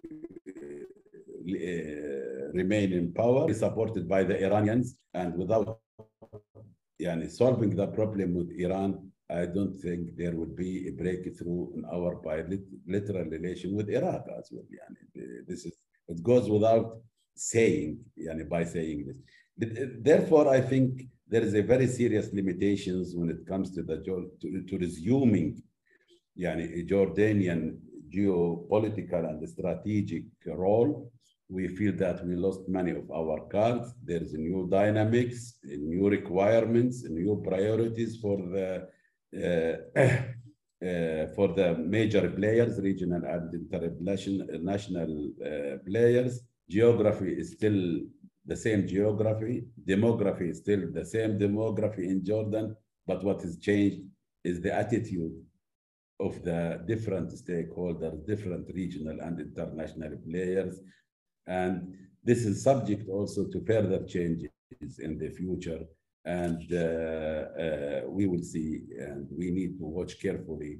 remain 2.54 2.94
in 2.94 3.14
power, 3.14 3.54
supported 3.54 4.08
by 4.08 4.24
the 4.24 4.44
Iranians, 4.44 4.96
and 5.14 5.36
without 5.38 5.80
yani, 7.00 7.30
solving 7.30 7.76
the 7.76 7.88
problem 7.88 8.36
with 8.36 8.52
Iran, 8.52 9.12
I 9.30 9.46
don't 9.46 9.80
think 9.80 10.18
there 10.18 10.36
would 10.36 10.56
be 10.56 10.88
a 10.88 10.92
breakthrough 10.92 11.74
in 11.76 11.86
our 11.86 12.16
bilateral 12.16 13.30
relation 13.30 13.76
with 13.76 13.90
Iraq 13.90 14.26
as 14.38 14.50
well. 14.52 14.66
Yani, 14.66 15.46
this 15.48 15.66
is 15.66 15.74
it 16.08 16.24
goes 16.24 16.50
without 16.50 16.98
saying, 17.36 18.00
yani, 18.18 18.50
by 18.50 18.64
saying 18.64 19.06
this. 19.06 19.18
Uh, 19.62 19.86
therefore, 20.02 20.48
I 20.50 20.62
think 20.62 21.04
there 21.28 21.44
is 21.44 21.54
a 21.54 21.62
very 21.62 21.86
serious 21.86 22.34
limitations 22.34 23.16
when 23.16 23.30
it 23.30 23.46
comes 23.48 23.72
to 23.76 23.84
the 23.84 23.98
to, 23.98 24.64
to 24.68 24.78
resuming 24.78 25.62
yani, 26.38 26.80
a 26.80 26.86
Jordanian 26.86 27.78
geopolitical 28.10 29.30
and 29.30 29.48
strategic 29.48 30.24
role. 30.48 31.12
We 31.50 31.68
feel 31.68 31.94
that 31.98 32.26
we 32.26 32.36
lost 32.36 32.62
many 32.68 32.92
of 32.92 33.10
our 33.12 33.48
cards. 33.48 33.94
There's 34.04 34.34
new 34.34 34.68
dynamics, 34.70 35.56
new 35.64 36.08
requirements, 36.08 37.04
new 37.10 37.42
priorities 37.44 38.18
for 38.18 38.38
the 38.38 38.88
uh, 39.36 40.00
uh, 40.90 41.28
for 41.36 41.50
the 41.50 41.76
major 41.78 42.30
players, 42.30 42.80
regional 42.80 43.24
and 43.26 43.54
international 43.54 45.32
uh, 45.46 45.78
players. 45.86 46.42
Geography 46.70 47.34
is 47.34 47.54
still 47.54 48.00
the 48.46 48.56
same 48.56 48.88
geography. 48.88 49.66
Demography 49.86 50.50
is 50.52 50.60
still 50.60 50.84
the 50.92 51.06
same 51.06 51.38
demography 51.38 52.06
in 52.10 52.24
Jordan. 52.24 52.76
But 53.06 53.24
what 53.24 53.42
has 53.42 53.58
changed 53.58 54.02
is 54.44 54.62
the 54.62 54.74
attitude 54.74 55.36
of 56.20 56.44
the 56.44 56.84
different 56.88 57.30
stakeholders, 57.32 58.26
different 58.26 58.70
regional 58.74 59.20
and 59.22 59.40
international 59.40 60.18
players. 60.30 60.80
And 61.48 61.96
this 62.24 62.46
is 62.46 62.64
subject 62.64 63.10
also 63.10 63.46
to 63.46 63.64
further 63.66 64.04
changes 64.06 64.50
in 65.00 65.18
the 65.18 65.30
future 65.30 65.82
and 66.26 66.62
uh, 66.74 67.62
uh, 67.64 68.02
we 68.08 68.28
will 68.28 68.44
see 68.44 68.84
and 69.00 69.28
we 69.32 69.52
need 69.52 69.78
to 69.80 69.86
watch 69.86 70.22
carefully 70.22 70.80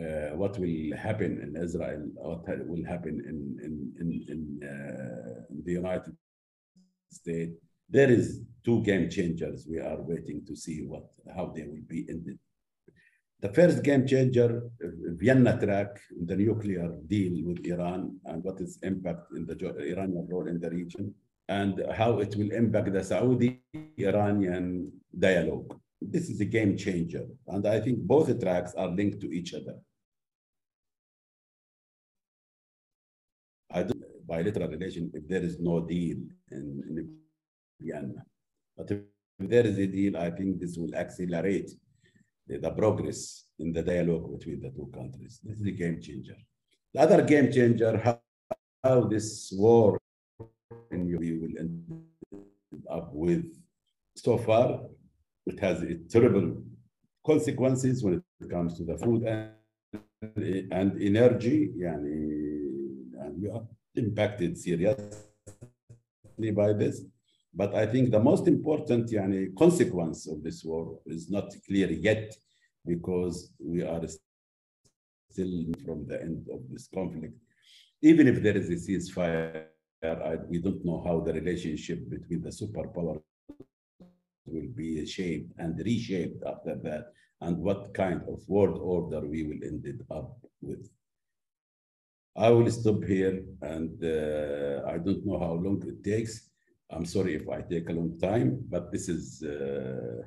uh, 0.00 0.30
what 0.34 0.58
will 0.58 0.96
happen 0.96 1.40
in 1.42 1.62
Israel, 1.62 2.02
what 2.14 2.44
will 2.66 2.84
happen 2.84 3.20
in, 3.30 3.38
in, 3.64 3.92
in, 4.00 4.24
in, 4.28 4.40
in 5.50 5.62
the 5.64 5.72
United 5.72 6.16
States. 7.12 7.52
There 7.88 8.10
is 8.10 8.42
two 8.64 8.82
game 8.82 9.08
changers. 9.10 9.66
We 9.68 9.78
are 9.78 10.00
waiting 10.00 10.44
to 10.46 10.54
see 10.54 10.82
what 10.82 11.06
how 11.34 11.52
they 11.54 11.64
will 11.64 11.86
be 11.86 12.06
ended. 12.08 12.38
The 13.40 13.52
first 13.52 13.84
game 13.84 14.04
changer, 14.06 14.64
uh, 14.84 14.88
Vienna 15.14 15.58
track, 15.60 16.00
the 16.26 16.34
nuclear 16.34 16.92
deal 17.06 17.46
with 17.46 17.64
Iran 17.64 18.18
and 18.24 18.42
what 18.42 18.60
its 18.60 18.78
impact 18.82 19.32
in 19.36 19.46
the 19.46 19.56
Iranian 19.92 20.26
role 20.28 20.48
in 20.48 20.58
the 20.58 20.70
region 20.70 21.14
and 21.48 21.80
how 21.94 22.18
it 22.18 22.34
will 22.36 22.50
impact 22.50 22.92
the 22.92 23.04
Saudi-Iranian 23.04 24.90
dialogue. 25.16 25.78
This 26.00 26.28
is 26.28 26.40
a 26.40 26.44
game 26.44 26.76
changer. 26.76 27.26
And 27.46 27.66
I 27.66 27.80
think 27.80 28.00
both 28.00 28.40
tracks 28.40 28.74
are 28.74 28.88
linked 28.88 29.20
to 29.20 29.32
each 29.32 29.54
other. 29.54 29.76
I 33.70 33.82
don't 33.82 34.08
bilateral 34.26 34.68
relation 34.68 35.10
if 35.14 35.26
there 35.26 35.42
is 35.42 35.58
no 35.58 35.80
deal 35.80 36.18
in, 36.50 36.82
in 36.88 37.16
Vienna. 37.80 38.22
But 38.76 38.90
if 38.90 39.00
there 39.38 39.66
is 39.66 39.78
a 39.78 39.86
deal, 39.86 40.16
I 40.16 40.30
think 40.30 40.60
this 40.60 40.76
will 40.76 40.94
accelerate 40.94 41.70
the, 42.48 42.58
the 42.58 42.70
progress 42.70 43.44
in 43.58 43.72
the 43.72 43.82
dialogue 43.82 44.38
between 44.38 44.60
the 44.60 44.70
two 44.70 44.90
countries. 44.94 45.40
This 45.44 45.60
is 45.60 45.66
a 45.66 45.70
game 45.70 46.00
changer. 46.00 46.36
The 46.94 47.00
other 47.00 47.22
game 47.22 47.52
changer, 47.52 47.98
how, 47.98 48.20
how 48.82 49.00
this 49.02 49.52
war 49.52 49.98
and 50.90 51.08
you 51.08 51.18
will 51.18 51.58
end 51.58 52.02
up 52.90 53.10
with. 53.12 53.44
So 54.16 54.38
far, 54.38 54.80
it 55.46 55.60
has 55.60 55.84
terrible 56.10 56.62
consequences 57.24 58.02
when 58.02 58.14
it 58.14 58.50
comes 58.50 58.76
to 58.78 58.84
the 58.84 58.96
food 58.96 59.22
and, 59.24 60.72
and 60.72 61.02
energy. 61.02 61.70
Yani, 61.76 63.22
and 63.22 63.42
we 63.42 63.48
are 63.50 63.62
impacted 63.94 64.58
seriously 64.58 65.12
by 66.54 66.72
this. 66.72 67.02
But 67.60 67.74
I 67.74 67.86
think 67.92 68.04
the 68.10 68.24
most 68.30 68.46
important 68.46 69.10
yani, 69.10 69.40
consequence 69.64 70.28
of 70.32 70.42
this 70.44 70.58
war 70.64 70.84
is 71.06 71.28
not 71.28 71.48
clear 71.66 71.90
yet 71.90 72.26
because 72.86 73.36
we 73.58 73.82
are 73.82 74.04
still 75.30 75.54
from 75.84 76.06
the 76.06 76.22
end 76.22 76.46
of 76.54 76.60
this 76.70 76.88
conflict. 76.98 77.36
Even 78.00 78.28
if 78.28 78.36
there 78.44 78.56
is 78.56 78.68
a 78.70 78.78
ceasefire, 78.84 79.64
I, 80.02 80.36
we 80.48 80.58
don't 80.58 80.84
know 80.84 81.02
how 81.04 81.16
the 81.20 81.32
relationship 81.32 82.08
between 82.08 82.42
the 82.42 82.50
superpowers 82.60 83.22
will 84.46 84.70
be 84.76 85.04
shaped 85.04 85.50
and 85.58 85.76
reshaped 85.88 86.40
after 86.52 86.76
that. 86.86 87.04
and 87.40 87.56
what 87.58 87.94
kind 87.94 88.22
of 88.28 88.40
world 88.48 88.78
order 88.80 89.20
we 89.26 89.44
will 89.44 89.62
end 89.62 89.84
up 90.10 90.38
with. 90.60 90.88
I 92.36 92.50
will 92.50 92.70
stop 92.70 93.04
here 93.04 93.42
and 93.62 93.92
uh, 94.02 94.88
I 94.88 94.98
don't 94.98 95.24
know 95.26 95.38
how 95.38 95.54
long 95.54 95.82
it 95.86 96.02
takes. 96.04 96.47
I'm 96.90 97.04
sorry 97.04 97.34
if 97.34 97.48
I 97.48 97.60
take 97.60 97.88
a 97.90 97.92
long 97.92 98.18
time, 98.18 98.64
but 98.68 98.90
this 98.90 99.08
is 99.08 99.42
uh, 99.42 100.22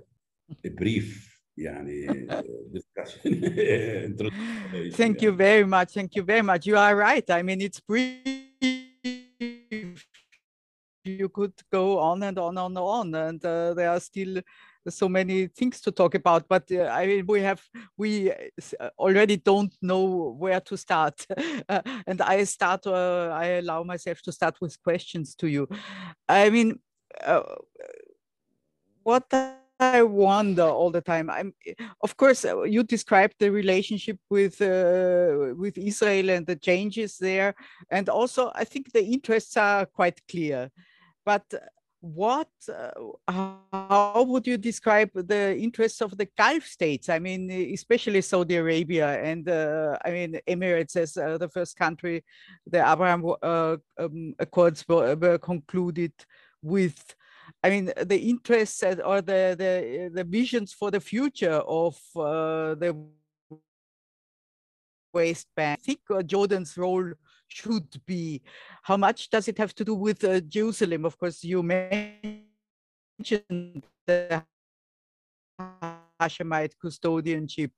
a 0.64 0.70
brief 0.70 1.28
yani, 1.58 2.30
uh, 2.30 2.42
discussion. 2.72 3.42
Thank 4.94 5.22
yeah. 5.22 5.28
you 5.28 5.32
very 5.32 5.66
much. 5.66 5.94
Thank 5.94 6.16
you 6.16 6.24
very 6.24 6.42
much. 6.44 6.66
You 6.68 6.78
are 6.78 6.96
right. 6.96 7.28
I 7.30 7.42
mean, 7.42 7.62
it's 7.62 7.80
brief. 7.80 8.20
You 11.04 11.30
could 11.30 11.54
go 11.72 11.98
on 12.00 12.22
and 12.24 12.38
on 12.38 12.58
and 12.58 12.78
on, 12.78 13.16
and 13.16 13.44
uh, 13.44 13.74
there 13.74 13.90
are 13.90 14.00
still 14.00 14.40
so 14.90 15.08
many 15.08 15.48
things 15.48 15.80
to 15.82 15.92
talk 15.92 16.16
about 16.16 16.48
but 16.48 16.64
uh, 16.72 16.84
i 16.86 17.06
mean 17.06 17.26
we 17.28 17.42
have 17.42 17.62
we 17.98 18.32
uh, 18.32 18.90
already 18.98 19.38
don't 19.38 19.74
know 19.82 20.36
where 20.40 20.60
to 20.60 20.76
start 20.78 21.26
uh, 21.70 21.82
and 22.08 22.22
i 22.22 22.44
start 22.44 22.86
uh, 22.88 23.30
i 23.34 23.46
allow 23.62 23.84
myself 23.84 24.22
to 24.22 24.32
start 24.32 24.56
with 24.62 24.82
questions 24.84 25.36
to 25.36 25.48
you 25.48 25.68
i 26.28 26.50
mean 26.50 26.80
uh, 27.24 27.44
what 29.04 29.26
I 29.82 30.04
wonder 30.04 30.64
all 30.64 30.92
the 30.92 31.02
time. 31.02 31.30
I'm, 31.32 31.56
of 32.02 32.16
course, 32.16 32.46
uh, 32.46 32.62
you 32.62 32.84
described 32.84 33.36
the 33.40 33.50
relationship 33.50 34.20
with 34.30 34.62
uh, 34.62 35.56
with 35.58 35.76
Israel 35.76 36.30
and 36.30 36.46
the 36.46 36.56
changes 36.56 37.18
there, 37.18 37.56
and 37.90 38.08
also 38.08 38.52
I 38.54 38.64
think 38.64 38.92
the 38.92 39.04
interests 39.04 39.58
are 39.58 39.88
quite 39.88 40.22
clear. 40.30 40.70
But 41.26 41.46
what 42.02 42.50
uh, 42.68 42.90
how 43.28 44.26
would 44.28 44.48
you 44.48 44.58
describe 44.58 45.12
the 45.14 45.56
interests 45.56 46.02
of 46.02 46.18
the 46.18 46.28
gulf 46.36 46.64
states? 46.64 47.10
I 47.10 47.20
mean 47.20 47.50
especially 47.74 48.22
saudi 48.22 48.56
arabia 48.56 49.22
and 49.22 49.48
uh, 49.48 49.98
i 50.04 50.10
mean 50.10 50.40
emirates 50.48 50.96
as 50.96 51.16
uh, 51.16 51.38
the 51.38 51.48
first 51.48 51.78
country 51.78 52.24
the 52.66 52.80
abraham 52.80 53.24
uh, 53.44 53.78
um, 54.00 54.34
accords 54.40 54.84
were, 54.88 55.16
were, 55.16 55.38
concluded 55.38 56.14
with. 56.62 57.16
I 57.64 57.70
mean 57.70 57.92
the 57.96 58.18
interests 58.18 58.82
or 58.84 59.22
the 59.22 59.56
the, 59.58 60.10
the 60.12 60.24
visions 60.24 60.74
for 60.74 60.90
the 60.90 61.00
future 61.00 61.62
of 61.68 62.00
uh, 62.16 62.74
the 62.76 62.98
west 65.14 65.48
bank. 65.56 65.80
I 65.80 65.84
think 65.84 66.00
uh, 66.10 66.24
jordan's 66.24 66.76
role 66.78 67.14
should 67.52 68.06
be. 68.06 68.42
How 68.84 68.98
much 68.98 69.30
does 69.30 69.48
it 69.48 69.58
have 69.58 69.76
to 69.76 69.86
do 69.86 69.96
with 69.96 70.24
uh, 70.24 70.40
Jerusalem? 70.42 71.06
Of 71.06 71.18
course, 71.18 71.44
you 71.44 71.62
mentioned 71.64 72.44
the 74.08 74.44
Hashemite 76.20 76.74
custodianship 76.84 77.72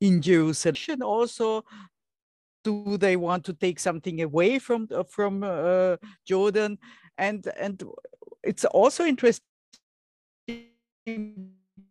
in 0.00 0.20
Jerusalem. 0.20 1.02
Also, 1.02 1.64
do 2.62 2.96
they 2.98 3.16
want 3.16 3.44
to 3.44 3.52
take 3.52 3.78
something 3.78 4.22
away 4.22 4.58
from 4.58 4.88
uh, 4.92 5.04
from 5.04 5.42
uh, 5.42 5.96
Jordan? 6.24 6.78
And 7.18 7.46
and 7.58 7.82
it's 8.42 8.64
also 8.64 9.04
interesting 9.04 9.42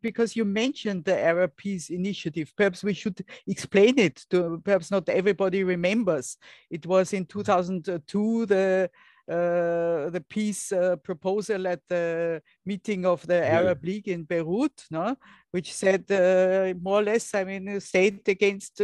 because 0.05 0.35
you 0.35 0.45
mentioned 0.45 1.03
the 1.03 1.17
Arab 1.19 1.51
Peace 1.57 1.89
Initiative. 1.89 2.53
Perhaps 2.55 2.83
we 2.83 2.93
should 2.93 3.25
explain 3.47 3.97
it 3.97 4.17
to 4.29 4.61
perhaps 4.63 4.91
not 4.91 5.09
everybody 5.09 5.63
remembers. 5.63 6.37
It 6.69 6.85
was 6.85 7.11
in 7.11 7.25
2002 7.25 8.45
the 8.45 8.89
uh, 9.27 10.11
the 10.15 10.23
peace 10.29 10.71
uh, 10.71 10.95
proposal 10.97 11.65
at 11.67 11.81
the 11.89 12.39
meeting 12.63 13.07
of 13.07 13.25
the 13.25 13.39
yeah. 13.39 13.57
Arab 13.59 13.83
League 13.83 14.07
in 14.07 14.21
Beirut, 14.23 14.77
no? 14.91 15.15
which 15.49 15.73
said 15.73 16.03
uh, 16.11 16.77
more 16.79 16.99
or 16.99 17.03
less, 17.03 17.33
I 17.33 17.43
mean, 17.43 17.67
a 17.67 17.81
state 17.81 18.27
against 18.27 18.79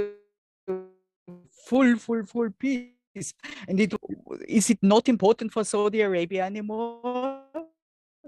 full, 1.67 1.95
full, 1.97 2.25
full 2.25 2.49
peace. 2.57 3.33
And 3.67 3.79
it, 3.79 3.93
is 4.47 4.71
it 4.71 4.79
not 4.81 5.07
important 5.07 5.53
for 5.53 5.63
Saudi 5.63 6.01
Arabia 6.01 6.45
anymore? 6.45 7.40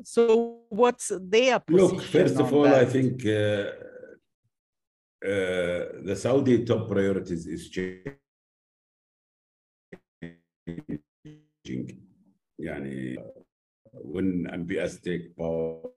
So 0.04 0.62
what's 0.70 1.12
their 1.22 1.60
position? 1.60 1.98
Look, 1.98 2.04
first 2.04 2.40
of 2.40 2.52
all, 2.52 2.64
that? 2.64 2.82
I 2.82 2.86
think 2.86 3.26
uh, 3.26 3.72
uh, 5.24 6.02
the 6.04 6.16
Saudi 6.18 6.66
top 6.66 6.90
priorities 6.90 7.46
is 7.46 7.70
changing. 7.70 8.18
Yani, 12.60 13.18
when 13.92 14.46
MBS 14.46 15.02
take 15.02 15.36
power 15.38 15.90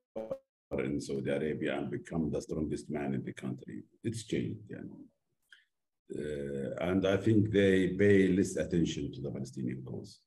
in 0.79 1.01
Saudi 1.01 1.31
Arabia 1.31 1.79
and 1.79 1.91
become 1.91 2.31
the 2.31 2.43
strongest 2.43 2.91
man 2.91 3.15
in 3.15 3.25
the 3.25 3.33
country, 3.33 3.85
it's 4.05 4.25
changed. 4.25 4.71
Yani. 4.71 5.07
Uh, 6.15 6.89
and 6.89 7.07
I 7.07 7.17
think 7.17 7.51
they 7.51 7.89
pay 7.89 8.29
less 8.29 8.57
attention 8.57 9.13
to 9.13 9.21
the 9.23 9.31
Palestinian 9.31 9.83
cause 9.83 10.21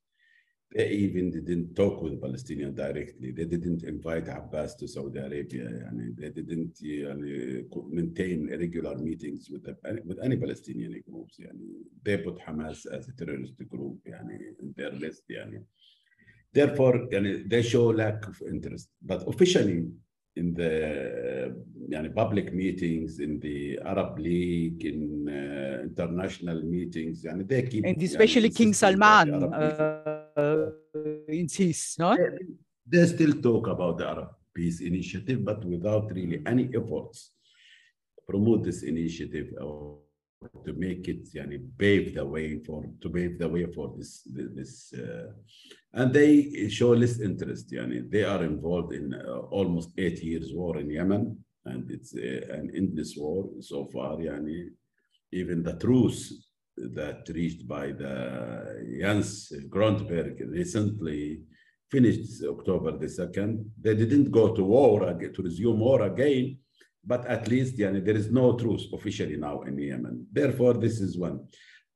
they 0.72 0.90
even 0.90 1.32
didn't 1.32 1.76
talk 1.76 2.02
with 2.02 2.22
Palestinians 2.22 2.76
directly. 2.76 3.32
They 3.32 3.46
didn't 3.46 3.84
invite 3.84 4.28
Abbas 4.28 4.76
to 4.76 4.88
Saudi 4.88 5.18
Arabia. 5.20 5.66
and 5.66 6.16
they 6.16 6.30
didn't 6.30 6.78
maintain 7.90 8.48
regular 8.50 8.96
meetings 8.98 9.50
with, 9.50 9.64
the, 9.64 9.76
with 10.06 10.20
any 10.24 10.38
Palestinian 10.38 11.02
groups. 11.10 11.40
they 12.04 12.18
put 12.18 12.38
Hamas 12.46 12.86
as 12.86 13.08
a 13.08 13.14
terrorist 13.14 13.56
group 13.68 13.98
in 14.06 14.74
their 14.78 14.92
list. 14.92 15.24
Therefore, 16.54 17.08
they 17.10 17.62
show 17.64 17.88
lack 17.88 18.28
of 18.28 18.40
interest. 18.48 18.90
But 19.02 19.28
officially, 19.28 19.88
in 20.36 20.54
the 20.54 21.56
yani, 21.90 22.14
public 22.14 22.54
meetings, 22.54 23.20
in 23.20 23.40
the 23.40 23.80
Arab 23.84 24.20
League, 24.20 24.86
in 24.86 25.28
uh, 25.28 25.84
international 25.84 26.62
meetings, 26.62 27.26
and 27.26 27.48
they 27.48 27.64
keep 27.64 27.86
and 27.86 28.02
especially 28.02 28.50
King 28.50 28.74
Salman 28.74 29.28
uh, 30.50 31.10
insists, 31.28 32.00
no? 32.00 32.16
They, 32.86 33.06
still 33.06 33.34
talk 33.42 33.68
about 33.68 33.98
the 34.00 34.08
Arab 34.08 34.30
Peace 34.54 34.82
Initiative, 34.82 35.46
but 35.46 35.64
without 35.64 36.12
really 36.12 36.42
any 36.46 36.70
efforts 36.76 37.32
to 38.16 38.22
promote 38.28 38.64
this 38.64 38.84
initiative 38.84 39.48
or 39.62 40.00
to 40.66 40.74
make 40.74 41.08
it 41.08 41.28
yani, 41.34 41.60
pave 41.78 42.16
the 42.16 42.26
way 42.26 42.60
for 42.60 42.86
to 43.02 43.10
pave 43.10 43.38
the 43.38 43.48
way 43.48 43.66
for 43.66 43.94
this 43.98 44.22
this 44.56 44.94
uh, 44.94 45.32
and 45.94 46.14
they 46.14 46.70
show 46.70 46.92
less 46.92 47.20
interest 47.20 47.70
yani. 47.72 48.10
they 48.10 48.24
are 48.24 48.44
involved 48.44 48.94
in 48.94 49.14
uh, 49.14 49.40
almost 49.52 49.90
eight 49.98 50.24
years 50.24 50.54
war 50.54 50.78
in 50.78 50.90
yemen 50.90 51.38
and 51.66 51.92
it's 51.92 52.16
uh, 52.16 52.62
in 52.74 52.96
this 52.96 53.18
war 53.18 53.50
so 53.60 53.86
far 53.94 54.18
yani, 54.18 54.70
even 55.32 55.62
the 55.62 55.74
truce 55.74 56.49
that 56.94 57.28
reached 57.30 57.68
by 57.68 57.92
the 57.92 59.00
Hans 59.04 59.52
Grundberg 59.70 60.40
recently 60.50 61.42
finished 61.92 62.44
October 62.48 62.98
the 62.98 63.08
2nd. 63.08 63.66
They 63.82 63.96
didn't 63.96 64.32
go 64.32 64.56
to 64.56 64.64
war, 64.64 65.00
to 65.00 65.42
resume 65.42 65.80
war 65.80 66.04
again, 66.04 66.58
but 67.06 67.26
at 67.26 67.48
least 67.48 67.78
there 67.78 67.96
is 67.96 68.32
no 68.32 68.58
truce 68.58 68.88
officially 68.94 69.38
now 69.38 69.62
in 69.62 69.78
Yemen. 69.78 70.28
Therefore, 70.32 70.74
this 70.74 71.00
is 71.00 71.18
one. 71.18 71.48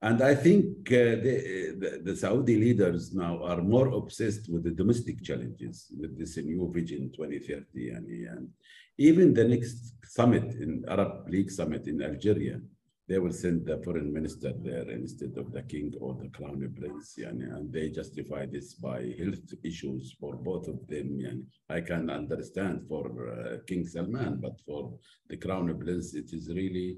And 0.02 0.22
I 0.22 0.36
think 0.36 0.92
uh, 0.92 1.16
the, 1.26 1.76
the, 1.80 2.02
the, 2.04 2.16
Saudi 2.16 2.58
leaders 2.58 3.14
now 3.14 3.42
are 3.42 3.62
more 3.62 3.88
obsessed 3.88 4.52
with 4.52 4.66
the 4.66 4.72
domestic 4.72 5.24
challenges 5.24 5.88
with 5.98 6.20
this 6.20 6.36
new 6.38 6.70
vision 6.74 7.10
2030. 7.16 7.90
And, 7.92 8.08
and 8.28 8.50
even 8.98 9.34
the 9.34 9.46
next 9.46 9.94
summit 10.06 10.44
in 10.56 10.84
Arab 10.90 11.30
League 11.30 11.50
summit 11.50 11.88
in 11.88 12.02
Algeria, 12.02 12.60
they 13.08 13.20
will 13.20 13.34
send 13.34 13.66
the 13.66 13.78
foreign 13.84 14.14
minister 14.14 14.54
there 14.64 14.90
instead 14.90 15.38
of 15.38 15.52
the 15.52 15.62
king 15.64 15.94
or 16.00 16.16
the 16.16 16.30
crown 16.30 16.74
prince. 16.78 17.16
Yani, 17.20 17.54
and 17.54 17.72
they 17.72 17.90
justify 17.90 18.46
this 18.46 18.76
by 18.76 19.14
health 19.20 19.54
issues 19.64 20.16
for 20.20 20.36
both 20.36 20.68
of 20.70 20.88
them. 20.88 21.20
Yani. 21.20 21.44
I 21.70 21.82
can 21.82 22.10
understand 22.10 22.86
for 22.88 23.06
uh, 23.30 23.58
King 23.68 23.86
Salman, 23.86 24.40
but 24.42 24.60
for 24.66 24.94
the 25.30 25.38
crown 25.38 25.78
prince, 25.78 26.14
it 26.14 26.32
is 26.32 26.48
really 26.48 26.98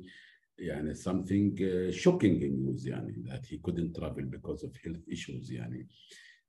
yani, 0.61 0.95
something 0.95 1.57
uh, 1.61 1.91
shocking 1.91 2.39
news 2.39 2.85
yani, 2.85 3.27
that 3.27 3.45
he 3.45 3.57
couldn't 3.57 3.95
travel 3.95 4.25
because 4.29 4.63
of 4.63 4.75
health 4.83 5.01
issues. 5.11 5.49
Yani. 5.49 5.87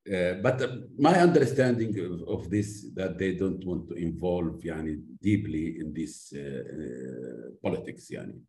Uh, 0.07 0.35
but 0.41 0.61
uh, 0.61 0.67
my 0.97 1.19
understanding 1.19 1.97
of, 1.99 2.21
of, 2.29 2.49
this 2.49 2.85
that 2.95 3.17
they 3.17 3.33
don't 3.33 3.65
want 3.65 3.89
to 3.89 3.95
involve 3.95 4.61
yani, 4.63 5.01
deeply 5.19 5.79
in 5.79 5.93
this 5.93 6.31
uh, 6.35 6.39
uh, 6.39 7.49
politics. 7.61 8.11
Yani. 8.11 8.39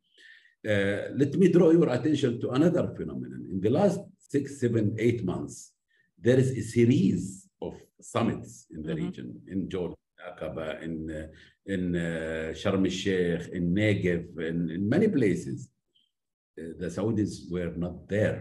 Uh, 0.67 1.15
let 1.15 1.33
me 1.35 1.49
draw 1.53 1.71
your 1.71 1.89
attention 1.89 2.41
to 2.41 2.51
another 2.51 2.93
phenomenon. 2.97 3.47
In 3.53 3.61
the 3.61 3.71
last 3.71 4.01
six, 4.19 4.61
seven, 4.61 4.97
eight 4.99 5.25
months, 5.25 5.73
there 6.21 6.39
is 6.39 6.51
a 6.51 6.63
series 6.63 7.49
of 7.63 7.75
summits 8.01 8.67
in 8.75 8.83
the 8.83 8.93
mm 8.93 8.99
-hmm. 8.99 9.05
region, 9.05 9.29
in 9.53 9.69
Jordan, 9.69 9.97
Aqaba, 10.29 10.83
in, 10.83 10.95
uh, 11.11 11.27
in 11.75 11.95
uh, 11.95 12.55
Sharm 12.61 12.85
el-Sheikh, 12.85 13.49
in 13.57 13.65
Negev, 13.73 14.25
in, 14.51 14.71
in 14.71 14.89
many 14.89 15.09
places. 15.09 15.59
Uh, 16.59 16.75
the 16.81 16.91
Saudis 16.91 17.33
were 17.51 17.73
not 17.77 18.09
there 18.09 18.39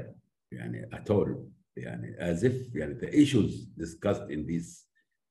yani, 0.51 0.79
at 0.91 1.09
all, 1.09 1.29
yani, 1.77 2.15
as 2.17 2.43
if 2.43 2.55
yani, 2.73 2.99
the 2.99 3.11
issues 3.23 3.65
discussed 3.77 4.29
in 4.29 4.45
these 4.45 4.86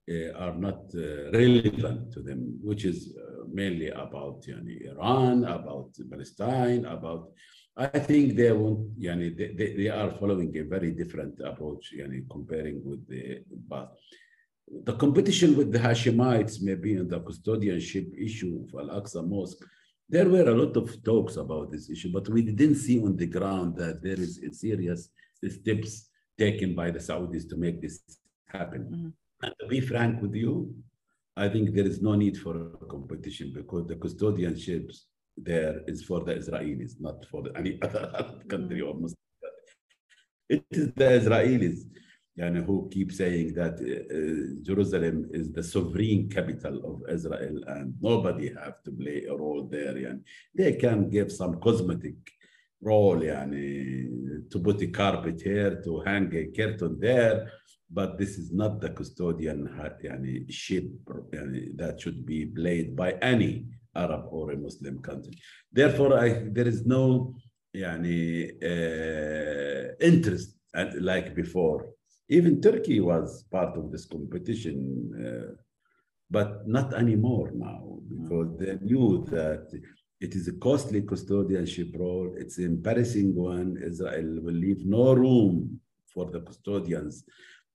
are 0.09 0.55
not 0.55 0.83
uh, 0.95 1.31
relevant 1.33 2.13
to 2.13 2.21
them, 2.21 2.59
which 2.63 2.85
is 2.85 3.17
uh, 3.17 3.45
mainly 3.53 3.89
about 3.89 4.45
Iran, 4.49 5.45
about 5.45 5.91
Palestine, 6.11 6.85
about. 6.85 7.31
I 7.77 7.99
think 7.99 8.37
they 8.37 8.53
want, 8.53 8.99
yani, 8.99 9.37
they, 9.37 9.49
they, 9.49 9.77
they 9.77 9.89
are 9.89 10.11
following 10.13 10.57
a 10.57 10.63
very 10.63 10.93
different 10.93 11.41
approach, 11.41 11.93
yani, 11.99 12.25
comparing 12.31 12.83
with 12.85 13.07
the 13.07 13.43
but 13.69 13.95
the 14.85 14.95
competition 14.95 15.57
with 15.57 15.73
the 15.73 15.79
Hashemites, 15.79 16.63
maybe 16.63 16.95
in 16.95 17.09
the 17.09 17.21
custodianship 17.21 18.09
issue 18.19 18.65
of 18.65 18.81
Al 18.81 19.01
Aqsa 19.01 19.27
Mosque. 19.27 19.65
There 20.09 20.29
were 20.29 20.49
a 20.49 20.55
lot 20.55 20.77
of 20.77 21.03
talks 21.03 21.37
about 21.37 21.73
this 21.73 21.91
issue, 21.91 22.13
but 22.13 22.29
we 22.29 22.43
didn't 22.43 22.77
see 22.77 23.01
on 23.03 23.17
the 23.17 23.27
ground 23.27 23.77
that 23.77 24.03
there 24.03 24.21
is 24.21 24.41
serious 24.53 25.09
steps 25.49 26.11
taken 26.39 26.75
by 26.75 26.91
the 26.91 26.99
Saudis 27.01 27.49
to 27.49 27.57
make 27.57 27.81
this 27.81 28.01
happen. 28.47 28.83
Mm 28.83 28.95
-hmm. 28.95 29.26
And 29.43 29.53
to 29.61 29.67
be 29.67 29.81
frank 29.81 30.23
with 30.23 30.35
you, 30.35 30.75
I 31.37 31.49
think 31.49 31.75
there 31.75 31.87
is 31.87 32.01
no 32.01 32.15
need 32.15 32.39
for 32.39 32.57
a 32.57 32.87
competition 32.87 33.53
because 33.55 33.87
the 33.87 33.97
custodianships 33.97 34.97
there 35.37 35.83
is 35.87 36.03
for 36.03 36.25
the 36.25 36.35
Israelis, 36.35 36.93
not 36.99 37.27
for 37.27 37.45
any 37.57 37.79
other 37.83 38.41
country 38.49 38.81
or 38.81 38.95
Muslim. 38.95 39.17
It 40.49 40.65
is 40.71 40.89
the 40.95 41.05
Israelis 41.05 41.81
yani, 42.39 42.65
who 42.65 42.89
keep 42.91 43.13
saying 43.13 43.55
that 43.55 43.75
uh, 43.75 44.63
Jerusalem 44.63 45.29
is 45.33 45.53
the 45.53 45.63
sovereign 45.63 46.29
capital 46.29 46.77
of 46.85 47.15
Israel 47.15 47.61
and 47.67 47.95
nobody 48.01 48.49
have 48.55 48.83
to 48.85 48.93
play 48.93 49.25
a 49.29 49.35
role 49.35 49.69
there. 49.71 49.95
Yani. 49.95 50.23
They 50.55 50.75
can 50.75 51.11
give 51.11 51.33
some 51.33 51.61
cosmetic 51.61 52.17
role 52.81 53.19
yani, 53.19 54.49
to 54.51 54.59
put 54.61 54.81
a 54.83 54.87
carpet 54.87 55.41
here, 55.43 55.83
to 55.83 56.01
hang 56.01 56.35
a 56.35 56.47
curtain 56.47 56.99
there, 57.01 57.51
but 57.91 58.19
this 58.19 58.37
is 58.39 58.53
not 58.53 58.81
the 58.81 58.91
custodian 58.91 59.69
yani, 60.05 60.51
ship 60.51 60.85
yani, 61.33 61.77
that 61.77 62.01
should 62.01 62.27
be 62.27 62.47
played 62.47 62.97
by 62.97 63.13
any 63.23 63.65
Arab 63.95 64.27
or 64.31 64.53
a 64.53 64.57
Muslim 64.57 65.01
country. 65.01 65.33
Therefore, 65.73 66.19
I, 66.19 66.29
there 66.51 66.67
is 66.67 66.85
no 66.85 67.35
yani, 67.75 68.51
uh, 68.63 69.95
interest 70.01 70.57
like 71.01 71.35
before. 71.35 71.91
Even 72.29 72.61
Turkey 72.61 73.01
was 73.01 73.45
part 73.45 73.77
of 73.77 73.93
this 73.93 74.05
competition, 74.05 74.77
uh, 75.15 75.55
but 76.29 76.67
not 76.67 76.93
anymore 76.93 77.53
now 77.55 77.99
because 78.09 78.57
they 78.59 78.77
knew 78.83 79.25
that 79.31 79.69
it 80.21 80.35
is 80.35 80.49
a 80.49 80.53
costly 80.55 81.03
custodianship 81.03 81.97
role. 81.97 82.35
It's 82.37 82.59
an 82.59 82.65
embarrassing 82.65 83.35
one. 83.35 83.77
Israel 83.85 84.41
will 84.43 84.55
leave 84.55 84.85
no 84.85 85.13
room 85.13 85.81
for 86.13 86.31
the 86.31 86.41
custodians 86.41 87.25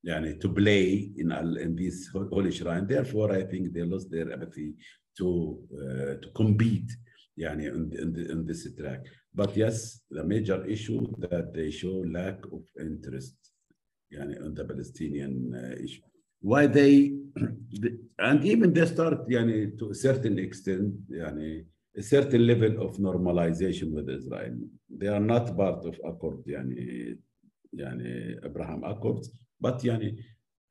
yani, 0.06 0.40
to 0.40 0.50
play 0.50 1.12
in, 1.18 1.32
in 1.32 1.76
this 1.76 2.10
holy 2.14 2.52
shrine. 2.52 2.88
Therefore, 2.88 3.32
I 3.34 3.44
think 3.44 3.74
they 3.74 3.84
lost 3.84 4.10
their 4.12 4.32
empathy 4.32 4.74
to, 5.18 5.58
uh, 5.74 6.22
to 6.22 6.30
compete 6.36 6.92
yani, 7.38 7.68
in, 7.68 7.92
in, 8.00 8.32
in 8.32 8.46
this 8.46 8.68
track. 8.76 9.02
But 9.34 9.56
yes, 9.56 10.02
the 10.10 10.24
major 10.24 10.66
issue 10.66 11.08
that 11.20 11.54
they 11.54 11.72
show 11.72 12.04
lack 12.08 12.44
of 12.52 12.64
interest 12.80 13.36
yani, 14.14 14.44
on 14.44 14.54
the 14.54 14.66
Palestinian 14.66 15.54
uh, 15.56 15.84
issue. 15.84 16.02
Why 16.42 16.68
they, 16.68 17.14
and 18.20 18.46
even 18.46 18.74
they 18.74 18.86
start 18.88 19.28
yani, 19.30 19.78
to 19.80 19.92
a 19.92 19.96
certain 19.96 20.40
extent, 20.40 20.96
yani, 21.10 21.66
a 21.96 22.02
certain 22.02 22.48
level 22.48 22.82
of 22.82 22.98
normalization 22.98 23.92
with 23.94 24.10
Israel. 24.10 24.56
They 24.90 25.08
are 25.08 25.20
not 25.20 25.56
part 25.56 25.86
of 25.86 25.96
Accord, 26.06 26.44
yani, 26.48 27.18
yani 27.76 28.38
Abraham 28.44 28.84
Accords, 28.84 29.30
but 29.62 29.80
yani, 29.84 30.18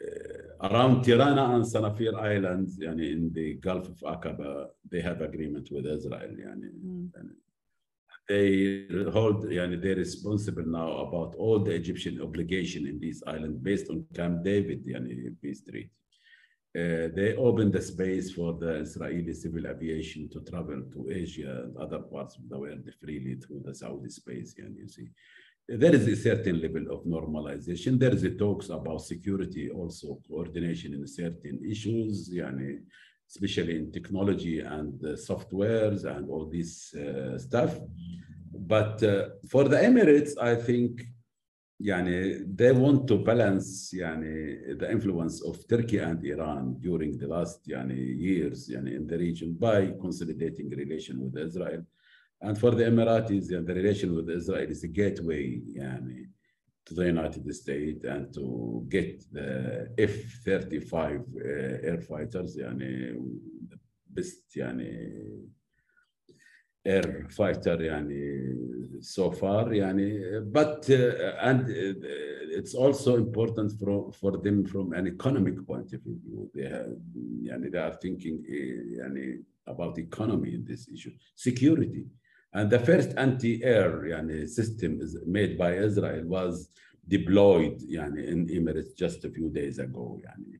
uh, 0.04 0.68
around 0.68 1.04
Tiran 1.04 1.38
and 1.38 1.64
Sanafir 1.64 2.14
Islands, 2.20 2.78
yani, 2.78 3.12
in 3.12 3.32
the 3.32 3.54
Gulf 3.54 3.88
of 3.88 3.98
Aqaba, 3.98 4.66
they 4.90 5.00
have 5.00 5.20
agreement 5.20 5.70
with 5.70 5.86
Israel. 5.86 6.34
Yani, 6.46 6.70
mm. 6.84 7.10
they 8.28 8.86
hold, 9.10 9.44
yani, 9.44 9.80
they're 9.80 9.96
responsible 9.96 10.66
now 10.66 10.90
about 10.98 11.34
all 11.36 11.58
the 11.58 11.72
Egyptian 11.72 12.20
obligation 12.20 12.86
in 12.86 12.98
these 12.98 13.22
islands 13.26 13.58
based 13.58 13.90
on 13.90 14.04
Camp 14.14 14.44
David, 14.44 14.86
yani, 14.86 15.34
peace 15.40 15.62
treaty. 15.62 15.90
Uh, 16.78 17.10
they 17.16 17.34
opened 17.36 17.72
the 17.72 17.82
space 17.82 18.30
for 18.30 18.52
the 18.52 18.74
Israeli 18.76 19.34
civil 19.34 19.66
aviation 19.66 20.28
to 20.28 20.40
travel 20.42 20.80
to 20.92 21.08
Asia 21.10 21.64
and 21.64 21.76
other 21.76 21.98
parts 21.98 22.36
of 22.36 22.48
the 22.48 22.56
world 22.56 22.88
freely 23.02 23.34
through 23.34 23.60
the 23.64 23.74
Saudi 23.74 24.08
space. 24.08 24.54
And 24.56 24.76
you 24.76 24.86
see, 24.86 25.08
there 25.78 25.94
is 25.94 26.06
a 26.08 26.16
certain 26.16 26.60
level 26.60 26.90
of 26.90 27.04
normalization. 27.04 27.98
There 27.98 28.12
is 28.12 28.24
a 28.24 28.30
talks 28.30 28.70
about 28.70 29.02
security, 29.02 29.70
also 29.70 30.18
coordination 30.28 30.94
in 30.94 31.06
certain 31.06 31.60
issues, 31.64 32.28
yani, 32.28 32.80
especially 33.28 33.76
in 33.76 33.92
technology 33.92 34.60
and 34.60 35.00
the 35.00 35.10
softwares 35.10 36.04
and 36.04 36.28
all 36.28 36.46
this 36.46 36.92
uh, 36.94 37.38
stuff. 37.38 37.78
But 38.52 39.00
uh, 39.04 39.28
for 39.48 39.68
the 39.68 39.76
Emirates, 39.76 40.36
I 40.40 40.56
think 40.56 41.02
yani, 41.80 42.44
they 42.56 42.72
want 42.72 43.06
to 43.06 43.18
balance 43.18 43.92
yani, 43.94 44.76
the 44.76 44.90
influence 44.90 45.40
of 45.40 45.68
Turkey 45.68 45.98
and 45.98 46.24
Iran 46.24 46.78
during 46.80 47.16
the 47.16 47.28
last 47.28 47.60
yani, 47.68 48.18
years 48.18 48.68
yani, 48.68 48.96
in 48.96 49.06
the 49.06 49.16
region 49.16 49.52
by 49.52 49.92
consolidating 50.00 50.68
relation 50.70 51.20
with 51.20 51.38
Israel 51.38 51.84
and 52.42 52.58
for 52.58 52.70
the 52.70 52.84
Emiratis, 52.84 53.50
yeah, 53.50 53.60
the 53.60 53.74
relation 53.74 54.14
with 54.14 54.30
Israel 54.30 54.70
is 54.70 54.82
a 54.82 54.88
gateway 54.88 55.60
yani, 55.76 56.26
to 56.86 56.94
the 56.94 57.04
United 57.04 57.54
States 57.54 58.04
and 58.04 58.32
to 58.32 58.86
get 58.88 59.22
the 59.30 59.92
F 59.98 60.14
35 60.44 61.20
uh, 61.20 61.48
air 61.88 62.00
fighters, 62.00 62.56
yani, 62.56 63.14
the 63.68 63.78
best 64.08 64.56
yani, 64.56 65.50
air 66.82 67.26
fighter 67.28 67.76
yani, 67.76 69.02
so 69.04 69.30
far. 69.30 69.66
Yani, 69.66 70.50
but 70.50 70.88
uh, 70.88 71.36
and 71.42 71.64
uh, 71.64 72.56
it's 72.58 72.74
also 72.74 73.16
important 73.16 73.78
for, 73.78 74.10
for 74.12 74.38
them 74.38 74.64
from 74.64 74.94
an 74.94 75.06
economic 75.06 75.66
point 75.66 75.92
of 75.92 76.00
view. 76.00 76.50
They, 76.54 76.70
have, 76.70 77.70
they 77.70 77.78
are 77.78 77.98
thinking 78.00 78.42
uh, 78.48 79.04
yani, 79.04 79.42
about 79.66 79.98
economy 79.98 80.54
in 80.54 80.64
this 80.64 80.88
issue, 80.88 81.12
security 81.36 82.06
and 82.52 82.68
the 82.68 82.80
first 82.80 83.14
anti-air 83.16 83.90
yani, 84.06 84.48
system 84.48 85.00
is 85.00 85.16
made 85.24 85.56
by 85.56 85.74
Israel 85.74 86.24
was 86.26 86.68
deployed 87.06 87.80
yani, 87.80 88.26
in 88.26 88.46
Emirates 88.48 88.96
just 88.96 89.24
a 89.24 89.30
few 89.30 89.50
days 89.50 89.78
ago 89.78 90.18
yani, 90.24 90.58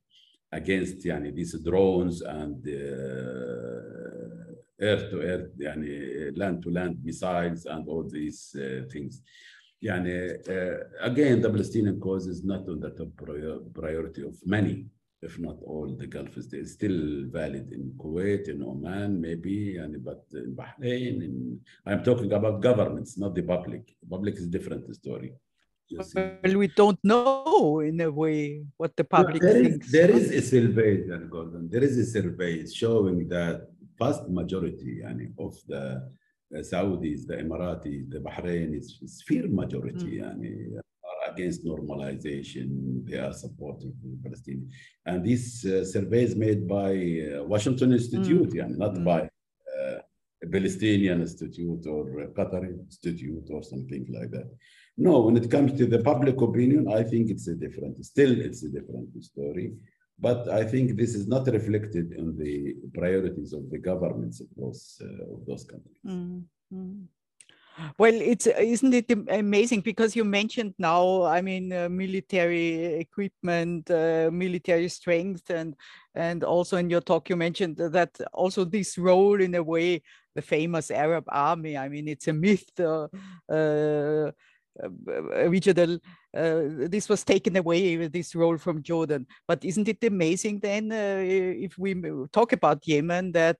against 0.51 1.03
yani, 1.05 1.35
these 1.35 1.59
drones 1.63 2.21
and 2.21 2.65
uh, 2.67 4.31
air-to-air, 4.79 5.51
yani, 5.59 6.37
land-to-land 6.37 6.97
missiles 7.03 7.65
and 7.65 7.87
all 7.87 8.03
these 8.09 8.55
uh, 8.55 8.87
things. 8.91 9.21
Yani, 9.83 10.37
uh, 10.47 10.77
again, 11.01 11.41
the 11.41 11.49
Palestinian 11.49 11.99
cause 11.99 12.27
is 12.27 12.43
not 12.43 12.67
on 12.69 12.79
the 12.79 12.91
top 12.91 13.09
priority 13.73 14.21
of 14.23 14.35
many 14.45 14.85
if 15.21 15.37
not 15.39 15.57
all 15.63 15.95
the 15.97 16.07
Gulf 16.07 16.33
states, 16.41 16.73
still 16.73 17.25
valid 17.27 17.71
in 17.71 17.93
Kuwait, 17.97 18.49
in 18.49 18.63
Oman, 18.63 19.21
maybe, 19.21 19.77
and, 19.77 20.03
but 20.03 20.23
in 20.33 20.55
Bahrain. 20.55 21.23
In, 21.23 21.59
I'm 21.85 22.03
talking 22.03 22.31
about 22.33 22.61
governments, 22.61 23.17
not 23.17 23.35
the 23.35 23.43
public. 23.43 23.95
The 24.01 24.07
public 24.09 24.35
is 24.35 24.47
different 24.47 24.93
story. 24.95 25.33
Well, 26.15 26.57
we 26.57 26.67
don't 26.67 26.99
know 27.03 27.81
in 27.81 27.99
a 27.99 28.09
way 28.09 28.63
what 28.77 28.95
the 28.95 29.03
public 29.03 29.41
there 29.41 29.61
thinks. 29.61 29.87
Is, 29.87 29.91
there 29.91 30.09
is 30.09 30.31
a 30.31 30.41
survey, 30.41 31.03
Gudrun. 31.03 31.69
There 31.69 31.83
is 31.83 31.97
a 31.97 32.05
survey 32.05 32.65
showing 32.65 33.27
that 33.27 33.67
vast 33.99 34.27
majority 34.29 35.01
yani, 35.03 35.33
of 35.37 35.53
the 35.67 36.09
uh, 36.55 36.59
Saudis, 36.59 37.27
the 37.27 37.35
Emiratis, 37.35 38.09
the 38.09 38.19
Bahrainis, 38.19 38.85
sphere 39.05 39.47
majority, 39.49 40.19
mm. 40.19 40.23
yani, 40.23 40.81
against 41.31 41.65
normalization. 41.65 43.05
They 43.07 43.17
are 43.17 43.33
supporting 43.33 43.93
the 44.03 44.17
Palestinian. 44.23 44.69
And 45.05 45.23
these 45.23 45.65
uh, 45.65 45.85
surveys 45.85 46.35
made 46.35 46.67
by 46.67 46.91
uh, 46.93 47.43
Washington 47.43 47.93
Institute, 47.93 48.49
mm. 48.49 48.59
yani, 48.59 48.77
not 48.77 48.93
mm. 48.95 49.05
by 49.05 49.21
uh, 49.21 49.99
a 50.43 50.47
Palestinian 50.55 51.21
Institute 51.21 51.85
or 51.87 52.03
a 52.21 52.27
Qatari 52.27 52.71
Institute 52.79 53.47
or 53.49 53.61
something 53.63 54.05
like 54.17 54.31
that. 54.31 54.49
No, 54.97 55.21
when 55.21 55.37
it 55.37 55.49
comes 55.49 55.77
to 55.77 55.85
the 55.85 55.99
public 55.99 56.39
opinion, 56.41 56.87
I 56.91 57.03
think 57.03 57.29
it's 57.29 57.47
a 57.47 57.55
different, 57.55 58.03
still 58.05 58.33
it's 58.47 58.63
a 58.63 58.69
different 58.69 59.09
story. 59.23 59.73
But 60.19 60.49
I 60.49 60.63
think 60.63 60.97
this 60.97 61.15
is 61.15 61.27
not 61.27 61.47
reflected 61.47 62.11
in 62.11 62.37
the 62.37 62.75
priorities 62.93 63.53
of 63.53 63.69
the 63.71 63.79
governments 63.79 64.39
of 64.39 64.47
those, 64.55 65.01
uh, 65.01 65.33
of 65.33 65.39
those 65.47 65.63
countries. 65.71 66.01
Mm 66.03 66.45
-hmm. 66.71 67.07
Well, 67.97 68.13
it's 68.13 68.47
isn't 68.47 68.93
it 68.93 69.11
amazing 69.29 69.81
because 69.81 70.15
you 70.15 70.23
mentioned 70.25 70.73
now, 70.77 71.23
I 71.23 71.41
mean, 71.41 71.71
uh, 71.71 71.87
military 71.89 72.85
equipment, 72.99 73.89
uh, 73.89 74.29
military 74.31 74.89
strength, 74.89 75.49
and 75.49 75.75
and 76.13 76.43
also 76.43 76.77
in 76.77 76.89
your 76.89 77.01
talk 77.01 77.29
you 77.29 77.35
mentioned 77.35 77.77
that 77.77 78.11
also 78.33 78.65
this 78.65 78.97
role 78.97 79.39
in 79.41 79.55
a 79.55 79.63
way, 79.63 80.01
the 80.35 80.41
famous 80.41 80.91
Arab 80.91 81.25
army. 81.29 81.77
I 81.77 81.89
mean, 81.89 82.07
it's 82.07 82.27
a 82.27 82.33
myth. 82.33 82.69
Uh, 82.79 83.07
uh 83.49 84.31
uh, 84.81 84.87
uh, 86.33 86.87
this 86.87 87.09
was 87.09 87.23
taken 87.25 87.57
away 87.57 88.07
this 88.07 88.33
role 88.35 88.57
from 88.57 88.81
Jordan. 88.81 89.27
But 89.47 89.65
isn't 89.65 89.87
it 89.87 90.03
amazing 90.03 90.59
then, 90.59 90.91
uh, 90.91 91.21
if 91.21 91.77
we 91.77 91.93
talk 92.31 92.53
about 92.53 92.87
Yemen, 92.87 93.33
that 93.33 93.57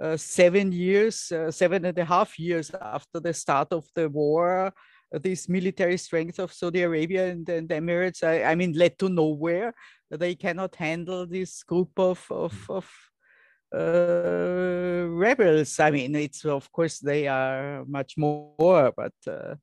uh, 0.00 0.16
seven 0.16 0.72
years, 0.72 1.30
uh, 1.32 1.50
seven 1.50 1.84
and 1.84 1.98
a 1.98 2.04
half 2.04 2.38
years 2.38 2.70
after 2.80 3.20
the 3.20 3.32
start 3.34 3.72
of 3.72 3.86
the 3.94 4.08
war, 4.08 4.72
uh, 5.14 5.18
this 5.18 5.48
military 5.48 5.96
strength 5.96 6.38
of 6.38 6.52
Saudi 6.52 6.82
Arabia 6.82 7.28
and, 7.28 7.48
and 7.48 7.68
Emirates, 7.68 8.22
I, 8.22 8.44
I, 8.44 8.54
mean, 8.54 8.72
led 8.72 8.98
to 8.98 9.08
nowhere. 9.08 9.74
They 10.10 10.34
cannot 10.34 10.74
handle 10.76 11.26
this 11.26 11.62
group 11.62 11.98
of, 11.98 12.24
of, 12.30 12.52
mm. 12.52 12.76
of 12.76 12.90
uh, 13.74 15.08
rebels. 15.08 15.78
I 15.80 15.90
mean, 15.90 16.14
it's 16.14 16.44
of 16.44 16.70
course 16.72 16.98
they 16.98 17.26
are 17.26 17.84
much 17.86 18.14
more, 18.16 18.92
but 18.96 19.14
uh, 19.26 19.54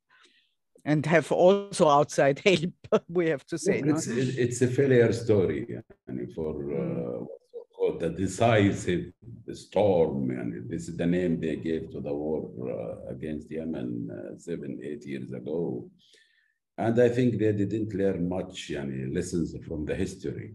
and 0.86 1.06
have 1.06 1.32
also 1.32 1.88
outside 1.88 2.40
help. 2.46 3.04
we 3.08 3.30
have 3.30 3.46
to 3.48 3.58
say. 3.58 3.82
It's, 3.86 4.08
no? 4.08 4.16
it's 4.18 4.62
a 4.62 4.68
failure 4.68 5.12
story, 5.14 5.68
for 6.36 7.28
uh, 7.82 7.92
mm 7.92 8.00
the 8.00 8.10
decisive 8.10 9.12
storm, 9.54 10.32
and 10.32 10.70
this 10.70 10.88
is 10.88 10.98
the 10.98 11.06
name 11.06 11.40
they 11.40 11.56
gave 11.56 11.92
to 11.92 12.00
the 12.00 12.14
war 12.14 12.50
uh, 12.62 13.12
against 13.12 13.52
Yemen 13.52 14.10
uh, 14.12 14.38
seven, 14.38 14.80
eight 14.84 15.06
years 15.06 15.32
ago. 15.34 15.90
And 16.78 17.00
I 17.02 17.10
think 17.10 17.38
they 17.38 17.52
didn't 17.52 17.94
learn 17.94 18.30
much 18.30 18.70
yani, 18.70 19.14
lessons 19.14 19.54
from 19.68 19.86
the 19.86 19.96
history. 19.96 20.54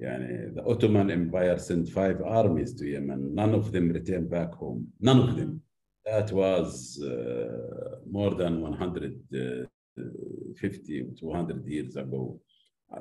Yani, 0.00 0.54
the 0.54 0.64
Ottoman 0.64 1.10
Empire 1.10 1.58
sent 1.58 1.90
five 1.90 2.22
armies 2.22 2.72
to 2.74 2.86
Yemen. 2.86 3.34
None 3.34 3.54
of 3.54 3.72
them 3.72 3.90
returned 3.90 4.30
back 4.30 4.54
home. 4.54 4.86
None 5.00 5.28
of 5.28 5.36
them. 5.36 5.60
That 6.06 6.32
was 6.32 6.98
uh, 7.02 7.98
more 8.10 8.34
than 8.34 8.62
150, 8.62 11.06
200 11.20 11.66
years 11.66 11.96
ago. 11.96 12.40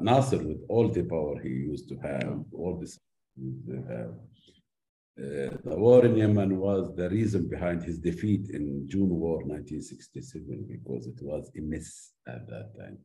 Nasser, 0.02 0.40
with 0.40 0.66
all 0.68 0.90
the 0.90 1.04
power 1.04 1.40
he 1.42 1.48
used 1.48 1.88
to 1.88 1.96
have, 2.00 2.44
all 2.52 2.78
this 2.78 3.00
uh, 5.20 5.50
the 5.64 5.76
war 5.76 6.06
in 6.06 6.16
Yemen 6.16 6.58
was 6.58 6.96
the 6.96 7.10
reason 7.10 7.48
behind 7.50 7.84
his 7.84 7.98
defeat 7.98 8.50
in 8.52 8.88
June 8.88 9.10
War 9.10 9.38
1967 9.38 10.66
because 10.70 11.08
it 11.08 11.20
was 11.22 11.52
a 11.58 11.62
miss 11.62 12.12
at 12.28 12.48
that 12.48 12.78
time. 12.78 12.98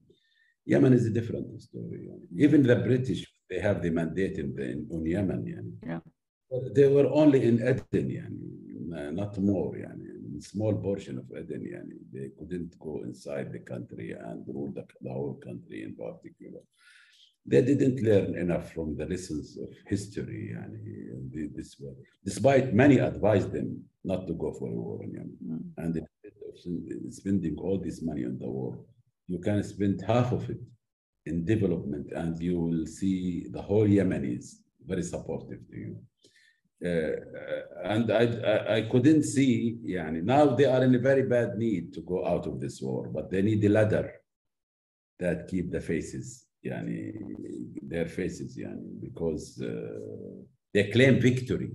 Yemen 0.66 0.92
is 0.92 1.06
a 1.06 1.10
different 1.10 1.60
story. 1.60 2.08
Even 2.36 2.62
the 2.62 2.76
British, 2.76 3.26
they 3.48 3.58
have 3.58 3.82
the 3.82 3.90
mandate 3.90 4.38
in, 4.38 4.54
the, 4.54 4.62
in 4.62 4.88
on 4.92 5.04
Yemen. 5.06 5.78
Yeah. 5.86 6.00
But 6.50 6.74
they 6.74 6.88
were 6.88 7.08
only 7.10 7.44
in 7.44 7.62
Aden, 7.66 8.08
yani, 8.10 9.12
not 9.12 9.38
more. 9.38 9.74
Yani, 9.74 10.42
small 10.42 10.74
portion 10.74 11.18
of 11.18 11.24
Aden. 11.34 11.62
Yani. 11.62 11.96
They 12.12 12.28
couldn't 12.38 12.78
go 12.78 13.02
inside 13.04 13.52
the 13.52 13.60
country 13.60 14.12
and 14.12 14.44
rule 14.46 14.70
the, 14.74 14.84
the 15.00 15.10
whole 15.10 15.40
country 15.42 15.82
in 15.82 15.96
particular 15.96 16.60
they 17.44 17.62
didn't 17.62 18.02
learn 18.02 18.36
enough 18.36 18.72
from 18.72 18.96
the 18.96 19.06
lessons 19.06 19.58
of 19.58 19.68
history 19.86 20.54
and 20.54 20.78
this 21.54 21.76
way. 21.80 21.92
Despite 22.24 22.74
many 22.74 22.98
advised 22.98 23.52
them 23.52 23.82
not 24.04 24.26
to 24.26 24.34
go 24.34 24.52
for 24.52 24.68
a 24.68 24.72
war 24.72 25.02
in 25.02 25.12
Yemen. 25.12 25.36
Mm. 25.46 25.84
And 25.84 25.96
instead 25.96 26.32
of 26.48 27.12
spending 27.12 27.56
all 27.58 27.78
this 27.78 28.02
money 28.02 28.24
on 28.24 28.38
the 28.38 28.48
war, 28.48 28.78
you 29.26 29.38
can 29.38 29.62
spend 29.64 30.02
half 30.06 30.32
of 30.32 30.48
it 30.50 30.60
in 31.26 31.44
development 31.44 32.08
and 32.12 32.40
you 32.40 32.58
will 32.58 32.86
see 32.86 33.46
the 33.50 33.62
whole 33.62 33.86
Yemenis 33.86 34.56
very 34.84 35.02
supportive 35.02 35.60
to 35.70 35.76
you. 35.76 35.96
Uh, 36.84 37.14
and 37.84 38.10
I, 38.10 38.24
I, 38.24 38.76
I, 38.76 38.82
couldn't 38.82 39.22
see, 39.22 39.78
yani, 39.86 40.24
now 40.24 40.46
they 40.46 40.64
are 40.64 40.82
in 40.82 40.96
a 40.96 40.98
very 40.98 41.22
bad 41.22 41.56
need 41.56 41.92
to 41.94 42.00
go 42.00 42.26
out 42.26 42.48
of 42.48 42.60
this 42.60 42.80
war, 42.82 43.08
but 43.08 43.30
they 43.30 43.40
need 43.40 43.64
a 43.64 43.68
ladder 43.68 44.12
that 45.20 45.46
keep 45.46 45.70
the 45.70 45.80
faces 45.80 46.46
yani, 46.64 47.12
their 47.82 48.06
faces 48.06 48.56
yani, 48.56 49.00
because 49.00 49.60
uh, 49.60 50.42
they 50.72 50.90
claim 50.90 51.20
victory 51.20 51.70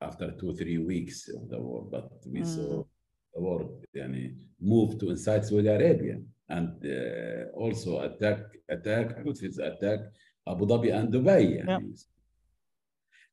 after 0.00 0.32
two, 0.32 0.54
three 0.54 0.78
weeks 0.78 1.28
of 1.28 1.48
the 1.48 1.58
war. 1.58 1.84
But 1.90 2.10
we 2.26 2.40
mm. 2.40 2.46
saw 2.46 2.84
the 3.34 3.40
war 3.40 3.70
yani, 3.96 4.34
move 4.60 4.98
to 4.98 5.10
inside 5.10 5.44
Saudi 5.44 5.68
Arabia 5.68 6.18
and 6.48 6.84
uh, 6.84 7.56
also 7.56 8.00
attack, 8.00 8.40
attack, 8.68 9.24
Houthis 9.24 9.58
attack 9.58 10.00
Abu 10.46 10.66
Dhabi 10.66 10.94
and 10.94 11.12
Dubai. 11.12 11.64
Yani. 11.64 12.04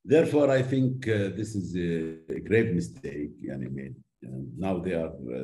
Therefore, 0.06 0.52
I 0.52 0.62
think 0.62 1.08
uh, 1.08 1.30
this 1.36 1.56
is 1.56 1.76
a, 1.76 2.34
a 2.34 2.40
grave 2.40 2.74
mistake 2.74 3.32
yani, 3.42 3.70
made. 3.72 3.96
And 4.24 4.58
now 4.58 4.80
they 4.80 4.94
are 4.94 5.10
uh, 5.10 5.44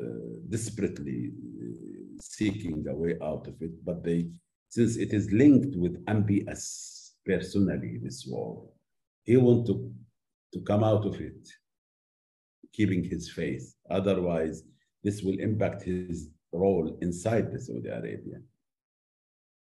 desperately 0.50 1.32
uh, 1.32 2.22
seeking 2.22 2.86
a 2.90 2.96
way 2.96 3.18
out 3.22 3.48
of 3.48 3.62
it, 3.62 3.84
but 3.86 4.04
they 4.04 4.30
since 4.76 4.98
it 4.98 5.14
is 5.14 5.32
linked 5.32 5.76
with 5.76 6.04
MBS 6.06 7.12
personally, 7.28 8.00
this 8.02 8.26
war, 8.28 8.64
he 9.22 9.38
want 9.38 9.68
to, 9.68 9.94
to 10.52 10.60
come 10.62 10.84
out 10.84 11.06
of 11.06 11.22
it, 11.22 11.48
keeping 12.74 13.04
his 13.04 13.30
faith. 13.30 13.76
Otherwise, 13.92 14.64
this 15.04 15.22
will 15.22 15.38
impact 15.40 15.84
his 15.84 16.32
role 16.52 16.98
inside 17.02 17.52
the 17.52 17.62
Saudi 17.62 17.90
Arabia 17.90 18.40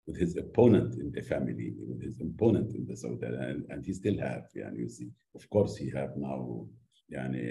with 0.07 0.19
his 0.19 0.35
opponent 0.39 0.95
in 0.95 1.13
the 1.13 1.21
family, 1.21 1.75
with 1.87 2.03
his 2.03 2.19
opponent 2.19 2.75
in 2.75 2.87
the 2.87 2.97
Saudi 2.97 3.27
Arabia, 3.27 3.49
and, 3.51 3.67
and 3.69 3.85
he 3.85 3.93
still 3.93 4.19
have, 4.19 4.45
yeah, 4.55 4.71
you 4.75 4.89
see. 4.89 5.11
Of 5.35 5.49
course, 5.51 5.77
he 5.77 5.91
have 5.91 6.17
now 6.17 6.65
yani, 7.13 7.45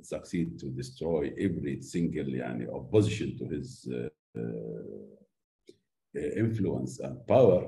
succeed 0.00 0.60
to 0.60 0.66
destroy 0.70 1.32
every 1.40 1.82
single 1.82 2.26
yani, 2.26 2.72
opposition 2.72 3.36
to 3.36 3.48
his 3.48 3.88
uh, 3.92 4.08
uh, 4.38 4.79
influence 6.14 7.00
and 7.00 7.26
power. 7.26 7.66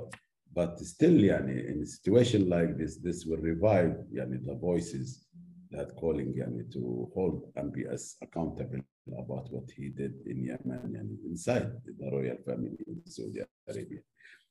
But 0.54 0.78
still, 0.80 1.12
yani, 1.12 1.68
in 1.70 1.82
a 1.82 1.86
situation 1.86 2.48
like 2.48 2.76
this, 2.76 2.98
this 2.98 3.24
will 3.24 3.38
revive 3.38 3.96
yani, 4.12 4.44
the 4.44 4.54
voices 4.54 5.24
that 5.70 5.96
calling 5.96 6.34
yani, 6.34 6.70
to 6.72 7.10
hold 7.14 7.52
MBS 7.54 8.16
accountable 8.22 8.80
about 9.18 9.50
what 9.50 9.70
he 9.74 9.88
did 9.88 10.14
in 10.26 10.44
Yemen 10.44 10.94
and 10.96 11.18
inside 11.24 11.72
the 11.98 12.10
royal 12.10 12.36
family 12.46 12.76
in 12.86 13.00
Saudi 13.06 13.40
Arabia. 13.68 14.00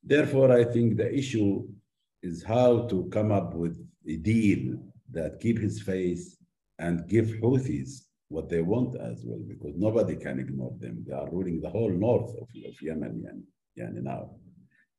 Therefore, 0.04 0.52
I 0.52 0.64
think 0.64 0.98
the 0.98 1.14
issue 1.14 1.68
is 2.24 2.44
how 2.44 2.88
to 2.88 3.08
come 3.12 3.32
up 3.32 3.54
with 3.54 3.78
a 4.08 4.18
deal 4.18 4.78
that 5.12 5.40
keep 5.40 5.60
his 5.60 5.82
face 5.82 6.38
and 6.80 7.08
give 7.08 7.28
Houthis 7.42 8.06
what 8.30 8.50
they 8.50 8.62
want 8.62 8.96
as 8.96 9.24
well, 9.26 9.42
because 9.48 9.76
nobody 9.76 10.16
can 10.16 10.40
ignore 10.40 10.74
them. 10.80 11.04
They 11.06 11.14
are 11.14 11.30
ruling 11.30 11.62
the 11.62 11.70
whole 11.70 11.92
north 11.92 12.32
of, 12.42 12.48
of 12.68 12.82
Yemen. 12.82 13.24
Yani. 13.26 13.44
Yani 13.78 14.02
now. 14.04 14.30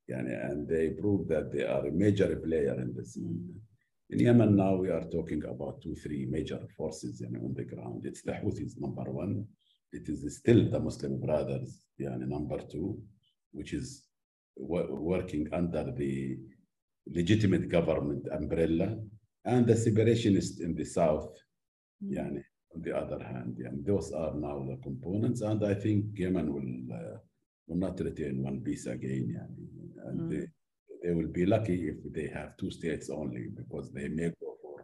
Yani, 0.09 0.33
and 0.49 0.67
they 0.67 0.89
prove 0.89 1.27
that 1.29 1.51
they 1.51 1.63
are 1.63 1.87
a 1.87 1.91
major 1.91 2.35
player 2.35 2.75
in 2.81 2.93
this. 2.95 3.17
In 3.17 4.19
Yemen 4.19 4.55
now, 4.55 4.75
we 4.75 4.89
are 4.89 5.05
talking 5.09 5.41
about 5.45 5.81
two, 5.81 5.95
three 5.95 6.27
major 6.29 6.59
forces 6.77 7.21
yani, 7.21 7.43
on 7.43 7.53
the 7.55 7.63
ground. 7.63 8.05
It's 8.05 8.21
the 8.21 8.33
Houthis, 8.33 8.73
number 8.79 9.09
one. 9.09 9.47
It 9.91 10.09
is 10.09 10.37
still 10.37 10.69
the 10.69 10.79
Muslim 10.79 11.19
Brothers, 11.19 11.85
yani, 11.99 12.27
number 12.27 12.59
two, 12.59 13.01
which 13.51 13.73
is 13.73 14.03
working 14.57 15.47
under 15.53 15.91
the 15.97 16.37
legitimate 17.07 17.69
government 17.69 18.27
umbrella, 18.31 18.97
and 19.45 19.65
the 19.65 19.73
separationists 19.73 20.61
in 20.61 20.75
the 20.75 20.85
south, 20.85 21.33
mm. 22.03 22.17
yani, 22.17 22.43
on 22.75 22.81
the 22.81 22.95
other 22.95 23.23
hand. 23.23 23.57
Yani, 23.57 23.85
those 23.85 24.11
are 24.11 24.33
now 24.35 24.65
the 24.69 24.77
components, 24.83 25.41
and 25.41 25.63
I 25.65 25.73
think 25.75 26.05
Yemen 26.13 26.53
will 26.53 26.95
uh, 26.95 27.17
will 27.67 27.77
not 27.77 27.99
return 27.99 28.43
one 28.43 28.61
piece 28.61 28.85
again. 28.85 29.27
Yani. 29.35 30.07
And 30.07 30.19
mm. 30.21 30.29
they, 30.29 30.47
they 31.03 31.13
will 31.13 31.27
be 31.27 31.45
lucky 31.45 31.89
if 31.89 32.13
they 32.13 32.27
have 32.27 32.57
two 32.57 32.71
states 32.71 33.09
only 33.09 33.47
because 33.55 33.91
they 33.91 34.07
may 34.07 34.29
go 34.41 34.57
for 34.61 34.81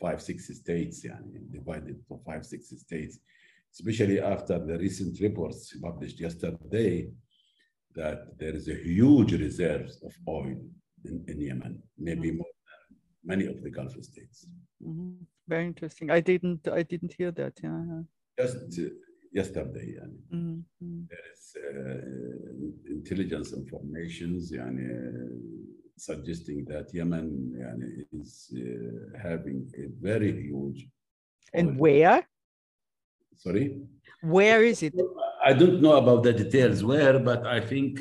five, 0.00 0.22
six 0.22 0.48
states, 0.56 1.04
yani, 1.04 1.50
divided 1.52 2.00
for 2.08 2.20
five, 2.24 2.44
six 2.46 2.72
states, 2.76 3.18
especially 3.72 4.20
after 4.20 4.58
the 4.58 4.78
recent 4.78 5.20
reports 5.20 5.76
published 5.82 6.20
yesterday 6.20 7.08
that 7.94 8.38
there 8.38 8.54
is 8.54 8.68
a 8.68 8.74
huge 8.74 9.32
reserves 9.32 10.00
of 10.04 10.12
oil 10.28 10.56
in, 11.04 11.24
in 11.26 11.40
Yemen, 11.40 11.82
maybe 11.98 12.30
mm. 12.30 12.38
more 12.38 12.46
than 12.46 12.98
many 13.24 13.46
of 13.46 13.62
the 13.62 13.70
Gulf 13.70 13.92
states. 14.02 14.46
Mm 14.80 14.96
-hmm. 14.96 15.26
Very 15.50 15.66
interesting. 15.66 16.10
I 16.10 16.20
didn't 16.20 16.68
I 16.68 16.82
didn't 16.84 17.12
hear 17.18 17.32
that. 17.32 17.60
Yeah. 17.62 18.02
Just 18.38 18.78
uh, 18.78 18.84
yesterday 19.35 19.95
يعني 19.95 20.19
mm 20.31 20.63
-hmm. 20.81 21.07
there 21.11 21.27
is 21.33 21.43
uh, 21.57 22.91
intelligence 22.97 23.49
informations 23.61 24.51
يعني 24.51 24.87
suggesting 25.97 26.65
that 26.65 26.93
Yemen 26.93 27.51
يعني 27.55 28.07
is 28.21 28.53
uh, 28.53 29.17
having 29.27 29.59
a 29.77 29.87
very 30.01 30.31
huge 30.47 30.89
and 31.53 31.79
where 31.79 32.21
sorry 33.35 33.65
where 34.23 34.63
is 34.71 34.83
it 34.83 34.93
I 35.49 35.53
don't 35.53 35.79
know 35.81 35.95
about 36.03 36.23
the 36.23 36.33
details 36.33 36.83
where 36.83 37.19
but 37.19 37.41
I 37.45 37.59
think 37.71 37.91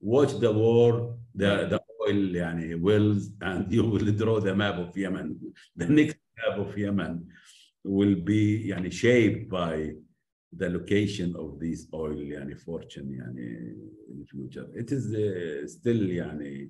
watch 0.00 0.32
the 0.44 0.52
war 0.52 1.18
the 1.34 1.50
the 1.72 1.80
oil 2.04 2.34
يعني 2.34 2.74
wells 2.80 3.30
and 3.42 3.72
you 3.72 3.84
will 3.92 4.10
draw 4.12 4.40
the 4.40 4.54
map 4.54 4.76
of 4.78 4.96
Yemen 4.96 5.28
the 5.76 5.88
next 5.98 6.18
map 6.38 6.58
of 6.64 6.78
Yemen 6.78 7.14
will 7.84 8.16
be 8.16 8.68
يعني 8.70 8.90
shaped 8.92 9.48
by 9.48 9.94
the 10.57 10.69
location 10.69 11.35
of 11.35 11.59
this 11.59 11.87
oil 11.93 12.17
yani 12.17 12.55
fortune 12.55 13.11
yani 13.11 13.75
in 14.09 14.25
future. 14.25 14.67
It 14.75 14.91
is 14.91 15.05
uh, 15.13 15.67
still 15.67 16.09
yani, 16.09 16.69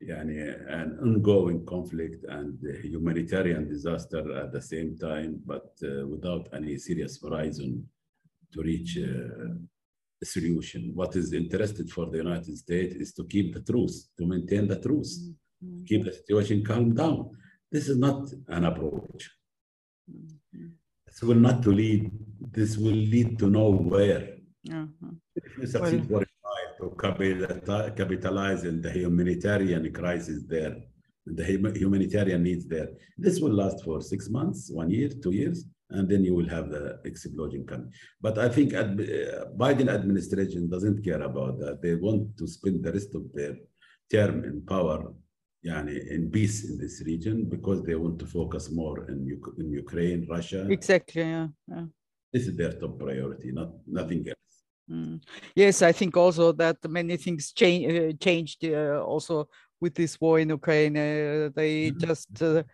yani 0.00 0.54
an 0.68 0.98
ongoing 1.02 1.66
conflict 1.66 2.24
and 2.24 2.58
humanitarian 2.82 3.68
disaster 3.68 4.36
at 4.36 4.52
the 4.52 4.60
same 4.60 4.96
time, 4.96 5.40
but 5.44 5.72
uh, 5.82 6.06
without 6.06 6.48
any 6.52 6.78
serious 6.78 7.20
horizon 7.22 7.88
to 8.52 8.62
reach 8.62 8.98
uh, 8.98 9.54
a 10.22 10.26
solution. 10.26 10.92
What 10.94 11.16
is 11.16 11.32
interested 11.32 11.90
for 11.90 12.06
the 12.06 12.18
United 12.18 12.56
States 12.56 12.94
is 12.94 13.12
to 13.14 13.24
keep 13.24 13.54
the 13.54 13.60
truce, 13.60 14.08
to 14.18 14.26
maintain 14.26 14.66
the 14.66 14.80
truce, 14.86 15.12
mm 15.20 15.34
-hmm. 15.60 15.84
keep 15.88 16.04
the 16.04 16.12
situation 16.12 16.62
calm 16.62 16.94
down. 16.94 17.18
This 17.72 17.88
is 17.88 17.96
not 17.96 18.20
an 18.56 18.64
approach. 18.64 19.22
Mm 20.08 20.26
-hmm. 20.26 20.70
This 21.06 21.22
will 21.22 21.40
not 21.48 21.62
to 21.62 21.70
lead. 21.70 22.02
This 22.52 22.76
will 22.76 23.02
lead 23.12 23.38
to 23.38 23.46
nowhere. 23.48 24.38
Uh 24.70 24.86
-huh. 25.00 25.14
If 25.34 25.58
you 25.58 25.66
succeed 25.66 26.10
well, 26.10 26.24
to 26.78 26.90
capitalize 27.96 28.68
in 28.68 28.80
the 28.82 28.90
humanitarian 28.90 29.92
crisis 29.92 30.46
there, 30.46 30.74
the 31.26 31.44
humanitarian 31.82 32.42
needs 32.42 32.66
there. 32.66 32.88
This 33.18 33.40
will 33.40 33.54
last 33.54 33.82
for 33.84 34.02
six 34.02 34.28
months, 34.28 34.70
one 34.70 34.90
year, 34.90 35.08
two 35.08 35.32
years, 35.32 35.64
and 35.90 36.08
then 36.08 36.24
you 36.24 36.34
will 36.34 36.48
have 36.48 36.70
the 36.70 37.00
explosion 37.04 37.64
coming. 37.64 37.92
But 38.20 38.38
I 38.38 38.48
think 38.48 38.74
ad 38.74 38.96
Biden 39.56 39.88
administration 39.88 40.68
doesn't 40.68 41.02
care 41.02 41.22
about 41.22 41.58
that. 41.60 41.80
They 41.82 41.94
want 41.94 42.36
to 42.38 42.46
spend 42.46 42.82
the 42.82 42.92
rest 42.92 43.14
of 43.14 43.22
their 43.32 43.56
term 44.10 44.44
in 44.44 44.62
power 44.62 45.14
yani, 45.64 46.10
in 46.10 46.30
peace 46.30 46.64
in 46.68 46.78
this 46.78 47.02
region 47.06 47.48
because 47.48 47.82
they 47.82 47.94
want 47.94 48.18
to 48.18 48.26
focus 48.26 48.70
more 48.70 49.08
in, 49.10 49.40
in 49.58 49.72
Ukraine, 49.72 50.26
Russia. 50.28 50.66
Exactly, 50.70 51.22
yeah, 51.22 51.48
yeah. 51.68 51.86
This 52.34 52.48
is 52.48 52.56
their 52.56 52.72
top 52.72 52.98
priority, 52.98 53.52
not 53.52 53.70
nothing 53.86 54.26
else. 54.28 54.54
Mm. 54.90 55.22
Yes, 55.54 55.82
I 55.82 55.92
think 55.92 56.16
also 56.16 56.50
that 56.52 56.78
many 56.88 57.16
things 57.16 57.52
change, 57.52 57.84
uh, 57.86 58.12
changed 58.20 58.64
uh, 58.64 59.04
also 59.12 59.48
with 59.80 59.94
this 59.94 60.20
war 60.20 60.40
in 60.40 60.48
Ukraine. 60.50 60.96
Uh, 60.96 61.50
they 61.54 61.74
mm-hmm. 61.90 62.06
just 62.06 62.42
uh, 62.42 62.64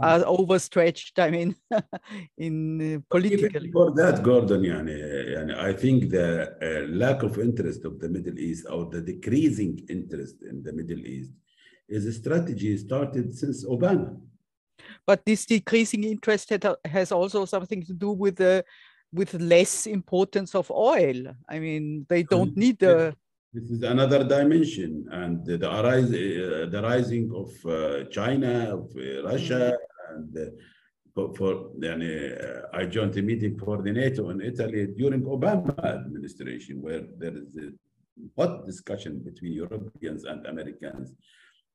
are 0.00 0.24
overstretched, 0.26 1.18
I 1.20 1.30
mean, 1.30 1.54
in 2.38 2.96
uh, 2.96 3.00
politically. 3.08 3.70
For 3.70 3.92
that, 3.92 4.22
Gordon, 4.24 4.62
yani, 4.62 4.96
yani, 5.36 5.54
I 5.56 5.72
think 5.72 6.10
the 6.10 6.28
uh, 6.60 6.88
lack 6.88 7.22
of 7.22 7.38
interest 7.38 7.84
of 7.84 8.00
the 8.00 8.08
Middle 8.08 8.38
East 8.38 8.66
or 8.68 8.86
the 8.86 9.00
decreasing 9.00 9.86
interest 9.88 10.42
in 10.50 10.62
the 10.62 10.72
Middle 10.72 11.06
East 11.06 11.30
is 11.88 12.04
a 12.06 12.12
strategy 12.12 12.76
started 12.78 13.32
since 13.38 13.64
Obama. 13.64 14.20
But 15.06 15.24
this 15.24 15.46
decreasing 15.46 16.02
interest 16.04 16.52
has 16.84 17.12
also 17.12 17.44
something 17.44 17.82
to 17.84 17.92
do 17.92 18.10
with 18.10 18.36
the 18.36 18.64
with 19.14 19.32
less 19.34 19.86
importance 19.86 20.54
of 20.54 20.70
oil. 20.70 21.18
I 21.48 21.58
mean, 21.58 22.04
they 22.08 22.22
don't 22.24 22.56
need 22.56 22.78
the. 22.80 23.14
This 23.52 23.70
is 23.70 23.82
another 23.84 24.24
dimension, 24.24 25.06
and 25.12 25.46
the, 25.46 25.56
arise, 25.78 26.06
uh, 26.06 26.66
the 26.74 26.80
rising 26.82 27.30
of 27.32 27.50
uh, 27.64 28.04
China, 28.10 28.74
of 28.78 28.90
uh, 28.96 29.22
Russia, 29.22 29.62
mm. 29.72 30.16
and 30.16 30.36
uh, 30.36 30.50
for, 31.14 31.32
for 31.36 31.52
uh, 31.84 32.76
I 32.76 32.86
joined 32.86 33.16
a 33.16 33.22
meeting 33.22 33.56
for 33.56 33.80
the 33.80 33.92
NATO 33.92 34.30
in 34.30 34.40
Italy 34.40 34.88
during 34.98 35.22
Obama 35.22 35.78
administration, 35.84 36.82
where 36.82 37.02
there 37.16 37.36
is 37.36 37.56
a 37.56 37.70
hot 38.36 38.66
discussion 38.66 39.20
between 39.20 39.52
Europeans 39.52 40.24
and 40.24 40.44
Americans 40.46 41.12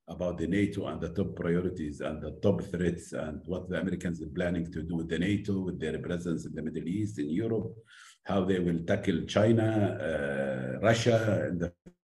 about 0.10 0.38
the 0.38 0.48
NATO 0.48 0.88
and 0.88 1.00
the 1.00 1.10
top 1.10 1.36
priorities 1.36 2.02
and 2.02 2.22
the 2.22 2.32
top 2.42 2.64
threats 2.64 3.14
and 3.14 3.42
what 3.46 3.70
the 3.70 3.80
Americans 3.80 4.22
are 4.22 4.34
planning 4.36 4.72
to 4.72 4.82
do 4.82 4.96
with 4.96 5.10
the 5.10 5.20
NATO, 5.20 5.60
with 5.60 5.80
their 5.80 6.00
presence 6.00 6.46
in 6.46 6.54
the 6.56 6.62
Middle 6.62 6.88
East, 6.88 7.20
in 7.20 7.30
Europe, 7.30 7.72
how 8.24 8.44
they 8.44 8.60
will 8.60 8.80
tackle 8.86 9.22
China, 9.28 9.68
uh, 10.08 10.80
Russia 10.82 11.48
in 11.50 11.60
the 11.60 11.72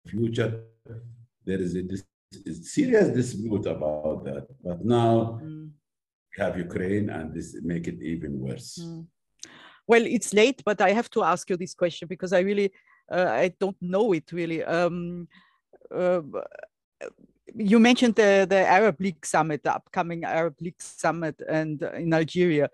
future. 0.07 0.63
There 1.45 1.61
is 1.61 1.75
a, 1.75 1.83
serious 2.63 3.07
dispute 3.09 3.65
about 3.65 4.25
that. 4.25 4.45
But 4.61 4.83
now 4.83 5.39
mm. 5.41 5.69
we 6.37 6.43
have 6.43 6.57
Ukraine 6.57 7.09
and 7.09 7.33
this 7.33 7.55
make 7.61 7.87
it 7.87 8.01
even 8.01 8.39
worse. 8.39 8.79
Mm. 8.81 9.05
Well, 9.87 10.05
it's 10.05 10.33
late, 10.33 10.61
but 10.65 10.81
I 10.81 10.91
have 10.91 11.09
to 11.11 11.23
ask 11.23 11.49
you 11.49 11.55
this 11.55 11.73
question 11.73 12.07
because 12.07 12.33
I 12.33 12.39
really, 12.39 12.71
uh, 13.09 13.29
I 13.29 13.53
don't 13.59 13.77
know 13.81 14.11
it 14.13 14.31
really. 14.31 14.63
Um, 14.63 15.27
uh, 15.95 16.21
you 17.57 17.79
mentioned 17.79 18.15
the, 18.15 18.45
the 18.49 18.67
Arab 18.67 18.99
League 18.99 19.25
summit, 19.25 19.63
the 19.63 19.73
upcoming 19.73 20.23
Arab 20.23 20.55
League 20.61 20.81
summit, 20.81 21.35
and 21.47 21.81
uh, 21.83 21.91
in 21.91 22.13
Algeria, 22.13 22.69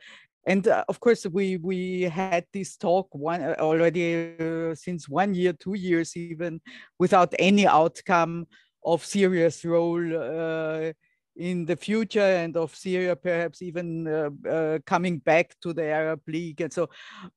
and 0.45 0.67
uh, 0.67 0.83
of 0.87 0.99
course 0.99 1.25
we 1.27 1.57
we 1.57 2.03
had 2.03 2.45
this 2.51 2.75
talk 2.77 3.07
one 3.11 3.41
uh, 3.41 3.55
already 3.59 4.33
uh, 4.39 4.73
since 4.75 5.07
one 5.07 5.33
year, 5.33 5.53
two 5.53 5.75
years 5.75 6.17
even, 6.17 6.59
without 6.97 7.33
any 7.37 7.67
outcome 7.67 8.47
of 8.83 9.05
serious 9.05 9.63
role 9.63 10.01
uh, 10.01 10.91
in 11.35 11.65
the 11.65 11.75
future 11.75 12.19
and 12.19 12.57
of 12.57 12.75
Syria 12.75 13.15
perhaps 13.15 13.61
even 13.61 14.07
uh, 14.07 14.29
uh, 14.49 14.79
coming 14.85 15.19
back 15.19 15.55
to 15.61 15.73
the 15.73 15.85
Arab 15.85 16.21
League. 16.27 16.61
And 16.61 16.71
so, 16.71 16.89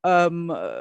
um, 0.02 0.50
uh, 0.50 0.80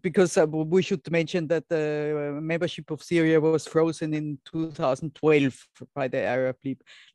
because 0.00 0.36
uh, 0.36 0.46
we 0.46 0.82
should 0.82 1.08
mention 1.10 1.46
that 1.48 1.68
the 1.68 2.38
membership 2.40 2.90
of 2.90 3.02
Syria 3.02 3.40
was 3.40 3.66
frozen 3.66 4.14
in 4.14 4.38
2012 4.46 5.66
by 5.94 6.08
the 6.08 6.20
Arab 6.20 6.56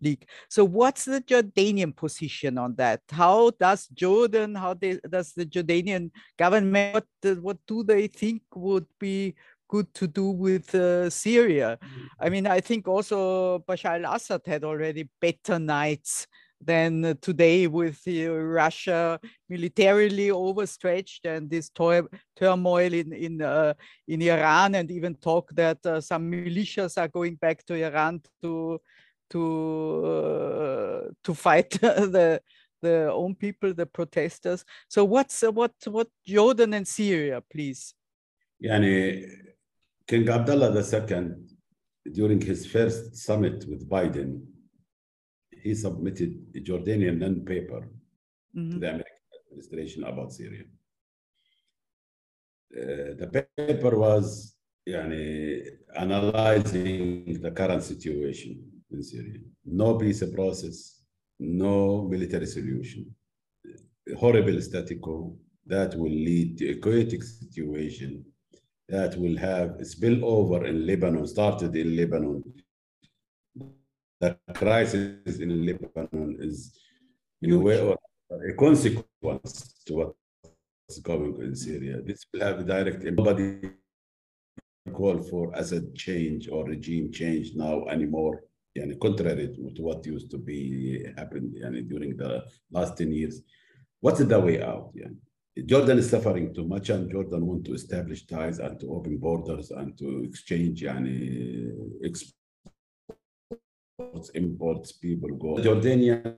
League. 0.01 0.27
So 0.49 0.63
what's 0.63 1.05
the 1.05 1.21
Jordanian 1.21 1.95
position 1.95 2.57
on 2.57 2.75
that? 2.75 3.01
How 3.09 3.51
does 3.59 3.87
Jordan, 3.87 4.55
how 4.55 4.73
they, 4.73 4.99
does 5.09 5.33
the 5.33 5.45
Jordanian 5.45 6.11
government, 6.37 6.93
what, 7.21 7.37
what 7.41 7.57
do 7.67 7.83
they 7.83 8.07
think 8.07 8.43
would 8.55 8.85
be 8.99 9.35
good 9.71 9.93
to 9.93 10.05
do 10.05 10.29
with 10.29 10.75
uh, 10.75 11.09
Syria. 11.09 11.79
I 12.19 12.29
mean, 12.29 12.45
I 12.45 12.59
think 12.59 12.87
also 12.87 13.59
Bashar 13.59 14.03
al-Assad 14.03 14.41
had 14.45 14.63
already 14.65 15.09
better 15.21 15.57
nights 15.59 16.27
than 16.63 17.17
today 17.21 17.67
with 17.67 17.99
uh, 18.07 18.29
Russia 18.61 19.19
militarily 19.49 20.29
overstretched 20.29 21.25
and 21.25 21.49
this 21.49 21.71
turmoil 22.35 22.93
in 22.93 23.13
in 23.13 23.41
uh, 23.41 23.73
in 24.07 24.21
Iran, 24.21 24.75
and 24.75 24.91
even 24.91 25.15
talk 25.15 25.49
that 25.55 25.79
uh, 25.85 26.01
some 26.01 26.29
militias 26.31 26.97
are 27.01 27.07
going 27.07 27.35
back 27.35 27.65
to 27.65 27.73
Iran 27.73 28.21
to 28.43 28.79
to 29.31 29.41
uh, 30.05 31.01
to 31.23 31.33
fight 31.33 31.71
the 31.81 32.41
the 32.81 33.11
own 33.11 33.35
people, 33.35 33.73
the 33.73 33.85
protesters. 33.85 34.65
So 34.87 35.05
what's 35.05 35.43
uh, 35.43 35.51
what 35.51 35.73
what 35.85 36.09
Jordan 36.25 36.73
and 36.73 36.87
Syria, 36.87 37.41
please? 37.41 37.95
Yani 38.61 39.25
King 40.11 40.27
Abdullah 40.27 40.75
II, 40.75 41.35
during 42.11 42.41
his 42.41 42.65
first 42.65 43.15
summit 43.15 43.63
with 43.69 43.89
Biden, 43.89 44.41
he 45.63 45.73
submitted 45.73 46.31
a 46.53 46.59
Jordanian 46.59 47.17
non-paper 47.19 47.87
mm-hmm. 48.53 48.71
to 48.71 48.79
the 48.79 48.89
American 48.89 49.15
administration 49.45 50.03
about 50.03 50.33
Syria. 50.33 50.65
Uh, 52.75 53.15
the 53.21 53.47
paper 53.55 53.97
was 53.97 54.53
yani, 54.85 55.61
analyzing 55.95 57.41
the 57.41 57.51
current 57.51 57.81
situation 57.81 58.61
in 58.91 59.01
Syria. 59.01 59.39
No 59.63 59.95
peace 59.95 60.25
process, 60.35 61.03
no 61.39 62.01
military 62.09 62.47
solution. 62.47 63.15
A 64.11 64.15
horrible 64.17 64.59
status 64.59 64.99
quo 65.01 65.37
that 65.65 65.95
will 65.95 66.11
lead 66.11 66.57
to 66.57 66.71
a 66.71 66.75
chaotic 66.81 67.23
situation 67.23 68.25
that 68.91 69.15
will 69.17 69.37
have 69.37 69.69
spillover 69.93 70.67
in 70.67 70.85
Lebanon, 70.85 71.25
started 71.25 71.73
in 71.75 71.95
Lebanon. 71.95 72.43
The 74.19 74.37
crisis 74.53 75.39
in 75.39 75.65
Lebanon 75.65 76.37
is 76.41 76.77
in 77.41 77.53
a 77.53 77.57
way 77.57 77.77
a 78.49 78.53
consequence 78.53 79.81
to 79.85 79.93
what's 79.93 80.99
going 81.01 81.35
on 81.35 81.43
in 81.43 81.55
Syria. 81.55 82.01
This 82.01 82.25
will 82.31 82.41
have 82.41 82.59
a 82.59 82.63
direct 82.63 83.03
nobody 83.03 83.71
call 84.93 85.21
for 85.23 85.53
Assad 85.55 85.95
change 85.95 86.49
or 86.49 86.65
regime 86.65 87.11
change 87.13 87.51
now 87.55 87.85
anymore. 87.85 88.43
Yani 88.77 88.99
contrary 88.99 89.47
to 89.55 89.81
what 89.81 90.05
used 90.05 90.29
to 90.31 90.37
be 90.37 91.05
happened 91.17 91.55
yani 91.55 91.87
during 91.87 92.17
the 92.17 92.43
last 92.71 92.97
10 92.97 93.11
years. 93.13 93.41
What's 94.01 94.19
the 94.19 94.39
way 94.39 94.61
out? 94.61 94.91
Yani? 94.95 95.17
Jordan 95.65 95.97
is 95.99 96.09
suffering 96.09 96.53
too 96.53 96.67
much, 96.67 96.89
and 96.89 97.09
Jordan 97.11 97.45
want 97.45 97.65
to 97.65 97.73
establish 97.73 98.25
ties 98.25 98.59
and 98.59 98.79
to 98.79 98.93
open 98.93 99.17
borders 99.17 99.71
and 99.71 99.97
to 99.97 100.23
exchange 100.23 100.81
yani, 100.81 101.71
exports, 102.03 102.35
imports, 104.33 104.91
people 104.93 105.29
go. 105.37 105.55
Jordanian 105.57 106.37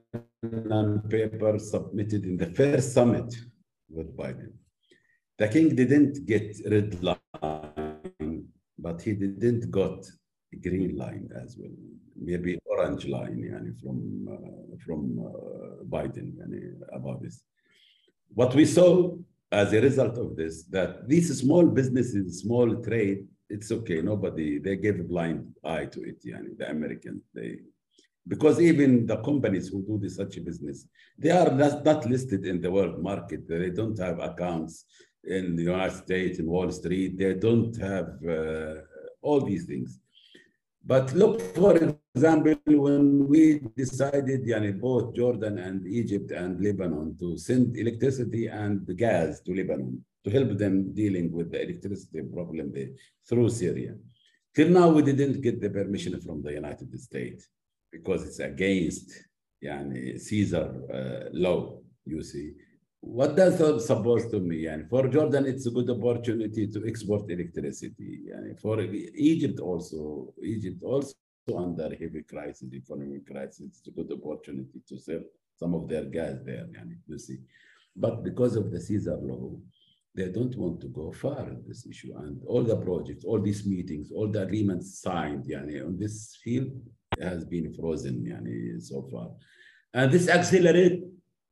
paper 1.09 1.59
submitted 1.59 2.25
in 2.25 2.37
the 2.37 2.47
first 2.47 2.93
summit 2.93 3.33
with 3.89 4.15
Biden. 4.15 4.53
The 5.37 5.47
king 5.47 5.75
didn't 5.75 6.25
get 6.25 6.57
red 6.69 7.03
line, 7.03 8.47
but 8.77 9.01
he 9.01 9.13
didn't 9.13 9.71
got 9.71 10.05
green 10.61 10.95
line 10.95 11.29
as 11.43 11.57
well. 11.57 11.71
Maybe 12.15 12.59
orange 12.65 13.07
line 13.07 13.41
yani, 13.41 13.73
from 13.81 14.27
uh, 14.31 14.77
from 14.85 15.19
uh, 15.19 15.83
Biden 15.85 16.33
yani, 16.37 16.79
about 16.93 17.21
this. 17.21 17.43
What 18.33 18.55
we 18.55 18.65
saw 18.65 19.15
as 19.51 19.71
a 19.73 19.81
result 19.81 20.17
of 20.17 20.35
this, 20.35 20.63
that 20.65 21.07
these 21.07 21.37
small 21.39 21.65
businesses, 21.67 22.41
small 22.41 22.75
trade, 22.77 23.27
it's 23.49 23.71
okay. 23.71 24.01
Nobody, 24.01 24.57
they 24.57 24.77
gave 24.77 24.99
a 24.99 25.03
blind 25.03 25.53
eye 25.63 25.85
to 25.85 26.01
it, 26.01 26.25
yani, 26.25 26.57
the 26.57 26.69
Americans. 26.69 27.21
They, 27.33 27.59
because 28.27 28.59
even 28.59 29.05
the 29.05 29.17
companies 29.17 29.67
who 29.67 29.83
do 29.83 29.99
this 30.01 30.15
such 30.15 30.37
a 30.37 30.41
business, 30.41 30.87
they 31.17 31.29
are 31.29 31.51
not, 31.51 31.85
not 31.85 32.05
listed 32.05 32.45
in 32.45 32.61
the 32.61 32.71
world 32.71 32.99
market. 33.03 33.47
They 33.47 33.69
don't 33.69 33.99
have 33.99 34.19
accounts 34.19 34.85
in 35.23 35.55
the 35.55 35.63
United 35.63 35.97
States, 35.97 36.39
in 36.39 36.47
Wall 36.47 36.71
Street. 36.71 37.17
They 37.17 37.35
don't 37.35 37.75
have 37.77 38.09
uh, 38.27 38.75
all 39.21 39.41
these 39.41 39.65
things. 39.65 39.99
But 40.83 41.13
look, 41.13 41.41
for 41.55 41.77
example, 42.15 42.55
when 42.65 43.27
we 43.27 43.59
decided, 43.75 44.45
yani, 44.45 44.79
both 44.79 45.15
Jordan 45.15 45.57
and 45.57 45.87
Egypt 45.87 46.31
and 46.31 46.63
Lebanon 46.63 47.17
to 47.19 47.37
send 47.37 47.75
electricity 47.77 48.47
and 48.47 48.85
gas 48.97 49.41
to 49.41 49.53
Lebanon 49.53 50.03
to 50.23 50.29
help 50.29 50.57
them 50.57 50.93
dealing 50.93 51.31
with 51.31 51.51
the 51.51 51.61
electricity 51.61 52.21
problem 52.21 52.71
there 52.71 52.89
through 53.27 53.49
Syria. 53.49 53.95
Till 54.55 54.69
now, 54.69 54.89
we 54.89 55.01
didn't 55.01 55.41
get 55.41 55.59
the 55.59 55.69
permission 55.69 56.19
from 56.21 56.43
the 56.43 56.53
United 56.53 56.97
States 56.99 57.49
because 57.91 58.25
it's 58.27 58.39
against 58.39 59.11
yani, 59.63 60.19
Caesar 60.19 60.67
uh, 60.93 61.29
law, 61.33 61.79
you 62.05 62.21
see. 62.21 62.53
What 63.01 63.35
does 63.35 63.57
that 63.57 63.81
supposed 63.81 64.31
to 64.31 64.39
mean? 64.39 64.69
And 64.69 64.89
for 64.89 65.07
Jordan, 65.07 65.45
it's 65.45 65.65
a 65.65 65.71
good 65.71 65.89
opportunity 65.89 66.67
to 66.67 66.87
export 66.87 67.29
electricity. 67.29 68.29
And 68.33 68.57
for 68.59 68.79
Egypt 68.81 69.59
also, 69.59 70.33
Egypt 70.41 70.81
also 70.83 71.13
under 71.51 71.89
heavy 71.89 72.23
crisis, 72.23 72.73
economic 72.73 73.27
crisis, 73.27 73.61
it's 73.67 73.87
a 73.87 73.91
good 73.91 74.11
opportunity 74.11 74.81
to 74.87 74.97
sell 74.97 75.21
some 75.55 75.73
of 75.73 75.87
their 75.87 76.05
gas 76.05 76.35
there, 76.45 76.67
yani, 76.71 76.97
you 77.07 77.17
see. 77.17 77.39
But 77.95 78.23
because 78.23 78.55
of 78.55 78.71
the 78.71 78.79
Caesar 78.79 79.17
law, 79.21 79.51
they 80.15 80.29
don't 80.29 80.55
want 80.55 80.79
to 80.81 80.87
go 80.87 81.11
far 81.11 81.49
in 81.49 81.63
this 81.67 81.85
issue. 81.85 82.13
And 82.17 82.41
all 82.47 82.63
the 82.63 82.77
projects, 82.77 83.25
all 83.25 83.41
these 83.41 83.65
meetings, 83.65 84.11
all 84.11 84.29
the 84.29 84.43
agreements 84.43 85.01
signed 85.01 85.45
yani, 85.45 85.83
on 85.85 85.97
this 85.97 86.37
field 86.43 86.71
has 87.19 87.45
been 87.45 87.73
frozen 87.73 88.23
yani, 88.23 88.81
so 88.81 89.07
far. 89.11 89.31
And 89.93 90.11
this 90.11 90.29
accelerates 90.29 91.03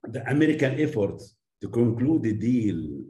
the 0.03 0.27
American 0.29 0.79
efforts 0.79 1.35
to 1.61 1.69
conclude 1.69 2.23
the 2.23 2.33
deal, 2.33 3.01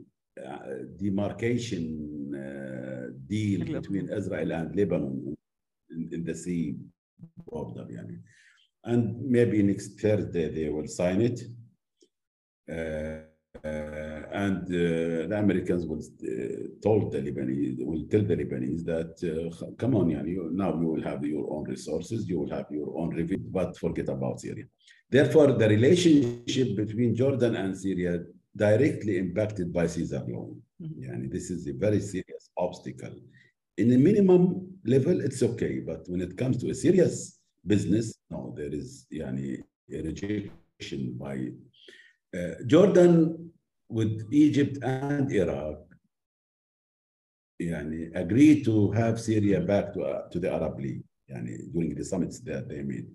uh, 0.45 0.57
demarcation 0.97 2.33
uh, 2.35 3.11
deal 3.27 3.65
between 3.65 4.09
Israel 4.09 4.51
and 4.51 4.75
Lebanon 4.75 5.37
in, 6.13 6.23
the 6.23 6.35
sea 6.35 6.75
border. 7.45 7.85
Yani. 7.89 8.19
And 8.83 9.21
maybe 9.21 9.61
next 9.63 9.99
Thursday 9.99 10.49
they 10.49 10.69
will 10.69 10.87
sign 10.87 11.21
it. 11.21 11.39
Uh, 12.71 13.27
uh, 13.63 14.21
and 14.33 14.63
uh, 14.63 15.27
the 15.27 15.37
Americans 15.37 15.85
will 15.85 15.99
uh, 15.99 16.67
told 16.81 17.11
the 17.11 17.19
Lebanese, 17.19 17.77
will 17.85 18.05
tell 18.09 18.23
the 18.23 18.35
Lebanese 18.35 18.83
that, 18.85 19.75
come 19.77 19.95
on, 19.95 20.07
yani, 20.07 20.29
you, 20.29 20.49
now 20.51 20.73
you 20.79 20.87
will 20.87 21.03
have 21.03 21.23
your 21.23 21.51
own 21.53 21.65
resources, 21.65 22.27
you 22.27 22.39
will 22.39 22.49
have 22.49 22.65
your 22.71 22.97
own 22.97 23.09
revenue, 23.09 23.49
but 23.51 23.77
forget 23.77 24.09
about 24.09 24.39
Syria. 24.39 24.63
Therefore, 25.09 25.51
the 25.51 25.67
relationship 25.67 26.75
between 26.75 27.13
Jordan 27.13 27.55
and 27.57 27.77
Syria 27.77 28.23
directly 28.55 29.17
impacted 29.17 29.71
by 29.71 29.85
Caesar 29.85 30.23
law. 30.27 30.49
Mm-hmm. 30.81 31.03
Yani, 31.03 31.31
this 31.31 31.51
is 31.51 31.67
a 31.67 31.73
very 31.73 31.99
serious 31.99 32.49
obstacle 32.57 33.15
in 33.77 33.93
a 33.93 33.97
minimum 33.97 34.77
level, 34.85 35.21
it's 35.21 35.43
okay. 35.43 35.79
But 35.79 36.07
when 36.07 36.21
it 36.21 36.37
comes 36.37 36.57
to 36.57 36.69
a 36.69 36.75
serious 36.75 37.39
business, 37.65 38.15
no, 38.29 38.53
there 38.55 38.73
is 38.73 39.05
yani, 39.11 39.63
a 39.91 40.01
rejection 40.01 41.17
by 41.17 41.49
uh, 42.37 42.55
Jordan 42.65 43.51
with 43.89 44.27
Egypt 44.31 44.77
and 44.83 45.31
Iraq 45.31 45.79
yani, 47.61 48.11
agreed 48.15 48.65
to 48.65 48.91
have 48.91 49.19
Syria 49.19 49.61
back 49.61 49.93
to, 49.93 50.03
uh, 50.03 50.29
to 50.29 50.39
the 50.39 50.51
Arab 50.51 50.79
League 50.79 51.03
yani, 51.29 51.71
during 51.73 51.95
the 51.95 52.03
summits 52.03 52.39
that 52.41 52.67
they 52.69 52.81
made. 52.81 53.07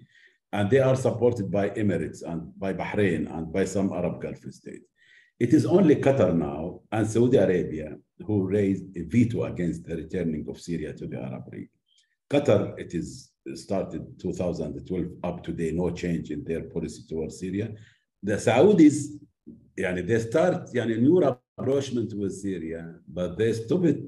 And 0.53 0.71
they 0.71 0.79
are 0.79 0.97
supported 0.97 1.51
by 1.51 1.71
Emirates 1.71 2.23
and 2.23 2.59
by 2.59 2.73
Bahrain 2.73 3.31
and 3.35 3.53
by 3.53 3.65
some 3.65 3.93
Arab 3.93 4.21
Gulf 4.21 4.39
states. 4.51 4.87
It 5.39 5.53
is 5.53 5.67
only 5.67 5.97
Qatar 5.97 6.35
now 6.35 6.81
and 6.91 7.07
Saudi 7.07 7.37
Arabia 7.37 7.97
who 8.27 8.47
raised 8.47 8.85
a 8.97 9.03
veto 9.03 9.45
against 9.45 9.85
the 9.85 9.97
returning 9.97 10.47
of 10.49 10.59
Syria 10.59 10.95
to 10.95 11.07
the 11.07 11.21
Arab 11.21 11.53
League. 11.53 11.69
Qatar, 12.31 12.79
it 12.79 12.95
is 12.95 13.31
started 13.55 14.19
2012 14.19 15.07
up 15.23 15.43
to 15.45 15.53
today, 15.53 15.73
no 15.73 15.91
change 15.91 16.31
in 16.31 16.43
their 16.43 16.63
policy 16.63 17.03
towards 17.09 17.39
Syria. 17.39 17.71
The 18.23 18.35
Saudis, 18.35 19.09
yani 19.79 20.07
they 20.07 20.19
start 20.21 20.73
yani 20.75 20.99
new 21.01 21.21
rapprochement 21.21 22.15
with 22.15 22.33
Syria, 22.33 22.95
but 23.07 23.37
they 23.37 23.53
stop 23.53 23.85
it 23.85 24.01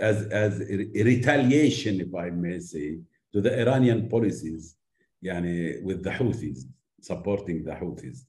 as, 0.00 0.26
as 0.26 0.58
retaliation, 0.58 2.00
if 2.00 2.14
I 2.14 2.30
may 2.30 2.58
say, 2.58 2.98
to 3.32 3.40
the 3.40 3.60
Iranian 3.60 4.08
policies 4.08 4.76
yani 5.24 5.80
with 5.84 6.02
the 6.02 6.10
Houthis, 6.10 6.64
supporting 7.00 7.64
the 7.64 7.70
Houthis. 7.70 8.24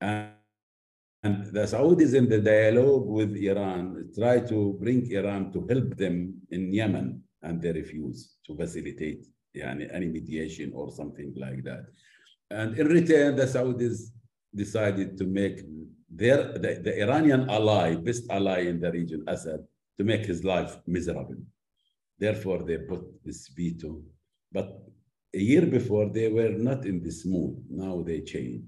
And 0.00 0.30
and 1.24 1.46
the 1.46 1.60
Saudis 1.60 2.12
in 2.14 2.28
the 2.28 2.38
dialogue 2.38 3.06
with 3.06 3.34
Iran 3.34 4.10
try 4.14 4.40
to 4.40 4.76
bring 4.78 5.10
Iran 5.10 5.50
to 5.52 5.66
help 5.70 5.96
them 5.96 6.34
in 6.50 6.70
Yemen, 6.70 7.22
and 7.42 7.62
they 7.62 7.72
refuse 7.72 8.36
to 8.46 8.54
facilitate 8.54 9.26
yani, 9.56 9.88
any 9.90 10.06
mediation 10.06 10.72
or 10.74 10.92
something 10.92 11.32
like 11.36 11.64
that. 11.64 11.86
And 12.50 12.78
in 12.78 12.88
return, 12.88 13.36
the 13.36 13.44
Saudis 13.44 14.10
decided 14.54 15.16
to 15.16 15.24
make 15.24 15.62
their 16.10 16.52
the, 16.52 16.80
the 16.84 17.02
Iranian 17.02 17.48
ally, 17.48 17.96
best 17.96 18.24
ally 18.30 18.60
in 18.72 18.78
the 18.78 18.92
region, 18.92 19.24
Assad, 19.26 19.60
to 19.98 20.04
make 20.04 20.26
his 20.26 20.44
life 20.44 20.76
miserable. 20.86 21.40
Therefore, 22.18 22.62
they 22.64 22.78
put 22.78 23.02
this 23.24 23.48
veto. 23.48 24.02
But 24.52 24.68
a 25.34 25.38
year 25.38 25.64
before, 25.64 26.10
they 26.10 26.28
were 26.28 26.50
not 26.50 26.84
in 26.84 27.02
this 27.02 27.24
mood. 27.24 27.64
Now 27.70 28.02
they 28.02 28.20
change. 28.20 28.64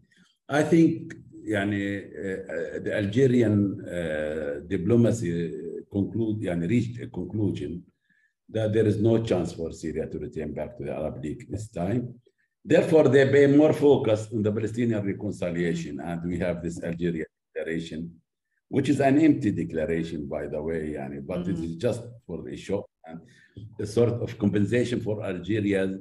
I 0.48 0.62
think 0.62 1.14
yani, 1.46 1.98
uh, 1.98 2.82
the 2.82 2.92
Algerian 2.94 3.80
uh, 3.80 4.60
diplomacy 4.66 5.52
conclude, 5.90 6.42
yani, 6.42 6.68
reached 6.68 7.00
a 7.02 7.06
conclusion 7.06 7.82
that 8.48 8.72
there 8.72 8.86
is 8.86 9.00
no 9.00 9.22
chance 9.22 9.52
for 9.52 9.72
Syria 9.72 10.06
to 10.06 10.18
return 10.18 10.52
back 10.52 10.76
to 10.76 10.84
the 10.84 10.92
Arab 10.92 11.22
League 11.22 11.46
this 11.48 11.68
time. 11.68 12.14
Therefore, 12.64 13.08
they 13.08 13.30
pay 13.30 13.46
more 13.46 13.72
focus 13.72 14.28
on 14.32 14.42
the 14.42 14.52
Palestinian 14.52 15.04
reconciliation, 15.06 16.00
and 16.00 16.22
we 16.24 16.38
have 16.38 16.62
this 16.62 16.82
Algeria 16.82 17.24
declaration, 17.54 18.20
which 18.68 18.88
is 18.88 19.00
an 19.00 19.20
empty 19.20 19.52
declaration, 19.52 20.26
by 20.26 20.48
the 20.48 20.60
way, 20.60 20.94
yani, 20.94 21.24
but 21.24 21.40
mm-hmm. 21.40 21.52
it 21.52 21.58
is 21.64 21.76
just 21.76 22.02
for 22.26 22.48
a 22.48 22.56
show 22.56 22.84
and 23.04 23.20
a 23.78 23.86
sort 23.86 24.20
of 24.20 24.36
compensation 24.38 25.00
for 25.00 25.22
Algeria 25.24 25.96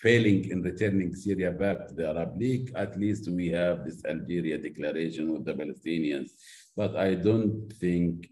failing 0.00 0.50
in 0.50 0.62
returning 0.62 1.14
Syria 1.14 1.50
back 1.50 1.88
to 1.88 1.94
the 1.94 2.08
Arab 2.08 2.38
League. 2.38 2.72
At 2.74 2.98
least 2.98 3.28
we 3.30 3.48
have 3.48 3.84
this 3.84 4.04
Algeria 4.04 4.58
declaration 4.58 5.32
with 5.32 5.44
the 5.44 5.54
Palestinians, 5.54 6.30
but 6.76 6.96
I 6.96 7.14
don't 7.14 7.72
think 7.80 8.28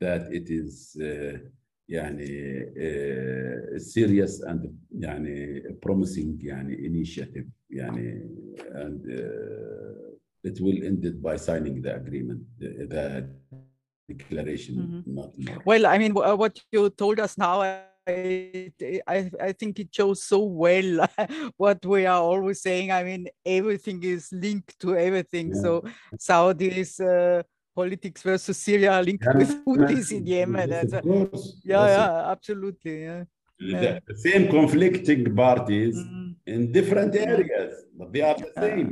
that 0.00 0.32
it 0.32 0.50
is. 0.50 0.96
Uh, 1.00 1.38
يعني 1.88 3.78
serious 3.78 4.40
and 4.42 4.70
يعني 4.98 5.62
promising 5.80 6.38
يعني 6.42 6.76
initiative 6.86 7.46
يعني 7.70 8.22
and 8.74 9.04
uh, 9.06 10.12
it 10.44 10.60
will 10.60 10.82
end 10.84 11.04
it 11.04 11.20
by 11.22 11.36
signing 11.36 11.82
the 11.82 11.94
agreement 11.94 12.40
the, 12.58 12.86
the 12.94 13.28
declaration 14.08 14.74
mm 14.74 14.86
-hmm. 14.88 15.02
not 15.18 15.30
more. 15.38 15.60
well 15.66 15.84
i 15.86 15.98
mean 15.98 16.12
what 16.14 16.54
you 16.72 16.90
told 16.90 17.18
us 17.20 17.32
now 17.38 17.56
I, 18.07 18.71
I, 19.07 19.31
I 19.41 19.51
think 19.51 19.79
it 19.79 19.93
shows 19.93 20.23
so 20.23 20.39
well 20.39 21.07
what 21.57 21.85
we 21.85 22.05
are 22.05 22.21
always 22.21 22.61
saying. 22.61 22.91
I 22.91 23.03
mean, 23.03 23.27
everything 23.45 24.03
is 24.03 24.29
linked 24.31 24.79
to 24.79 24.95
everything. 24.95 25.53
Yeah. 25.53 25.61
So 25.61 25.83
Saudis, 26.17 26.99
uh, 27.01 27.43
politics 27.75 28.21
versus 28.23 28.57
Syria 28.57 29.01
linked 29.01 29.25
yeah, 29.25 29.37
with 29.37 29.51
Houthis 29.65 30.11
in 30.17 30.25
Yemen. 30.25 30.69
Yes. 30.69 30.91
Yeah, 31.71 31.85
yes, 31.85 31.97
yeah, 31.97 32.31
absolutely. 32.33 33.03
Yeah. 33.03 33.99
The, 34.07 34.17
same 34.25 34.47
conflicting 34.49 35.35
parties 35.35 35.95
mm. 35.97 36.35
in 36.45 36.71
different 36.71 37.15
areas, 37.15 37.73
but 37.97 38.13
they 38.13 38.21
are 38.21 38.37
the 38.45 38.51
same. 38.63 38.89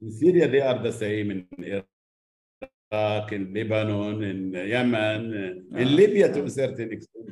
In 0.00 0.10
Syria, 0.20 0.48
they 0.48 0.60
are 0.60 0.80
the 0.88 0.92
same. 0.92 1.26
In 1.32 1.82
in 2.92 3.52
Lebanon, 3.54 4.22
in 4.22 4.52
Yemen, 4.52 5.66
in 5.74 5.96
Libya 5.96 6.32
to 6.32 6.44
a 6.44 6.50
certain 6.50 6.92
extent. 6.92 7.30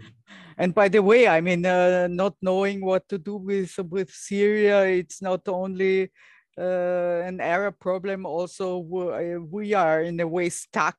And 0.56 0.74
by 0.74 0.88
the 0.88 1.02
way, 1.02 1.28
I 1.28 1.40
mean, 1.40 1.64
uh, 1.66 2.08
not 2.08 2.34
knowing 2.42 2.84
what 2.84 3.08
to 3.08 3.18
do 3.18 3.36
with 3.36 3.78
with 3.90 4.10
Syria, 4.10 4.84
it's 4.84 5.22
not 5.22 5.48
only 5.48 6.10
uh, 6.58 7.22
an 7.24 7.40
Arab 7.40 7.78
problem 7.78 8.26
also 8.26 8.78
uh, 8.78 9.40
we 9.50 9.74
are 9.74 10.02
in 10.02 10.18
a 10.18 10.26
way 10.26 10.48
stuck 10.48 10.98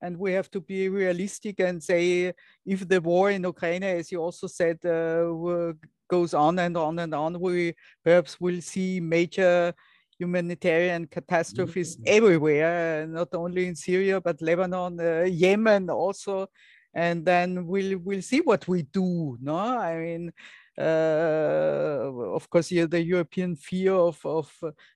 and 0.00 0.16
we 0.16 0.32
have 0.32 0.48
to 0.50 0.60
be 0.60 0.88
realistic 0.88 1.58
and 1.58 1.82
say 1.82 2.32
if 2.64 2.86
the 2.88 3.00
war 3.00 3.30
in 3.30 3.42
Ukraine, 3.42 3.82
as 3.82 4.12
you 4.12 4.20
also 4.20 4.46
said, 4.46 4.78
uh, 4.84 5.72
goes 6.08 6.34
on 6.34 6.58
and 6.58 6.76
on 6.76 6.98
and 6.98 7.14
on, 7.14 7.40
we 7.40 7.74
perhaps 8.04 8.40
will 8.40 8.60
see 8.60 9.00
major 9.00 9.74
humanitarian 10.22 11.06
catastrophes 11.06 11.98
everywhere, 12.06 13.06
not 13.06 13.28
only 13.34 13.66
in 13.66 13.76
Syria, 13.76 14.20
but 14.20 14.40
Lebanon, 14.40 14.98
uh, 15.00 15.26
Yemen 15.42 15.90
also. 15.90 16.46
And 16.94 17.24
then 17.24 17.66
we'll, 17.66 17.98
we'll 17.98 18.22
see 18.22 18.40
what 18.40 18.68
we 18.68 18.82
do, 18.82 19.38
no? 19.40 19.56
I 19.56 19.96
mean, 19.96 20.32
uh, 20.78 22.10
of 22.38 22.48
course, 22.48 22.70
yeah, 22.70 22.86
the 22.86 23.02
European 23.02 23.56
fear 23.56 23.94
of, 23.94 24.18
of 24.24 24.50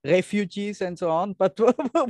refugees 0.05 0.81
and 0.81 0.99
so 0.99 1.11
on, 1.11 1.35
but 1.35 1.59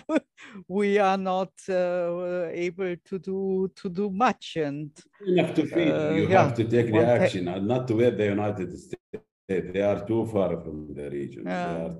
we 0.68 0.98
are 0.98 1.18
not 1.18 1.52
uh, 1.68 2.48
able 2.52 2.94
to 3.04 3.18
do 3.18 3.70
to 3.74 3.88
do 3.88 4.10
much. 4.10 4.56
And 4.56 4.90
you 5.24 5.42
have 5.42 5.54
to 5.54 5.66
feed. 5.66 5.90
Uh, 5.90 6.10
you 6.14 6.28
yeah, 6.28 6.44
have 6.44 6.54
to 6.54 6.64
take 6.64 6.92
the 6.92 7.04
action, 7.04 7.48
and 7.48 7.66
not 7.66 7.88
to 7.88 7.94
the 7.94 8.26
United 8.26 8.70
States. 8.78 9.24
They 9.48 9.82
are 9.82 10.04
too 10.06 10.26
far 10.26 10.60
from 10.60 10.94
the 10.94 11.08
region. 11.10 11.44
Yeah 11.46 11.94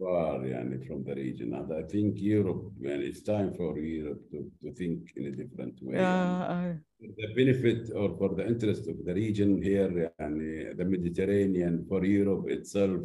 far, 0.00 0.40
yani, 0.40 0.86
from 0.86 1.04
the 1.04 1.14
region. 1.14 1.54
And 1.54 1.72
I 1.72 1.82
think 1.82 2.16
Europe, 2.16 2.72
when 2.78 3.02
it's 3.02 3.22
time 3.22 3.52
for 3.54 3.78
Europe 3.78 4.22
to, 4.30 4.50
to 4.62 4.72
think 4.72 5.12
in 5.16 5.26
a 5.26 5.30
different 5.30 5.74
way. 5.82 5.96
Yeah, 5.96 6.74
the 7.00 7.34
benefit 7.34 7.90
or 7.94 8.16
for 8.18 8.34
the 8.34 8.46
interest 8.46 8.88
of 8.88 8.96
the 9.04 9.14
region 9.14 9.62
here, 9.62 10.12
yani, 10.20 10.70
uh, 10.70 10.74
the 10.76 10.84
Mediterranean, 10.84 11.86
for 11.88 12.04
Europe 12.04 12.48
itself, 12.48 13.00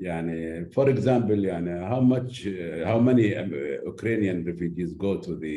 yani, 0.00 0.66
uh, 0.66 0.72
for 0.72 0.88
example, 0.88 1.36
yani, 1.36 1.82
uh, 1.82 1.88
how 1.88 2.00
much, 2.00 2.46
uh, 2.46 2.84
how 2.84 2.98
many 2.98 3.36
um, 3.36 3.52
Ukrainian 3.94 4.44
refugees 4.44 4.92
go 4.94 5.16
to 5.18 5.36
the 5.36 5.56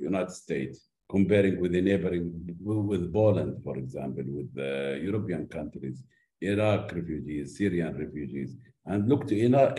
United 0.00 0.32
States? 0.32 0.88
comparing 1.10 1.60
with 1.60 1.72
the 1.72 1.80
neighboring 1.80 2.26
with 2.60 3.12
Poland, 3.12 3.62
for 3.62 3.76
example, 3.76 4.24
with 4.26 4.52
the 4.54 4.98
European 5.02 5.46
countries. 5.46 6.02
Iraq 6.44 6.92
refugees, 6.92 7.56
Syrian 7.56 7.96
refugees, 7.96 8.56
and 8.86 9.08
look 9.08 9.26
to 9.28 9.34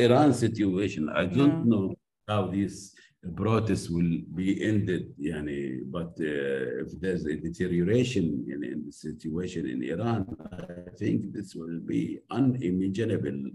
Iran 0.05 0.33
situation. 0.33 1.09
I 1.09 1.25
don't 1.25 1.65
yeah. 1.65 1.71
know 1.71 1.95
how 2.27 2.47
this 2.47 2.93
protest 3.35 3.91
will 3.91 4.19
be 4.33 4.63
ended, 4.63 5.13
yani, 5.19 5.79
but 5.85 6.13
uh, 6.19 6.83
if 6.83 6.99
there's 6.99 7.25
a 7.25 7.35
deterioration 7.35 8.45
in, 8.47 8.63
in, 8.63 8.85
the 8.85 8.91
situation 8.91 9.67
in 9.67 9.83
Iran, 9.83 10.25
I 10.51 10.95
think 10.97 11.33
this 11.33 11.55
will 11.55 11.79
be 11.79 12.19
unimaginable 12.29 13.51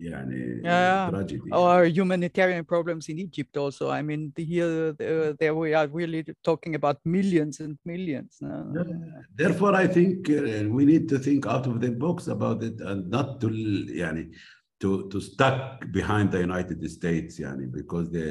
يعني 0.00 0.62
yeah, 0.62 1.10
tragedy 1.10 1.50
or 1.52 1.84
humanitarian 1.84 2.64
problems 2.64 3.08
in 3.08 3.18
Egypt 3.18 3.56
also 3.56 3.90
I 3.90 4.02
mean 4.02 4.32
here 4.36 4.92
there 5.40 5.54
we 5.54 5.74
are 5.74 5.88
really 5.88 6.24
talking 6.42 6.74
about 6.74 6.96
millions 7.04 7.60
and 7.60 7.76
millions 7.84 8.38
yeah. 8.40 8.84
therefore 9.34 9.74
I 9.74 9.86
think 9.86 10.30
uh, 10.30 10.64
we 10.76 10.84
need 10.86 11.08
to 11.12 11.18
think 11.18 11.46
out 11.46 11.66
of 11.66 11.80
the 11.80 11.90
box 11.90 12.28
about 12.28 12.62
it 12.62 12.80
and 12.80 13.10
not 13.10 13.40
to 13.42 13.48
يعني 13.48 14.32
to, 14.80 15.08
to 15.10 15.20
stuck 15.20 15.84
behind 15.92 16.32
the 16.32 16.38
United 16.38 16.90
States, 16.90 17.38
yani, 17.38 17.70
because 17.70 18.10
they 18.10 18.30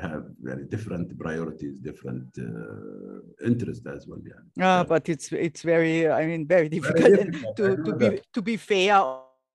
have 0.00 0.22
very 0.40 0.64
different 0.64 1.18
priorities, 1.18 1.80
different 1.80 2.28
uh, 2.38 3.44
interests 3.44 3.84
as 3.86 4.06
well. 4.06 4.20
Yani. 4.20 4.48
Ah, 4.60 4.84
but 4.84 5.08
it's 5.08 5.32
it's 5.32 5.62
very, 5.62 6.08
I 6.08 6.24
mean, 6.26 6.46
very 6.46 6.68
difficult. 6.68 7.00
Very 7.00 7.24
difficult. 7.24 7.56
to, 7.56 7.76
to 7.84 7.92
be 7.96 8.20
to 8.32 8.42
be 8.42 8.56
fair, 8.56 9.02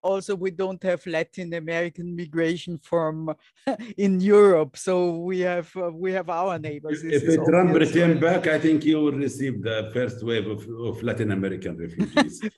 also 0.03 0.35
we 0.35 0.51
don't 0.51 0.83
have 0.83 1.05
Latin 1.07 1.55
American 1.55 2.17
migration 2.17 2.79
from 2.79 3.35
in 3.97 4.21
Europe, 4.21 4.77
so 4.77 5.11
we 5.11 5.41
have 5.41 5.71
uh, 5.77 5.91
we 5.93 6.13
have 6.13 6.31
our 6.31 6.59
neighbors. 6.59 7.03
This 7.03 7.23
if 7.23 7.45
Trump 7.45 7.75
return 7.75 8.19
back, 8.19 8.47
I 8.47 8.59
think 8.59 8.85
you 8.85 9.01
will 9.01 9.13
receive 9.13 9.63
the 9.63 9.91
first 9.93 10.25
wave 10.25 10.47
of, 10.47 10.67
of 10.69 11.03
Latin 11.03 11.33
American 11.33 11.77
refugees. 11.77 12.41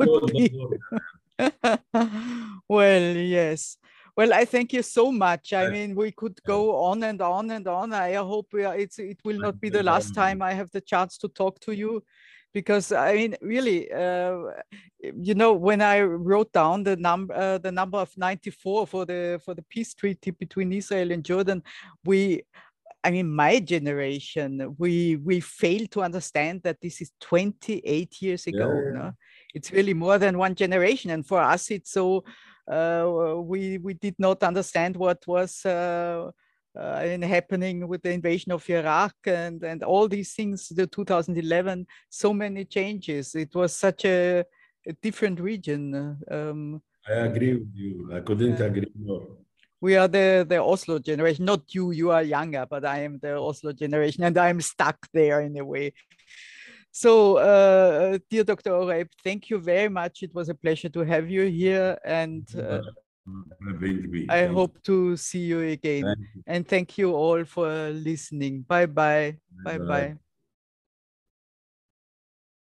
well, 2.68 3.16
yes. 3.16 3.76
Well, 4.16 4.34
I 4.34 4.44
thank 4.44 4.72
you 4.72 4.82
so 4.82 5.12
much. 5.12 5.52
I 5.52 5.70
mean, 5.70 5.94
we 5.94 6.12
could 6.12 6.42
go 6.44 6.84
on 6.84 7.02
and 7.04 7.20
on 7.22 7.50
and 7.50 7.66
on. 7.66 7.92
I 7.92 8.14
hope 8.14 8.52
are, 8.54 8.76
it's 8.76 8.98
it 8.98 9.18
will 9.24 9.38
not 9.38 9.60
be 9.60 9.70
the 9.70 9.82
last 9.82 10.14
time 10.14 10.42
I 10.42 10.52
have 10.52 10.70
the 10.72 10.80
chance 10.80 11.16
to 11.18 11.28
talk 11.28 11.60
to 11.60 11.72
you, 11.72 12.02
because 12.52 12.92
I 12.92 13.14
mean, 13.14 13.36
really, 13.40 13.90
uh, 13.92 14.36
you 15.00 15.34
know, 15.34 15.52
when 15.52 15.80
I 15.80 16.00
wrote 16.00 16.52
down 16.52 16.82
the 16.82 16.96
number 16.96 17.34
uh, 17.34 17.58
the 17.58 17.72
number 17.72 17.98
of 17.98 18.16
ninety 18.16 18.50
four 18.50 18.86
for 18.86 19.04
the 19.06 19.40
for 19.44 19.54
the 19.54 19.62
peace 19.62 19.94
treaty 19.94 20.30
between 20.30 20.72
Israel 20.72 21.12
and 21.12 21.24
Jordan, 21.24 21.62
we 22.04 22.42
I 23.02 23.10
mean, 23.10 23.30
my 23.30 23.60
generation, 23.60 24.74
we 24.78 25.16
we 25.16 25.40
failed 25.40 25.90
to 25.92 26.02
understand 26.02 26.62
that 26.64 26.80
this 26.80 27.00
is 27.00 27.12
28 27.20 28.20
years 28.20 28.46
ago. 28.46 28.68
Yeah. 28.68 28.92
No? 28.92 29.12
It's 29.54 29.72
really 29.72 29.94
more 29.94 30.18
than 30.18 30.36
one 30.36 30.54
generation, 30.54 31.10
and 31.10 31.26
for 31.26 31.40
us, 31.40 31.70
it's 31.70 31.92
so 31.92 32.24
uh, 32.70 33.36
we 33.38 33.78
we 33.78 33.94
did 33.94 34.16
not 34.18 34.42
understand 34.42 34.96
what 34.96 35.26
was 35.26 35.64
uh, 36.76 36.80
uh, 36.80 37.26
happening 37.26 37.86
with 37.88 38.02
the 38.02 38.12
invasion 38.12 38.52
of 38.52 38.68
Iraq 38.68 39.14
and 39.26 39.62
and 39.62 39.82
all 39.82 40.08
these 40.08 40.34
things. 40.34 40.68
The 40.68 40.86
2011, 40.86 41.86
so 42.08 42.32
many 42.32 42.64
changes. 42.64 43.34
It 43.34 43.54
was 43.54 43.74
such 43.76 44.04
a, 44.04 44.44
a 44.86 44.92
different 45.02 45.40
region. 45.40 46.18
Um, 46.30 46.82
I 47.08 47.12
agree 47.12 47.54
with 47.54 47.72
you. 47.74 48.10
I 48.14 48.20
couldn't 48.20 48.60
agree 48.60 48.92
more 48.98 49.26
we 49.80 49.96
are 49.96 50.08
the 50.08 50.44
the 50.48 50.62
Oslo 50.62 50.98
generation. 50.98 51.44
Not 51.44 51.74
you, 51.74 51.90
you 51.90 52.10
are 52.10 52.22
younger, 52.22 52.66
but 52.68 52.84
I 52.84 52.98
am 53.00 53.18
the 53.18 53.36
Oslo 53.36 53.72
generation, 53.72 54.24
and 54.24 54.36
I'm 54.36 54.60
stuck 54.60 55.08
there 55.12 55.40
in 55.40 55.56
a 55.56 55.64
way. 55.64 55.92
So, 56.92 57.36
uh, 57.36 58.18
dear 58.28 58.44
Dr. 58.44 58.72
Oraib, 58.72 59.08
thank 59.22 59.48
you 59.48 59.58
very 59.58 59.88
much. 59.88 60.22
It 60.22 60.34
was 60.34 60.48
a 60.48 60.54
pleasure 60.54 60.88
to 60.90 61.00
have 61.00 61.30
you 61.30 61.44
here, 61.44 61.98
and 62.04 62.44
uh, 62.56 62.82
I 64.28 64.46
hope 64.46 64.82
to 64.84 65.16
see 65.16 65.40
you 65.40 65.60
again. 65.60 66.04
Thank 66.04 66.18
you. 66.34 66.42
And 66.46 66.66
thank 66.66 66.98
you 66.98 67.14
all 67.14 67.44
for 67.44 67.90
listening. 67.90 68.62
Bye 68.62 68.86
bye. 68.86 69.38
Bye 69.64 69.78
bye. 69.78 69.84
bye. 69.86 70.29